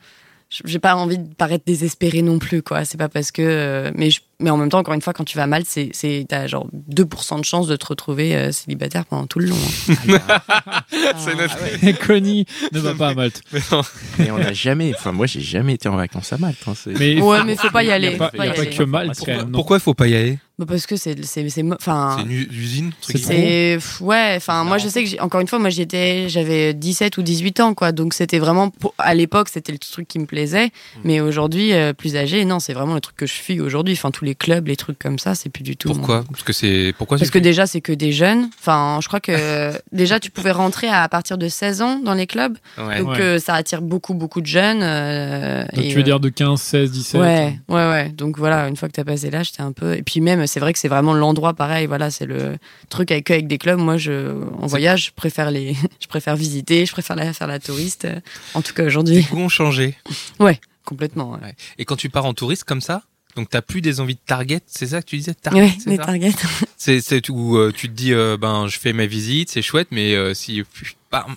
j'ai 0.64 0.78
pas 0.78 0.94
envie 0.96 1.18
de 1.18 1.34
paraître 1.34 1.64
désespéré 1.66 2.22
non 2.22 2.38
plus, 2.38 2.62
quoi. 2.62 2.84
C'est 2.84 2.98
pas 2.98 3.08
parce 3.08 3.30
que, 3.32 3.42
euh, 3.42 3.90
mais 3.94 4.10
je- 4.10 4.20
mais 4.40 4.50
en 4.50 4.56
même 4.56 4.68
temps, 4.68 4.78
encore 4.78 4.94
une 4.94 5.00
fois, 5.02 5.12
quand 5.12 5.24
tu 5.24 5.36
vas 5.38 5.46
mal, 5.46 5.62
c'est, 5.66 5.90
c'est, 5.92 6.26
t'as 6.28 6.46
genre 6.46 6.66
2% 6.72 7.38
de 7.38 7.44
chance 7.44 7.66
de 7.66 7.76
te 7.76 7.86
retrouver 7.86 8.34
euh, 8.36 8.52
célibataire 8.52 9.06
pendant 9.06 9.26
tout 9.26 9.38
le 9.38 9.46
long. 9.46 9.56
hein. 9.56 10.18
C'est 11.16 11.34
notre- 11.36 11.56
Et 11.86 11.94
Connie 11.94 12.46
ne 12.72 12.78
va 12.80 12.94
pas 12.94 13.08
à 13.08 13.14
Malte. 13.14 13.42
Mais 14.18 14.30
on 14.30 14.38
n'a 14.38 14.52
jamais, 14.52 14.92
enfin 14.96 15.12
moi 15.12 15.26
j'ai 15.26 15.40
jamais 15.40 15.74
été 15.74 15.88
en 15.88 15.96
vacances 15.96 16.32
à 16.32 16.38
Malte. 16.38 16.58
hein, 16.66 16.74
Mais 16.98 17.20
Ouais, 17.20 17.44
mais 17.44 17.56
faut 17.56 17.70
pas 17.70 17.82
y 17.82 17.86
Il 17.86 17.90
aller. 17.92 18.08
n'y 18.10 18.14
a 18.14 18.18
pas, 18.18 18.30
faut 18.30 18.36
pas 18.36 18.44
il 18.46 18.48
y 18.48 18.50
a 18.50 18.54
y 18.62 18.66
pas 18.70 18.76
que 18.76 18.82
Malte, 18.82 19.08
quand 19.10 19.14
Pourquoi- 19.16 19.34
même. 19.36 19.44
non. 19.46 19.52
Pourquoi 19.58 19.76
il 19.78 19.80
faut 19.80 19.94
pas 19.94 20.06
y 20.08 20.14
aller? 20.16 20.38
Bah, 20.56 20.66
parce 20.68 20.86
que 20.86 20.94
c'est, 20.94 21.24
c'est, 21.24 21.48
c'est, 21.48 21.64
enfin. 21.72 22.14
C'est 22.18 22.22
une 22.24 22.30
usine, 22.52 22.92
truc 23.00 23.18
C'est 23.18 23.76
ouais, 24.00 24.34
enfin 24.36 24.62
moi 24.62 24.78
je 24.78 24.86
sais 24.88 25.02
que 25.02 25.10
j'ai- 25.10 25.20
encore 25.20 25.40
une 25.40 25.48
fois 25.48 25.58
moi 25.58 25.68
j'étais 25.70 26.28
j'avais 26.28 26.74
17 26.74 27.18
ou 27.18 27.22
18 27.22 27.58
ans 27.58 27.74
quoi 27.74 27.90
donc 27.90 28.14
c'était 28.14 28.38
vraiment 28.38 28.70
à 28.98 29.14
l'époque 29.14 29.48
c'était 29.48 29.72
le 29.72 29.78
truc 29.78 30.06
qui 30.06 30.20
me 30.20 30.26
plaisait 30.26 30.70
mais 31.02 31.20
aujourd'hui 31.20 31.72
euh, 31.72 31.92
plus 31.92 32.14
âgé 32.16 32.44
non 32.44 32.60
c'est 32.60 32.72
vraiment 32.72 32.94
le 32.94 33.00
truc 33.00 33.16
que 33.16 33.26
je 33.26 33.32
fuis 33.32 33.60
aujourd'hui 33.60 33.94
enfin 33.94 34.12
tous 34.12 34.24
les 34.24 34.36
clubs 34.36 34.68
les 34.68 34.76
trucs 34.76 34.98
comme 34.98 35.18
ça 35.18 35.34
c'est 35.34 35.48
plus 35.48 35.64
du 35.64 35.76
tout 35.76 35.88
mon- 35.88 35.94
Pourquoi? 35.96 36.24
Parce 36.30 36.44
que 36.44 36.52
c'est 36.52 36.94
pourquoi 36.96 37.18
parce 37.18 37.30
tu 37.30 37.36
que 37.38 37.42
déjà 37.42 37.66
c'est 37.66 37.80
que 37.80 37.92
des 37.92 38.12
jeunes 38.12 38.48
enfin 38.60 39.00
je 39.02 39.08
crois 39.08 39.20
que 39.20 39.72
déjà 39.92 40.20
tu 40.20 40.30
pouvais 40.30 40.52
rentrer 40.52 40.86
à 40.88 41.08
partir 41.08 41.36
de 41.36 41.48
16 41.48 41.82
ans 41.82 41.98
dans 41.98 42.14
les 42.14 42.28
clubs 42.28 42.56
Ouais. 42.78 42.98
donc 43.00 43.08
Ouais. 43.14 43.20
euh, 43.20 43.38
ça 43.40 43.54
attire 43.54 43.82
beaucoup 43.82 44.14
beaucoup 44.14 44.40
de 44.40 44.46
jeunes 44.46 44.82
euh, 44.82 45.64
Donc 45.74 45.84
et, 45.84 45.88
tu 45.88 45.94
veux 45.94 46.00
euh, 46.00 46.04
dire 46.04 46.20
de 46.20 46.28
15, 46.28 46.60
16, 46.60 46.90
17 46.92 47.20
Ouais, 47.20 47.58
ouais, 47.68 47.74
ouais. 47.90 48.08
Donc 48.10 48.38
voilà, 48.38 48.68
une 48.68 48.76
fois 48.76 48.88
que 48.88 48.92
t'as 48.92 49.04
passé 49.04 49.30
l'âge, 49.30 49.52
t'es 49.52 49.62
un 49.62 49.72
peu. 49.72 49.94
Et 49.96 50.02
puis 50.02 50.20
même, 50.20 50.40
c'est 50.46 50.60
vrai 50.60 50.72
que 50.72 50.78
c'est 50.78 50.88
vraiment 50.88 51.14
l'endroit 51.14 51.54
pareil. 51.54 51.86
Voilà, 51.86 52.10
c'est 52.10 52.26
le 52.26 52.56
truc 52.88 53.10
avec 53.10 53.30
avec 53.30 53.46
des 53.46 53.58
clubs. 53.58 53.78
Moi, 53.78 53.96
je 53.96 54.32
en 54.60 54.66
voyage, 54.66 55.06
je 55.06 55.10
préfère 55.12 55.50
les, 55.50 55.74
je 56.00 56.06
préfère 56.06 56.36
visiter, 56.36 56.86
je 56.86 56.92
préfère 56.92 57.16
la, 57.16 57.32
faire 57.32 57.46
la 57.46 57.58
touriste. 57.58 58.06
En 58.54 58.62
tout 58.62 58.72
cas 58.74 58.82
Les 58.82 58.88
aujourd'hui, 58.88 59.22
goûts 59.30 59.38
ont 59.40 59.48
changé. 59.48 59.96
complètement. 60.84 61.32
Ouais, 61.32 61.40
Ouais. 61.42 61.54
Et 61.78 61.84
quand 61.84 61.96
tu 61.96 62.10
pars 62.10 62.24
en 62.24 62.34
touriste 62.34 62.64
comme 62.64 62.80
ça, 62.80 63.02
donc 63.36 63.50
t'as 63.50 63.62
plus 63.62 63.80
des 63.80 64.00
envies 64.00 64.14
de 64.14 64.20
target, 64.24 64.60
c'est 64.66 64.88
ça 64.88 65.00
que 65.02 65.06
tu 65.06 65.16
disais 65.16 65.34
target, 65.34 65.60
Ouais, 65.62 65.72
c'est 65.78 65.90
les 65.90 65.98
targets. 65.98 66.32
C'est 66.76 67.00
c'est 67.00 67.30
où 67.30 67.56
euh, 67.56 67.72
tu 67.74 67.88
te 67.88 67.94
dis 67.94 68.12
euh, 68.12 68.36
ben 68.36 68.66
je 68.68 68.78
fais 68.78 68.92
ma 68.92 69.06
visite, 69.06 69.50
c'est 69.50 69.62
chouette, 69.62 69.88
mais 69.90 70.14
euh, 70.14 70.34
si 70.34 70.62
bam, 71.10 71.36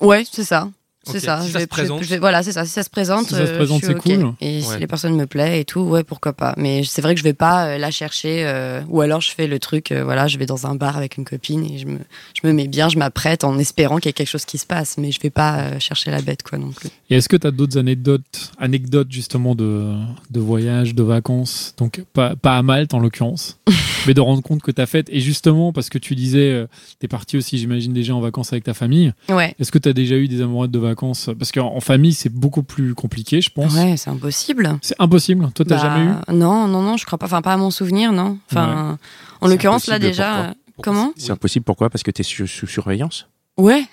Ouais, 0.00 0.24
c'est 0.30 0.42
ça. 0.44 0.68
C'est 1.06 1.20
ça. 1.20 1.40
si 1.40 1.48
je 1.48 1.52
ça 1.52 1.58
vais- 1.58 1.64
se 1.64 1.68
présente. 1.68 2.02
je 2.02 2.08
vais- 2.08 2.18
voilà, 2.18 2.42
c'est 2.42 2.52
ça. 2.52 2.64
Si 2.64 2.70
ça 2.72 2.82
se 2.82 2.90
présente, 2.90 3.26
Si 3.28 3.34
ça 3.34 3.46
se 3.46 3.52
euh, 3.52 3.56
présente, 3.56 3.82
je 3.82 3.86
c'est 3.88 3.94
cool. 3.94 4.32
Et 4.40 4.60
si 4.62 4.68
Ouais. 4.68 4.78
les 4.78 4.86
personnes 4.86 5.14
me 5.16 5.26
plaisent 5.26 5.58
et 5.60 5.64
tout, 5.64 5.80
ouais, 5.80 6.04
pourquoi 6.04 6.32
pas. 6.32 6.54
Mais 6.56 6.82
c'est 6.84 7.02
vrai 7.02 7.14
que 7.14 7.18
je 7.18 7.24
vais 7.24 7.32
pas 7.34 7.66
euh, 7.68 7.78
la 7.78 7.90
chercher. 7.90 8.44
euh, 8.46 8.80
ou 8.88 9.00
alors 9.00 9.20
je 9.20 9.30
fais 9.30 9.46
le 9.46 9.58
truc, 9.58 9.92
euh, 9.92 10.04
voilà, 10.04 10.26
je 10.28 10.38
vais 10.38 10.46
dans 10.46 10.66
un 10.66 10.74
bar 10.74 10.96
avec 10.96 11.16
une 11.16 11.24
copine 11.24 11.64
et 11.64 11.78
je 11.78 11.86
me, 11.86 11.98
je 12.40 12.46
me 12.46 12.52
mets 12.52 12.68
bien, 12.68 12.88
je 12.88 12.98
m'apprête 12.98 13.44
en 13.44 13.58
espérant 13.58 13.96
qu'il 13.96 14.06
y 14.06 14.10
ait 14.10 14.12
quelque 14.12 14.28
chose 14.28 14.44
qui 14.44 14.58
se 14.58 14.66
passe. 14.66 14.96
Mais 14.98 15.12
je 15.12 15.20
vais 15.20 15.30
pas 15.30 15.58
euh, 15.60 15.78
chercher 15.80 16.10
la 16.10 16.22
bête, 16.22 16.42
quoi, 16.42 16.58
non 16.58 16.70
plus. 16.72 16.88
Et 17.10 17.16
est-ce 17.16 17.28
que 17.28 17.36
tu 17.36 17.46
as 17.46 17.50
d'autres 17.50 17.78
anecdotes, 17.78 18.50
anecdotes 18.58 19.10
justement 19.10 19.54
de, 19.54 19.92
de 20.30 20.40
voyage, 20.40 20.94
de 20.94 21.02
vacances? 21.02 21.74
Donc 21.78 22.02
pas, 22.12 22.34
pas 22.36 22.56
à 22.56 22.62
Malte 22.62 22.94
en 22.94 22.98
l'occurrence, 22.98 23.58
mais 24.06 24.14
de 24.14 24.20
rendre 24.20 24.42
compte 24.42 24.62
que 24.62 24.70
tu 24.70 24.80
as 24.80 24.86
fait. 24.86 25.06
Et 25.10 25.20
justement, 25.20 25.72
parce 25.72 25.88
que 25.90 25.98
tu 25.98 26.14
disais, 26.14 26.66
tu 27.00 27.04
es 27.06 27.08
parti 27.08 27.36
aussi, 27.36 27.58
j'imagine, 27.58 27.92
déjà 27.92 28.14
en 28.14 28.20
vacances 28.20 28.52
avec 28.52 28.64
ta 28.64 28.74
famille. 28.74 29.12
Ouais. 29.28 29.54
Est-ce 29.58 29.70
que 29.72 29.78
tu 29.78 29.88
as 29.88 29.92
déjà 29.92 30.16
eu 30.16 30.28
des 30.28 30.40
amourettes 30.40 30.70
de 30.70 30.78
vacances 30.78 30.93
Parce 30.94 31.52
qu'en 31.52 31.74
en 31.74 31.80
famille, 31.80 32.12
c'est 32.14 32.28
beaucoup 32.32 32.62
plus 32.62 32.94
compliqué, 32.94 33.40
je 33.40 33.50
pense. 33.50 33.74
Ouais, 33.74 33.96
c'est 33.96 34.10
impossible. 34.10 34.78
C'est 34.82 34.96
impossible. 34.98 35.50
Toi, 35.54 35.64
t'as 35.68 35.76
Bah, 35.76 35.80
jamais 35.82 36.04
eu 36.10 36.14
Non, 36.34 36.66
non, 36.68 36.82
non, 36.82 36.96
je 36.96 37.04
crois 37.06 37.18
pas. 37.18 37.26
Enfin, 37.26 37.42
pas 37.42 37.52
à 37.54 37.56
mon 37.56 37.70
souvenir, 37.70 38.12
non. 38.12 38.38
Enfin, 38.50 38.98
en 39.40 39.48
l'occurrence, 39.48 39.86
là, 39.86 39.94
impossible, 39.96 40.10
déjà. 40.12 40.26
pourquoi 40.32 40.50
euh, 40.50 40.52
Comment 40.82 41.12
C'est 41.16 41.30
impossible, 41.32 41.64
pourquoi? 41.64 41.90
Parce 41.90 42.02
que 42.02 42.10
t'es 42.10 42.22
sous, 42.22 42.46
sous 42.46 42.66
surveillance? 42.66 43.26
Ouais. 43.56 43.84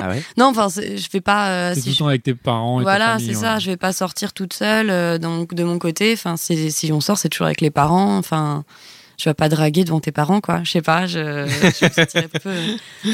Ah 0.00 0.10
ouais? 0.10 0.22
Non, 0.36 0.46
enfin, 0.46 0.68
je 0.68 1.06
fais 1.10 1.20
pas. 1.20 1.48
euh, 1.50 1.74
si 1.74 1.80
tout 1.82 1.86
le 1.88 1.92
je- 1.94 1.98
temps 1.98 2.06
avec 2.06 2.22
tes 2.22 2.34
parents 2.34 2.80
et 2.80 2.84
Voilà, 2.84 3.18
c'est 3.18 3.28
ouais. 3.28 3.34
ça. 3.34 3.58
Je 3.58 3.66
vais 3.70 3.76
pas 3.76 3.92
sortir 3.92 4.32
toute 4.32 4.52
seule. 4.52 4.88
euh, 4.90 5.18
donc, 5.18 5.52
de 5.54 5.64
mon 5.64 5.78
côté, 5.80 6.12
enfin, 6.12 6.36
si 6.36 6.90
on 6.92 7.00
sort, 7.00 7.18
c'est 7.18 7.28
toujours 7.28 7.46
avec 7.46 7.60
les 7.60 7.70
parents. 7.70 8.16
Enfin, 8.18 8.62
je 9.20 9.28
vais 9.28 9.34
pas 9.34 9.48
draguer 9.48 9.84
devant 9.84 10.00
tes 10.00 10.12
parents, 10.12 10.40
quoi. 10.40 10.60
Je 10.64 10.70
sais 10.70 10.82
pas. 10.82 11.06
Je, 11.06 11.46
je 11.46 11.84
me 11.84 11.90
sentirais 11.90 12.28
un 12.34 12.38
peu, 12.38 12.50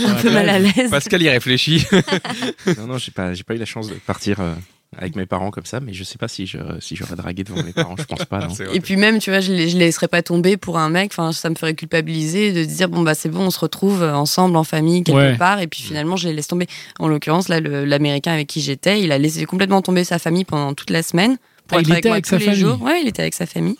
un 0.06 0.14
peu 0.14 0.30
mal 0.30 0.48
à 0.48 0.58
l'aise. 0.58 0.90
Pascal 0.90 1.22
y 1.22 1.28
réfléchit. 1.28 1.84
Non, 2.78 2.86
non, 2.86 2.98
j'ai 2.98 3.10
pas, 3.12 3.34
j'ai 3.34 3.42
pas 3.44 3.54
eu 3.54 3.58
la 3.58 3.64
chance 3.64 3.88
de 3.88 3.94
partir 3.94 4.40
euh, 4.40 4.52
avec 4.98 5.16
mes 5.16 5.26
parents 5.26 5.50
comme 5.50 5.64
ça, 5.66 5.80
mais 5.80 5.92
je 5.92 6.04
sais 6.04 6.18
pas 6.18 6.28
si 6.28 6.46
je, 6.46 6.58
si 6.80 6.96
j'aurais 6.96 7.16
dragué 7.16 7.42
devant 7.44 7.62
mes 7.62 7.72
parents, 7.72 7.94
je 7.98 8.04
pense 8.04 8.24
pas. 8.24 8.40
Non. 8.46 8.54
Et 8.74 8.80
puis 8.80 8.96
même, 8.96 9.18
tu 9.18 9.30
vois, 9.30 9.40
je 9.40 9.52
les, 9.52 9.68
je 9.68 9.76
les 9.76 9.86
laisserais 9.86 10.08
pas 10.08 10.22
tomber 10.22 10.56
pour 10.56 10.78
un 10.78 10.90
mec. 10.90 11.10
Enfin, 11.12 11.32
ça 11.32 11.50
me 11.50 11.54
ferait 11.54 11.74
culpabiliser 11.74 12.52
de 12.52 12.64
dire 12.64 12.88
bon 12.88 13.02
bah 13.02 13.14
c'est 13.14 13.28
bon, 13.28 13.40
on 13.46 13.50
se 13.50 13.58
retrouve 13.58 14.02
ensemble 14.02 14.56
en 14.56 14.64
famille 14.64 15.02
quelque 15.04 15.16
Ouais. 15.18 15.36
part. 15.36 15.60
Et 15.60 15.66
puis 15.66 15.82
finalement, 15.82 16.16
je 16.16 16.28
les 16.28 16.34
laisse 16.34 16.48
tomber. 16.48 16.66
En 16.98 17.08
l'occurrence, 17.08 17.48
là, 17.48 17.60
l'américain 17.60 18.32
avec 18.32 18.46
qui 18.48 18.60
j'étais, 18.60 19.00
il 19.00 19.12
a 19.12 19.18
laissé 19.18 19.44
complètement 19.44 19.82
tomber 19.82 20.04
sa 20.04 20.18
famille 20.18 20.44
pendant 20.44 20.74
toute 20.74 20.90
la 20.90 21.02
semaine 21.02 21.36
pour 21.66 21.78
Ah, 21.78 21.80
être 21.80 21.88
il 21.88 21.92
avec 21.92 21.98
était 22.00 22.08
moi 22.08 22.14
avec 22.16 22.24
tous 22.24 22.30
sa 22.30 22.38
les 22.38 22.44
famille 22.46 22.60
jours. 22.60 22.82
Ouais, 22.82 23.00
il 23.02 23.08
était 23.08 23.22
avec 23.22 23.34
sa 23.34 23.46
famille, 23.46 23.76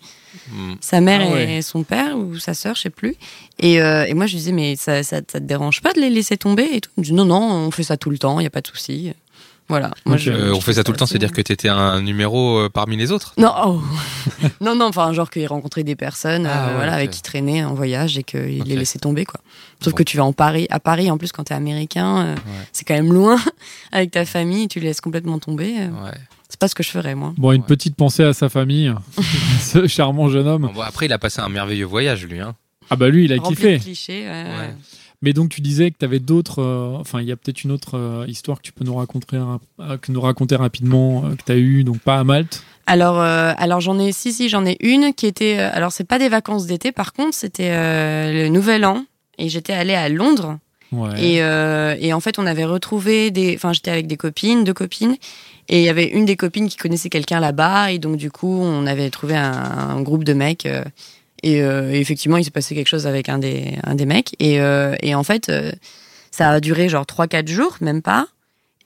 Hmm. 0.53 0.75
sa 0.83 1.01
mère 1.01 1.23
Ah 1.29 1.33
ouais. 1.33 1.57
et 1.57 1.63
son 1.63 1.83
père 1.83 2.17
ou 2.19 2.39
sa 2.39 2.53
sœur, 2.53 2.75
je 2.77 2.83
sais 2.83 2.91
plus. 2.91 3.15
Et, 3.59 3.81
euh, 3.81 4.05
et 4.07 4.13
moi, 4.13 4.27
je 4.27 4.33
lui 4.33 4.39
disais 4.39 4.53
mais 4.53 4.77
ça, 4.77 5.03
ça, 5.03 5.17
ça 5.27 5.41
te 5.41 5.45
dérange 5.45 5.81
pas 5.81 5.93
de 5.95 6.01
les 6.01 6.11
laisser 6.11 6.37
tomber 6.37 6.69
et 6.75 6.81
tout? 6.83 6.91
Il 6.99 7.01
me 7.01 7.05
dit 7.07 7.13
non 7.15 7.25
non, 7.25 7.41
on 7.41 7.71
fait 7.71 7.83
ça 7.85 7.97
tout 7.97 8.11
le 8.11 8.19
temps, 8.19 8.39
il 8.39 8.43
y 8.45 8.47
a 8.47 8.51
pas 8.51 8.61
de 8.61 8.67
souci. 8.67 9.13
Voilà. 9.69 9.91
Moi, 10.05 10.15
Ok. 10.17 10.21
je- 10.23 10.31
Euh, 10.31 10.49
je 10.49 10.53
on 10.53 10.61
fait 10.61 10.75
ça 10.75 10.85
tout 10.85 10.93
le 10.93 10.97
temps, 10.97 11.07
c'est-à-dire 11.07 11.33
que 11.33 11.41
t'étais 11.41 11.69
un 11.69 12.01
numéro 12.01 12.59
euh, 12.59 12.69
parmi 12.69 12.97
les 12.97 13.11
autres. 13.11 13.35
Non, 13.37 13.53
oh. 13.67 13.81
non, 14.61 14.75
non, 14.77 14.87
enfin, 14.87 15.13
genre 15.13 15.29
qu'il 15.29 15.47
rencontrait 15.47 15.83
des 15.83 15.97
personnes 15.97 16.47
Ah 16.47 16.65
euh, 16.65 16.69
ouais, 16.69 16.75
voilà, 16.77 16.93
avec 16.95 17.11
qui 17.11 17.21
traînait 17.23 17.65
en 17.65 17.75
voyage 17.75 18.17
et 18.17 18.23
qu'il 18.23 18.63
les 18.65 18.77
laissait 18.77 18.99
tomber, 19.01 19.25
quoi. 19.25 19.41
Sauf 19.83 19.93
Bon. 19.93 19.97
que 19.99 20.03
tu 20.05 20.17
vas 20.17 20.25
en 20.25 20.33
Paris, 20.33 20.67
à 20.71 20.79
Paris, 20.81 21.11
en 21.11 21.19
plus, 21.19 21.33
quand 21.33 21.45
t'es 21.45 21.55
américain, 21.55 22.19
euh, 22.19 22.35
c'est 22.73 22.85
quand 22.85 22.95
même 22.95 23.13
loin 23.13 23.39
avec 23.93 24.13
ta 24.13 24.25
famille, 24.25 24.69
tu 24.69 24.79
les 24.81 24.87
laisses 24.87 25.01
complètement 25.01 25.39
tomber. 25.39 25.75
euh, 25.81 25.89
Ouais. 26.05 26.15
C'est 26.49 26.61
pas 26.61 26.69
ce 26.69 26.77
que 26.77 26.85
je 26.85 26.91
ferais, 26.91 27.17
moi. 27.17 27.35
Bon, 27.37 27.51
une 27.51 27.61
Ouais. 27.63 27.67
petite 27.67 27.97
pensée 27.97 28.23
à 28.23 28.33
sa 28.33 28.49
famille, 28.49 28.95
ce 29.61 29.89
charmant 29.89 30.29
jeune 30.29 30.47
homme. 30.47 30.63
Bon, 30.63 30.73
bon, 30.75 30.81
après, 30.83 31.07
il 31.07 31.13
a 31.13 31.19
passé 31.19 31.41
un 31.41 31.49
merveilleux 31.49 31.87
voyage, 31.87 32.25
lui. 32.25 32.41
Hein. 32.41 32.55
Ah 32.89 32.95
bah 32.95 33.09
lui, 33.09 33.25
il 33.25 33.33
a 33.33 33.37
Rempli 33.37 33.57
kiffé. 33.57 33.79
de 33.79 33.83
clichés. 33.83 34.27
Mais 35.27 35.33
donc 35.33 35.49
tu 35.49 35.61
disais 35.61 35.91
que 35.91 35.97
tu 35.99 36.05
avais 36.05 36.21
d'autres, 36.21 36.63
euh, 36.63 36.97
enfin 37.01 37.21
il 37.21 37.27
y 37.27 37.33
a 37.33 37.37
peut-être 37.37 37.65
une 37.65 37.73
autre 37.73 37.99
euh, 37.99 38.25
histoire 38.29 38.59
que 38.59 38.63
tu 38.63 38.71
peux 38.71 38.85
nous 38.85 38.95
raconter, 38.95 39.37
euh, 39.37 39.97
que 39.99 40.13
nous 40.13 40.21
raconter 40.21 40.55
rapidement, 40.55 41.23
que 41.23 41.43
tu 41.45 41.51
as 41.51 41.57
eu, 41.57 41.83
donc 41.83 41.99
pas 41.99 42.21
à 42.21 42.23
Malte. 42.23 42.63
Alors, 42.87 43.21
euh, 43.21 43.53
alors 43.59 43.81
j'en 43.81 43.99
ai, 43.99 44.13
si, 44.13 44.33
si, 44.33 44.49
j'en 44.49 44.65
ai 44.65 44.77
une 44.79 45.13
qui 45.15 45.27
était. 45.27 45.59
euh, 45.59 45.71
alors, 45.73 45.91
c'est 45.91 46.05
pas 46.05 46.21
des 46.21 46.29
vacances 46.29 46.67
d'été, 46.67 46.93
par 46.93 47.13
contre, 47.13 47.35
c'était 47.35 47.73
euh, 47.73 48.45
le 48.45 48.49
Nouvel 48.51 48.85
An. 48.85 49.05
Et 49.37 49.49
j'étais 49.49 49.73
allée 49.73 49.95
à 49.95 50.09
Londres. 50.09 50.61
Ouais. 50.93 51.21
Et, 51.21 52.07
et 52.07 52.13
en 52.13 52.21
fait, 52.21 52.39
on 52.39 52.47
avait 52.47 52.65
retrouvé 52.65 53.33
des. 53.33 53.57
Enfin, 53.57 53.73
j'étais 53.73 53.91
avec 53.91 54.07
des 54.07 54.17
copines, 54.17 54.63
deux 54.63 54.75
copines. 54.75 55.17
Et 55.69 55.81
il 55.81 55.85
y 55.85 55.89
avait 55.89 56.07
une 56.07 56.25
des 56.25 56.37
copines 56.37 56.69
qui 56.69 56.77
connaissait 56.77 57.11
quelqu'un 57.11 57.41
là-bas. 57.41 57.91
Et 57.91 57.99
donc, 57.99 58.17
du 58.17 58.31
coup, 58.31 58.61
on 58.63 58.87
avait 58.87 59.11
trouvé 59.11 59.35
un, 59.35 59.53
un 59.53 60.01
groupe 60.03 60.23
de 60.23 60.33
mecs. 60.33 60.69
Euh, 61.45 61.49
et, 61.49 61.63
euh, 61.63 61.91
effectivement, 61.93 62.37
il 62.37 62.45
s'est 62.45 62.51
passé 62.51 62.75
quelque 62.75 62.89
chose 62.89 63.07
avec 63.07 63.29
un 63.29 63.39
des, 63.39 63.79
un 63.85 63.95
des 63.95 64.07
mecs. 64.07 64.35
Et, 64.39 64.61
euh, 64.61 64.95
et 65.03 65.15
en 65.15 65.23
fait, 65.23 65.49
euh, 65.49 65.73
ça 66.31 66.51
a 66.51 66.61
duré 66.61 66.89
genre 66.89 67.05
3-4 67.05 67.49
jours, 67.49 67.77
même 67.81 68.03
pas. 68.03 68.27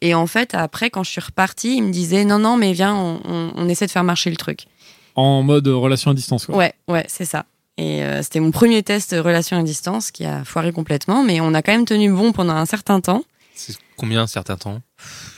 Et 0.03 0.15
en 0.15 0.27
fait, 0.27 0.55
après, 0.55 0.89
quand 0.91 1.03
je 1.03 1.11
suis 1.11 1.21
repartie, 1.21 1.77
il 1.77 1.83
me 1.85 1.91
disait 1.93 2.25
non, 2.25 2.39
non, 2.39 2.57
mais 2.57 2.73
viens, 2.73 2.95
on, 2.95 3.21
on, 3.25 3.53
on 3.55 3.69
essaie 3.69 3.87
de 3.87 3.91
faire 3.91 4.05
marcher 4.05 4.31
le 4.31 4.37
truc. 4.37 4.67
En 5.15 5.43
mode 5.43 5.67
relation 5.69 6.11
à 6.11 6.15
distance. 6.15 6.47
Quoi. 6.47 6.57
Ouais, 6.57 6.73
ouais, 6.89 7.05
c'est 7.09 7.25
ça. 7.27 7.45
Et 7.77 8.03
euh, 8.03 8.23
c'était 8.23 8.41
mon 8.41 8.51
premier 8.51 8.83
test 8.83 9.13
relation 9.19 9.59
à 9.59 9.63
distance 9.63 10.11
qui 10.11 10.25
a 10.25 10.45
foiré 10.45 10.73
complètement, 10.73 11.23
mais 11.23 11.41
on 11.41 11.53
a 11.55 11.63
quand 11.63 11.73
même 11.73 11.85
tenu 11.87 12.11
bon 12.13 12.33
pendant 12.33 12.55
un 12.55 12.67
certain 12.67 13.01
temps. 13.01 13.25
C'est 13.55 13.77
combien 13.97 14.23
un 14.23 14.27
certain 14.27 14.57
temps? 14.57 14.81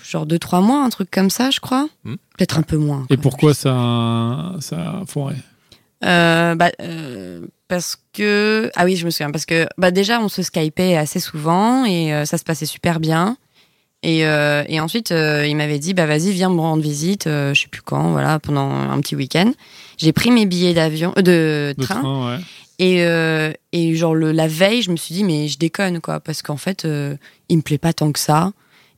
Genre 0.05 0.27
deux 0.27 0.39
trois 0.39 0.61
mois 0.61 0.85
un 0.85 0.91
truc 0.91 1.11
comme 1.11 1.31
ça 1.31 1.51
je 1.51 1.59
crois 1.61 1.89
Hmm. 2.05 2.15
peut-être 2.37 2.59
un 2.59 2.63
peu 2.63 2.77
moins 2.77 3.07
Et 3.11 3.17
pourquoi 3.17 3.55
ça, 3.55 4.53
ça 4.61 4.77
a 5.01 5.03
foiré? 5.07 5.37
Euh, 6.05 6.55
bah, 6.55 6.71
euh, 6.81 7.41
parce 7.69 7.97
que 8.13 8.71
ah 8.75 8.85
oui 8.85 8.97
je 8.97 9.05
me 9.07 9.11
souviens 9.11 9.31
parce 9.31 9.47
que 9.47 9.67
bah 9.79 9.91
déjà 9.91 10.21
on 10.21 10.29
se 10.29 10.43
skypait 10.43 10.97
assez 10.97 11.21
souvent 11.21 11.85
et 11.85 12.13
euh, 12.13 12.25
ça 12.25 12.39
se 12.39 12.45
passait 12.45 12.67
super 12.67 13.01
bien. 13.01 13.37
Et, 14.05 14.27
euh, 14.27 14.65
et 14.67 14.81
ensuite 14.81 15.13
euh, 15.13 15.47
il 15.47 15.57
m'avait 15.57 15.79
dit 15.79 15.95
bah 15.95 16.07
vas-y 16.07 16.33
viens 16.33 16.51
me 16.51 16.61
rendre 16.61 16.83
visite 16.83 17.29
euh, 17.29 17.55
je 17.55 17.63
sais 17.63 17.69
plus 17.69 17.83
quand 17.83 18.11
voilà 18.11 18.41
pendant 18.41 18.69
un 18.69 19.01
petit 19.01 19.15
week-end. 19.15 19.53
J'ai 19.97 20.13
pris 20.13 20.33
mes 20.33 20.45
billets 20.45 20.75
d'avion 20.75 21.13
euh, 21.19 21.23
de, 21.23 21.75
Le 21.79 21.85
train, 21.85 22.01
train, 22.01 22.33
ouais. 22.35 22.41
et 22.81 23.05
euh, 23.05 23.53
et 23.71 23.95
genre 23.95 24.17
le, 24.17 24.33
la 24.33 24.49
veille 24.49 24.83
je 24.83 24.91
me 24.91 24.97
suis 24.97 25.15
dit 25.15 25.23
mais 25.23 25.47
je 25.47 25.57
déconne 25.57 26.01
quoi 26.01 26.19
parce 26.19 26.43
qu'en 26.43 26.57
fait 26.57 26.85
euh, 26.85 27.17
il 27.49 27.59
me 27.59 27.63
plaît 27.63 27.79
pas 27.79 27.93
tant 27.93 28.11
que 28.11 28.19
ça. 28.19 28.53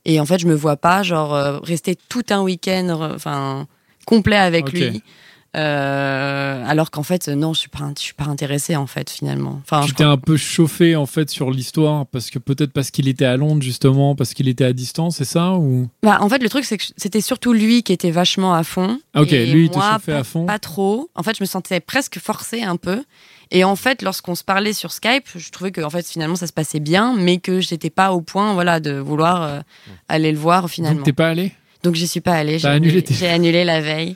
Et 0.05 0.19
en 0.19 0.25
fait 0.25 0.39
je 0.39 0.47
me 0.47 0.55
vois 0.55 0.75
pas 0.75 1.03
genre 1.03 1.35
euh, 1.35 1.59
rester 1.59 1.95
tout 2.09 2.25
un 2.31 2.41
week-end 2.41 2.89
enfin 3.15 3.67
complet 4.07 4.37
avec 4.37 4.71
lui 4.71 5.03
Euh, 5.55 6.63
alors 6.67 6.91
qu'en 6.91 7.03
fait, 7.03 7.27
non, 7.29 7.53
je 7.53 7.59
suis 7.61 7.69
pas, 7.69 7.91
je 7.97 8.01
suis 8.01 8.13
pas 8.13 8.25
intéressée 8.25 8.75
en 8.75 8.87
fait 8.87 9.09
finalement. 9.09 9.61
Enfin, 9.63 9.81
tu 9.81 9.89
je 9.89 9.93
t'es 9.95 10.03
crois- 10.03 10.13
un 10.13 10.17
peu 10.17 10.37
chauffé 10.37 10.95
en 10.95 11.05
fait 11.05 11.29
sur 11.29 11.49
l'histoire 11.51 12.05
parce 12.07 12.29
que 12.29 12.39
peut-être 12.39 12.71
parce 12.73 12.91
qu'il 12.91 13.07
était 13.07 13.25
à 13.25 13.37
Londres 13.37 13.61
justement, 13.63 14.15
parce 14.15 14.33
qu'il 14.33 14.47
était 14.49 14.65
à 14.65 14.73
distance, 14.73 15.17
c'est 15.17 15.25
ça 15.25 15.53
ou? 15.53 15.87
Bah, 16.03 16.17
en 16.21 16.29
fait, 16.29 16.41
le 16.43 16.49
truc 16.49 16.65
c'est 16.65 16.77
que 16.77 16.83
c'était 16.97 17.21
surtout 17.21 17.53
lui 17.53 17.83
qui 17.83 17.93
était 17.93 18.11
vachement 18.11 18.53
à 18.53 18.63
fond. 18.63 18.99
Ah, 19.13 19.21
ok, 19.21 19.31
et 19.33 19.45
lui, 19.45 19.65
il 19.65 19.69
te 19.69 19.77
moi, 19.77 19.93
chauffait 19.93 20.11
pas, 20.13 20.19
à 20.19 20.23
fond. 20.23 20.45
Pas 20.45 20.59
trop. 20.59 21.09
En 21.15 21.23
fait, 21.23 21.37
je 21.37 21.43
me 21.43 21.47
sentais 21.47 21.79
presque 21.79 22.19
forcée 22.19 22.61
un 22.63 22.75
peu. 22.77 23.03
Et 23.51 23.63
en 23.63 23.75
fait, 23.75 24.01
lorsqu'on 24.01 24.35
se 24.35 24.43
parlait 24.43 24.73
sur 24.73 24.91
Skype, 24.91 25.27
je 25.35 25.49
trouvais 25.51 25.71
que 25.71 25.81
en 25.81 25.89
fait 25.89 26.05
finalement 26.07 26.35
ça 26.35 26.47
se 26.47 26.53
passait 26.53 26.79
bien, 26.79 27.15
mais 27.15 27.37
que 27.37 27.59
j'étais 27.61 27.91
pas 27.91 28.11
au 28.11 28.21
point, 28.21 28.53
voilà, 28.53 28.79
de 28.79 28.93
vouloir 28.97 29.43
euh, 29.43 29.59
aller 30.09 30.31
le 30.31 30.37
voir 30.37 30.69
finalement. 30.69 30.97
donc 30.97 31.05
t'es 31.05 31.13
pas 31.13 31.29
allé 31.29 31.51
Donc 31.83 31.93
j'y 31.95 32.07
suis 32.07 32.21
pas 32.21 32.33
allée. 32.33 32.63
Annulé 32.65 33.03
j'ai 33.07 33.27
annulé 33.27 33.63
la 33.63 33.81
veille. 33.81 34.15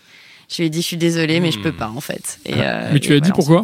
Je 0.49 0.57
lui 0.57 0.65
ai 0.65 0.69
dit 0.69 0.81
je 0.81 0.87
suis 0.87 0.97
désolée, 0.97 1.39
mais 1.39 1.51
je 1.51 1.59
peux 1.59 1.71
Hmm. 1.71 1.77
pas 1.77 1.89
en 1.95 2.01
fait. 2.01 2.39
Et, 2.45 2.53
Ah. 2.55 2.85
euh, 2.85 2.89
Mais 2.93 2.99
tu 2.99 3.13
et 3.13 3.15
as 3.17 3.19
dit 3.19 3.29
voilà, 3.35 3.63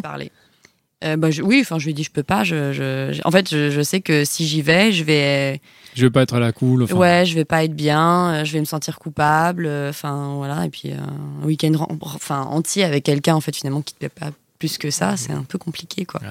Euh, 1.04 1.16
bah, 1.16 1.30
je- 1.30 1.42
oui, 1.42 1.58
enfin 1.60 1.78
je 1.78 1.84
lui 1.84 1.90
ai 1.90 1.94
dit 1.94 2.04
je 2.04 2.10
peux 2.10 2.22
pas. 2.22 2.42
Je, 2.42 2.72
je- 2.72 3.10
je- 3.12 3.20
en 3.24 3.30
fait, 3.30 3.50
je, 3.50 3.70
je 3.70 3.82
sais 3.82 4.00
que 4.00 4.24
si 4.24 4.46
j'y 4.46 4.62
vais, 4.62 4.92
je 4.92 5.04
vais, 5.04 5.60
Je 5.94 6.06
vais 6.06 6.10
pas 6.10 6.22
être 6.22 6.34
à 6.34 6.40
la 6.40 6.52
cool. 6.52 6.84
Enfin, 6.84 6.94
ouais, 6.96 7.24
je 7.26 7.34
vais 7.34 7.44
pas 7.44 7.64
être 7.64 7.74
bien. 7.74 8.34
euh, 8.34 8.44
Je 8.44 8.52
vais 8.52 8.60
me 8.60 8.64
sentir 8.64 8.98
coupable. 8.98 9.66
euh, 9.66 9.90
Enfin 9.90 10.34
voilà. 10.36 10.64
Et 10.64 10.70
puis 10.70 10.92
euh, 10.92 10.96
un 11.42 11.46
week-end, 11.46 11.72
enfin 12.00 12.42
entier 12.42 12.82
avec 12.84 13.04
quelqu'un 13.04 13.34
en 13.34 13.40
fait 13.42 13.54
finalement 13.54 13.82
qui 13.82 13.92
te 13.94 13.98
plaît 13.98 14.08
pas 14.08 14.30
plus 14.58 14.78
que 14.78 14.90
ça, 14.90 15.16
c'est 15.18 15.32
un 15.32 15.42
peu 15.44 15.58
compliqué 15.58 16.06
quoi. 16.06 16.20
Ouais. 16.22 16.28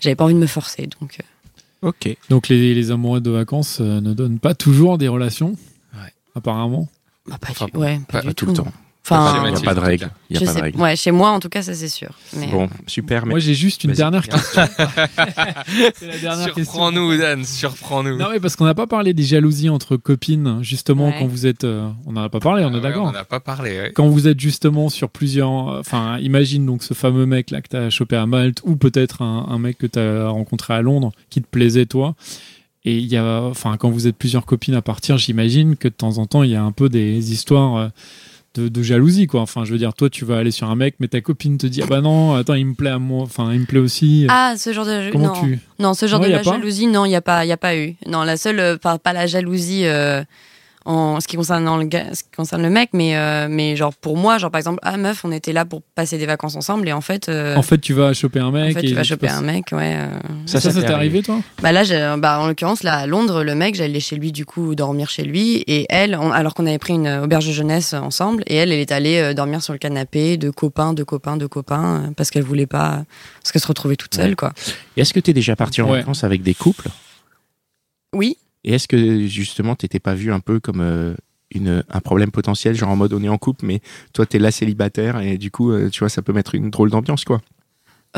J'avais 0.00 0.16
pas 0.16 0.24
envie 0.24 0.34
de 0.34 0.38
me 0.40 0.46
forcer, 0.48 0.88
donc. 1.00 1.18
euh, 1.20 1.88
Ok. 1.88 2.16
Donc 2.28 2.48
les, 2.48 2.74
les 2.74 2.90
amoureux 2.90 3.20
de 3.20 3.30
vacances 3.30 3.78
euh, 3.80 4.00
ne 4.00 4.12
donnent 4.14 4.40
pas 4.40 4.54
toujours 4.56 4.98
des 4.98 5.06
relations. 5.06 5.50
Ouais. 5.94 6.12
Apparemment? 6.34 6.88
bah, 7.28 7.36
pas, 7.40 7.48
Enfin, 7.52 7.66
du, 7.72 7.78
ouais, 7.78 8.00
pas, 8.08 8.20
pas 8.22 8.28
du 8.28 8.34
Tout 8.34 8.46
le 8.46 8.52
temps. 8.54 8.66
Enfin, 9.10 9.44
Il 9.46 9.52
n'y 9.54 9.58
a 9.58 9.60
pas 9.62 9.74
de 9.74 9.80
règle. 9.80 10.10
y 10.30 10.36
a 10.36 10.40
pas 10.40 10.54
de 10.54 10.60
règle. 10.60 10.80
ouais, 10.80 10.96
chez 10.96 11.10
moi 11.10 11.30
en 11.30 11.40
tout 11.40 11.48
cas, 11.48 11.62
ça 11.62 11.74
c'est 11.74 11.88
sûr. 11.88 12.10
Mais, 12.36 12.46
Bon, 12.48 12.68
super. 12.86 13.24
Mais 13.26 13.30
Moi 13.30 13.38
j'ai 13.38 13.54
juste 13.54 13.84
une 13.84 13.92
dernière 13.92 14.26
question. 14.28 14.62
Surprends-nous, 16.54 17.16
Dan, 17.16 17.44
surprends-nous. 17.44 18.16
Non 18.16 18.26
mais 18.32 18.40
parce 18.40 18.56
qu'on 18.56 18.64
n'a 18.64 18.74
pas 18.74 18.86
parlé 18.86 19.14
des 19.14 19.22
jalousies 19.22 19.68
entre 19.68 19.96
copines 19.96 20.58
justement 20.62 21.08
Ouais. 21.08 21.16
quand 21.18 21.26
vous 21.26 21.46
êtes. 21.46 21.64
euh, 21.64 21.88
on 22.06 22.12
n'en 22.12 22.22
a 22.24 22.28
pas 22.28 22.40
parlé, 22.40 22.64
on 22.64 22.68
Ah 22.68 22.70
est 22.70 22.74
ouais, 22.76 22.80
d'accord. 22.80 23.06
On 23.06 23.12
n'a 23.12 23.24
pas 23.24 23.40
parlé, 23.40 23.70
ouais. 23.78 23.92
Quand 23.94 24.08
vous 24.08 24.28
êtes 24.28 24.38
justement 24.40 24.88
sur 24.88 25.08
plusieurs, 25.08 25.68
euh, 25.68 25.80
enfin, 25.80 26.18
imagine 26.18 26.66
donc 26.66 26.82
ce 26.82 26.94
fameux 26.94 27.26
mec 27.26 27.50
là 27.50 27.60
que 27.62 27.68
t'as 27.68 27.90
chopé 27.90 28.16
à 28.16 28.26
Malte, 28.26 28.60
ou 28.64 28.76
peut-être 28.76 29.22
un, 29.22 29.46
un 29.48 29.58
mec 29.58 29.78
que 29.78 29.86
t'as 29.86 30.28
rencontré 30.28 30.74
à 30.74 30.82
Londres 30.82 31.12
qui 31.30 31.40
te 31.40 31.46
plaisait 31.46 31.86
toi. 31.86 32.14
Et 32.84 32.96
il 32.96 33.06
y 33.06 33.16
a, 33.16 33.42
enfin, 33.42 33.76
quand 33.76 33.90
vous 33.90 34.06
êtes 34.06 34.16
plusieurs 34.16 34.46
copines 34.46 34.74
à 34.74 34.82
partir, 34.82 35.18
j'imagine 35.18 35.76
que 35.76 35.88
de 35.88 35.94
temps 35.94 36.18
en 36.18 36.26
temps 36.26 36.42
il 36.42 36.50
y 36.50 36.56
a 36.56 36.62
un 36.62 36.72
peu 36.72 36.88
des 36.88 37.32
histoires 37.32 37.76
euh, 37.76 37.88
de, 38.58 38.68
de 38.68 38.82
jalousie, 38.82 39.26
quoi. 39.26 39.40
Enfin, 39.40 39.64
je 39.64 39.72
veux 39.72 39.78
dire, 39.78 39.94
toi 39.94 40.10
tu 40.10 40.24
vas 40.24 40.38
aller 40.38 40.50
sur 40.50 40.68
un 40.68 40.74
mec, 40.76 40.96
mais 41.00 41.08
ta 41.08 41.20
copine 41.20 41.56
te 41.58 41.66
dit 41.66 41.80
ah 41.82 41.86
bah 41.86 42.00
non, 42.00 42.34
attends, 42.34 42.54
il 42.54 42.66
me 42.66 42.74
plaît 42.74 42.90
à 42.90 42.98
moi, 42.98 43.22
enfin, 43.22 43.52
il 43.52 43.60
me 43.60 43.64
plaît 43.66 43.78
aussi. 43.78 44.26
Ah, 44.28 44.54
ce 44.56 44.72
genre 44.72 44.84
de 44.86 45.10
Comment 45.12 45.28
non. 45.34 45.40
tu 45.40 45.58
Non, 45.78 45.94
ce 45.94 46.06
genre 46.06 46.20
Non, 46.20 46.26
de 46.26 46.30
y 46.30 46.34
la 46.34 46.42
jalousie, 46.42 46.86
non, 46.86 47.04
il 47.04 47.10
n'y 47.10 47.16
a, 47.16 47.20
pas- 47.20 47.44
y 47.44 47.52
a 47.52 47.56
pas 47.56 47.76
eu. 47.76 47.94
Non, 48.06 48.22
la 48.24 48.36
seule, 48.36 48.60
euh, 48.60 48.76
pas, 48.76 48.98
pas 48.98 49.12
la 49.12 49.26
jalousie 49.26 49.82
euh, 49.86 50.22
en 50.84 51.20
ce 51.20 51.28
qui 51.28 51.36
concerne 51.36 51.64
dans 51.64 51.76
le, 51.76 51.84
gars- 51.84 52.14
ce 52.14 52.22
qui 52.22 52.30
concerne 52.36 52.62
le 52.62 52.70
mec, 52.70 52.90
mais, 52.92 53.16
euh, 53.16 53.46
mais 53.50 53.76
genre 53.76 53.92
pour 53.94 54.16
moi, 54.16 54.38
genre 54.38 54.50
par 54.50 54.58
exemple, 54.58 54.78
ah 54.82 54.96
meuf, 54.96 55.24
on 55.24 55.32
était 55.32 55.52
là 55.52 55.64
pour 55.64 55.82
passer 55.82 56.16
des 56.18 56.26
vacances 56.26 56.56
ensemble 56.56 56.88
et 56.88 56.92
en 56.92 57.00
fait, 57.00 57.28
euh, 57.28 57.56
En 57.56 57.62
fait, 57.62 57.78
tu 57.78 57.92
vas 57.92 58.12
choper 58.14 58.40
un 58.40 58.46
en 58.46 58.52
mec. 58.52 58.72
fait, 58.74 58.84
et 58.84 58.88
tu 58.88 58.94
vas 58.94 59.02
choper 59.04 59.26
passes- 59.26 59.36
un 59.38 59.42
mec, 59.42 59.66
ouais. 59.72 59.96
euh. 59.96 60.08
Ça, 60.46 60.60
ça, 60.60 60.72
t'est 60.72 60.86
arrivé 60.90 61.22
toi? 61.22 61.40
Bah 61.62 61.72
là, 61.72 62.16
bah, 62.16 62.40
en 62.40 62.46
l'occurrence, 62.46 62.82
là, 62.82 62.94
à 62.94 63.06
Londres, 63.06 63.42
le 63.44 63.54
mec, 63.54 63.74
j'allais 63.74 64.00
chez 64.00 64.16
lui, 64.16 64.32
du 64.32 64.46
coup, 64.46 64.74
dormir 64.74 65.10
chez 65.10 65.24
lui. 65.24 65.62
Et 65.66 65.86
elle, 65.90 66.16
on- 66.18 66.30
alors 66.32 66.54
qu'on 66.54 66.66
avait 66.66 66.78
pris 66.78 66.94
une 66.94 67.08
auberge 67.08 67.46
de 67.46 67.52
jeunesse 67.52 67.92
ensemble, 67.94 68.42
et 68.46 68.56
elle, 68.56 68.72
elle 68.72 68.80
est 68.80 68.92
allée 68.92 69.34
dormir 69.34 69.62
sur 69.62 69.72
le 69.74 69.78
canapé 69.78 70.36
de 70.36 70.50
copains, 70.50 70.92
de 70.94 71.02
copains, 71.02 71.36
de 71.36 71.46
copains, 71.46 72.12
parce 72.16 72.30
qu'elle 72.30 72.44
voulait 72.44 72.66
pas, 72.66 73.02
parce 73.42 73.52
qu'elle 73.52 73.62
se 73.62 73.66
retrouvait 73.68 73.96
toute 73.96 74.14
seule, 74.14 74.30
Ouais. 74.30 74.34
quoi. 74.36 74.52
Et 74.96 75.02
Est-ce 75.02 75.12
que 75.12 75.20
tu 75.20 75.30
es 75.30 75.34
déjà 75.34 75.54
parti 75.56 75.82
en 75.82 75.90
Ouais. 75.90 75.98
vacances 75.98 76.24
avec 76.24 76.42
des 76.42 76.54
couples? 76.54 76.88
Et 78.68 78.74
est-ce 78.74 78.86
que 78.86 79.26
justement 79.26 79.74
t'étais 79.74 79.98
pas 79.98 80.12
vu 80.12 80.30
un 80.30 80.40
peu 80.40 80.60
comme 80.60 80.82
euh, 80.82 81.14
une, 81.54 81.82
un 81.88 82.00
problème 82.00 82.30
potentiel, 82.30 82.74
genre 82.74 82.90
en 82.90 82.96
mode 82.96 83.14
on 83.14 83.22
est 83.22 83.28
en 83.30 83.38
couple, 83.38 83.64
mais 83.64 83.80
toi 84.12 84.26
t'es 84.26 84.38
là 84.38 84.50
célibataire 84.50 85.22
et 85.22 85.38
du 85.38 85.50
coup 85.50 85.72
euh, 85.72 85.88
tu 85.88 86.00
vois 86.00 86.10
ça 86.10 86.20
peut 86.20 86.34
mettre 86.34 86.54
une 86.54 86.68
drôle 86.68 86.90
d'ambiance 86.90 87.24
quoi? 87.24 87.40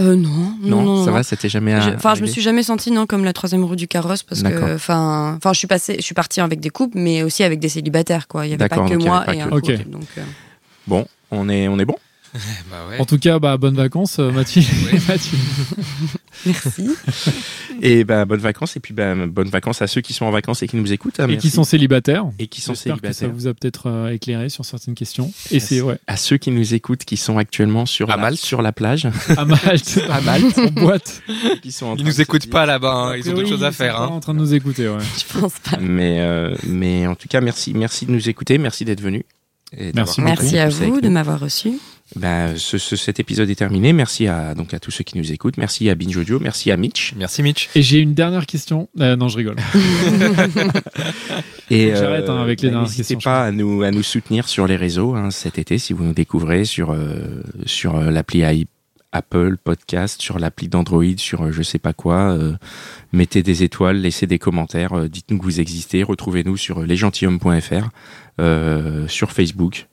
Euh, 0.00 0.16
non, 0.16 0.54
non, 0.60 0.82
non? 0.82 1.04
ça 1.04 1.10
non. 1.10 1.16
va, 1.18 1.22
ça 1.22 1.36
t'est 1.36 1.48
jamais. 1.48 1.76
Enfin, 1.94 2.16
je 2.16 2.22
me 2.22 2.26
suis 2.26 2.40
jamais 2.40 2.64
sentie 2.64 2.90
non 2.90 3.06
comme 3.06 3.24
la 3.24 3.32
troisième 3.32 3.64
roue 3.64 3.76
du 3.76 3.86
carrosse 3.86 4.24
parce 4.24 4.42
que, 4.42 4.74
enfin, 4.74 5.34
enfin, 5.36 5.52
je 5.52 5.58
suis 5.58 5.68
passée, 5.68 5.96
je 5.98 6.02
suis 6.02 6.14
partie 6.14 6.40
avec 6.40 6.58
des 6.58 6.70
couples, 6.70 6.98
mais 6.98 7.22
aussi 7.22 7.44
avec 7.44 7.60
des 7.60 7.68
célibataires, 7.68 8.26
quoi. 8.26 8.46
Il 8.46 8.50
y 8.50 8.54
avait 8.54 8.68
pas 8.68 8.76
que 8.88 8.94
moi 8.94 9.22
pas 9.26 9.34
et 9.34 9.38
que- 9.38 9.42
un 9.42 9.48
couple. 9.60 9.84
Donc, 9.88 10.06
euh, 10.18 10.22
Bon, 10.86 11.06
on 11.30 11.48
est 11.48 11.68
on 11.68 11.78
est 11.78 11.84
bon? 11.84 11.96
Bah 12.70 12.86
ouais. 12.88 13.00
En 13.00 13.04
tout 13.04 13.18
cas, 13.18 13.38
bah, 13.38 13.56
bonnes 13.56 13.74
vacances, 13.76 14.18
euh, 14.20 14.30
Mathilde. 14.30 14.66
Mathilde. 15.08 15.40
merci. 16.46 16.88
Et 17.82 18.04
ben 18.04 18.24
bonnes 18.26 18.40
vacances 18.40 18.76
et 18.76 18.80
puis 18.80 18.92
ben 18.92 19.26
bonnes 19.26 19.48
vacances 19.48 19.80
à 19.82 19.86
ceux 19.86 20.00
qui 20.02 20.12
sont 20.12 20.26
en 20.26 20.30
vacances 20.30 20.62
et 20.62 20.68
qui 20.68 20.76
nous 20.76 20.92
écoutent. 20.92 21.18
hein, 21.18 21.24
Et 21.24 21.32
merci. 21.32 21.48
qui 21.48 21.54
sont 21.54 21.64
célibataires. 21.64 22.26
et 22.38 22.46
qui 22.46 22.60
sont 22.60 22.72
que 22.72 22.78
ça 22.78 22.82
célibataires. 22.84 23.30
vous 23.32 23.46
a 23.46 23.54
peut-être 23.54 23.88
euh, 23.88 24.12
éclairé 24.12 24.48
sur 24.50 24.64
certaines 24.64 24.94
questions. 24.94 25.32
Et 25.50 25.60
c'est 25.60 25.80
ouais, 25.80 25.98
À 26.06 26.16
ceux 26.16 26.36
qui 26.36 26.50
nous 26.50 26.74
écoutent, 26.74 27.04
qui 27.04 27.16
sont 27.16 27.38
actuellement 27.38 27.86
sur 27.86 28.10
À 28.10 28.16
la, 28.16 28.22
Malte. 28.22 28.38
sur 28.38 28.60
la 28.62 28.72
plage, 28.72 29.06
à 29.36 29.44
Malte, 29.44 30.00
à 30.10 30.20
Malte, 30.20 30.58
en 30.58 30.70
boîte. 30.80 31.22
qui 31.62 31.72
sont 31.72 31.86
en 31.86 31.96
Ils 31.96 32.04
nous 32.04 32.20
écoutent 32.20 32.50
pas 32.50 32.66
là-bas, 32.66 32.92
hein. 32.92 33.16
ils 33.16 33.24
ont 33.28 33.32
Oui, 33.32 33.36
d'autres 33.38 33.48
choses 33.48 33.64
à 33.64 33.68
ils 33.68 33.74
faire. 33.74 33.94
sont 33.94 33.98
pas 34.00 34.04
Hein. 34.04 34.08
En 34.16 34.20
train 34.20 34.34
de 34.34 34.38
nous 34.40 34.54
écouter, 34.54 34.88
ouais. 34.88 34.98
Je 35.18 35.38
pense 35.40 35.54
pas. 35.58 35.78
Mais 35.80 36.20
euh, 36.20 36.54
mais 36.66 37.06
en 37.06 37.14
tout 37.14 37.28
cas 37.28 37.40
merci 37.40 37.72
merci 37.74 38.04
de 38.06 38.12
nous 38.12 38.28
écouter, 38.28 38.58
merci 38.58 38.84
d'être 38.84 39.00
venu. 39.00 39.24
et 39.76 39.92
Merci 39.94 40.58
à 40.58 40.68
vous 40.68 41.00
de 41.00 41.08
m'avoir 41.08 41.40
reçu. 41.40 41.72
Ben, 42.16 42.54
ce, 42.56 42.76
ce- 42.76 42.96
cet 42.96 43.20
épisode 43.20 43.48
est 43.50 43.54
terminé. 43.54 43.92
Merci 43.92 44.26
à 44.26 44.54
donc 44.54 44.74
à 44.74 44.80
tous 44.80 44.90
ceux 44.90 45.04
qui 45.04 45.16
nous 45.16 45.30
écoutent. 45.32 45.58
Merci 45.58 45.88
à 45.90 45.94
Binge 45.94 46.16
Audio. 46.16 46.40
Merci 46.40 46.70
à 46.72 46.76
Mitch. 46.76 47.14
Merci 47.16 47.42
Mitch. 47.42 47.68
Et 47.76 47.82
j'ai 47.82 47.98
une 47.98 48.14
dernière 48.14 48.46
question. 48.46 48.88
Euh, 48.98 49.14
non, 49.16 49.28
je 49.28 49.36
rigole. 49.36 49.56
Et 51.70 51.94
j'arrête, 51.94 52.28
hein, 52.28 52.40
avec 52.42 52.62
les 52.62 52.68
ben, 52.68 52.72
dernières 52.74 52.88
n'hésitez 52.88 53.16
pas 53.16 53.44
à 53.44 53.50
nous 53.52 53.82
à 53.82 53.90
nous 53.92 54.02
soutenir 54.02 54.48
sur 54.48 54.66
les 54.66 54.76
réseaux 54.76 55.14
hein, 55.14 55.30
cet 55.30 55.58
été 55.58 55.78
si 55.78 55.92
vous 55.92 56.02
nous 56.04 56.14
découvrez 56.14 56.64
sur 56.64 56.90
euh, 56.90 57.42
sur 57.64 57.96
euh, 57.96 58.10
l'appli 58.10 58.42
Apple 59.12 59.56
Podcast, 59.62 60.20
sur 60.22 60.38
l'appli 60.38 60.68
d'Android, 60.68 61.04
sur 61.16 61.44
euh, 61.46 61.52
je 61.52 61.62
sais 61.62 61.78
pas 61.80 61.92
quoi. 61.92 62.32
euh, 62.32 62.52
mettez 63.12 63.42
des 63.42 63.62
étoiles, 63.64 64.00
laissez 64.00 64.26
des 64.26 64.38
commentaires, 64.38 64.92
euh, 64.96 65.08
dites-nous 65.08 65.38
que 65.38 65.44
vous 65.44 65.60
existez. 65.60 66.02
Retrouvez-nous 66.04 66.56
sur 66.56 66.80
lesgentilhommes.fr, 66.82 67.88
euh, 68.40 69.06
sur 69.08 69.32
Facebook 69.32 69.84
euh, 69.84 69.86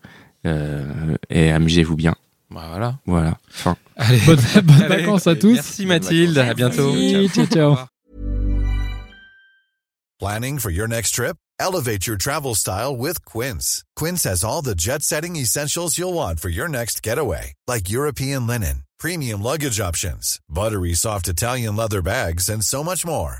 et 1.29 1.51
amusez-vous 1.51 1.95
bien. 1.95 2.15
Bah 2.49 2.65
voilà. 2.69 2.99
Voilà. 3.05 3.37
Fin. 3.49 3.75
Allez. 3.97 4.19
Bonnes, 4.25 4.39
bonnes 4.63 4.83
Allez. 4.83 5.03
vacances 5.03 5.27
à 5.27 5.35
tous. 5.35 5.53
Merci 5.53 5.85
Mathilde, 5.85 6.37
à 6.37 6.53
bientôt. 6.53 6.93
Merci, 6.93 7.29
ciao, 7.29 7.45
ciao. 7.45 7.77
Planning 10.19 10.57
for 10.59 10.71
your 10.71 10.87
next 10.87 11.11
trip? 11.11 11.37
Elevate 11.59 12.07
your 12.07 12.17
travel 12.17 12.55
style 12.55 12.95
with 12.95 13.23
Quince. 13.25 13.83
Quince 13.95 14.23
has 14.23 14.43
all 14.43 14.61
the 14.61 14.75
jet 14.75 15.03
setting 15.03 15.35
essentials 15.35 15.97
you'll 15.97 16.13
want 16.13 16.39
for 16.39 16.49
your 16.49 16.67
next 16.67 17.03
getaway, 17.03 17.53
like 17.67 17.89
European 17.89 18.47
linen, 18.47 18.83
premium 18.99 19.41
luggage 19.41 19.79
options, 19.79 20.39
buttery 20.49 20.93
soft 20.93 21.27
Italian 21.27 21.75
leather 21.75 22.01
bags, 22.01 22.49
and 22.49 22.63
so 22.63 22.83
much 22.83 23.05
more. 23.05 23.39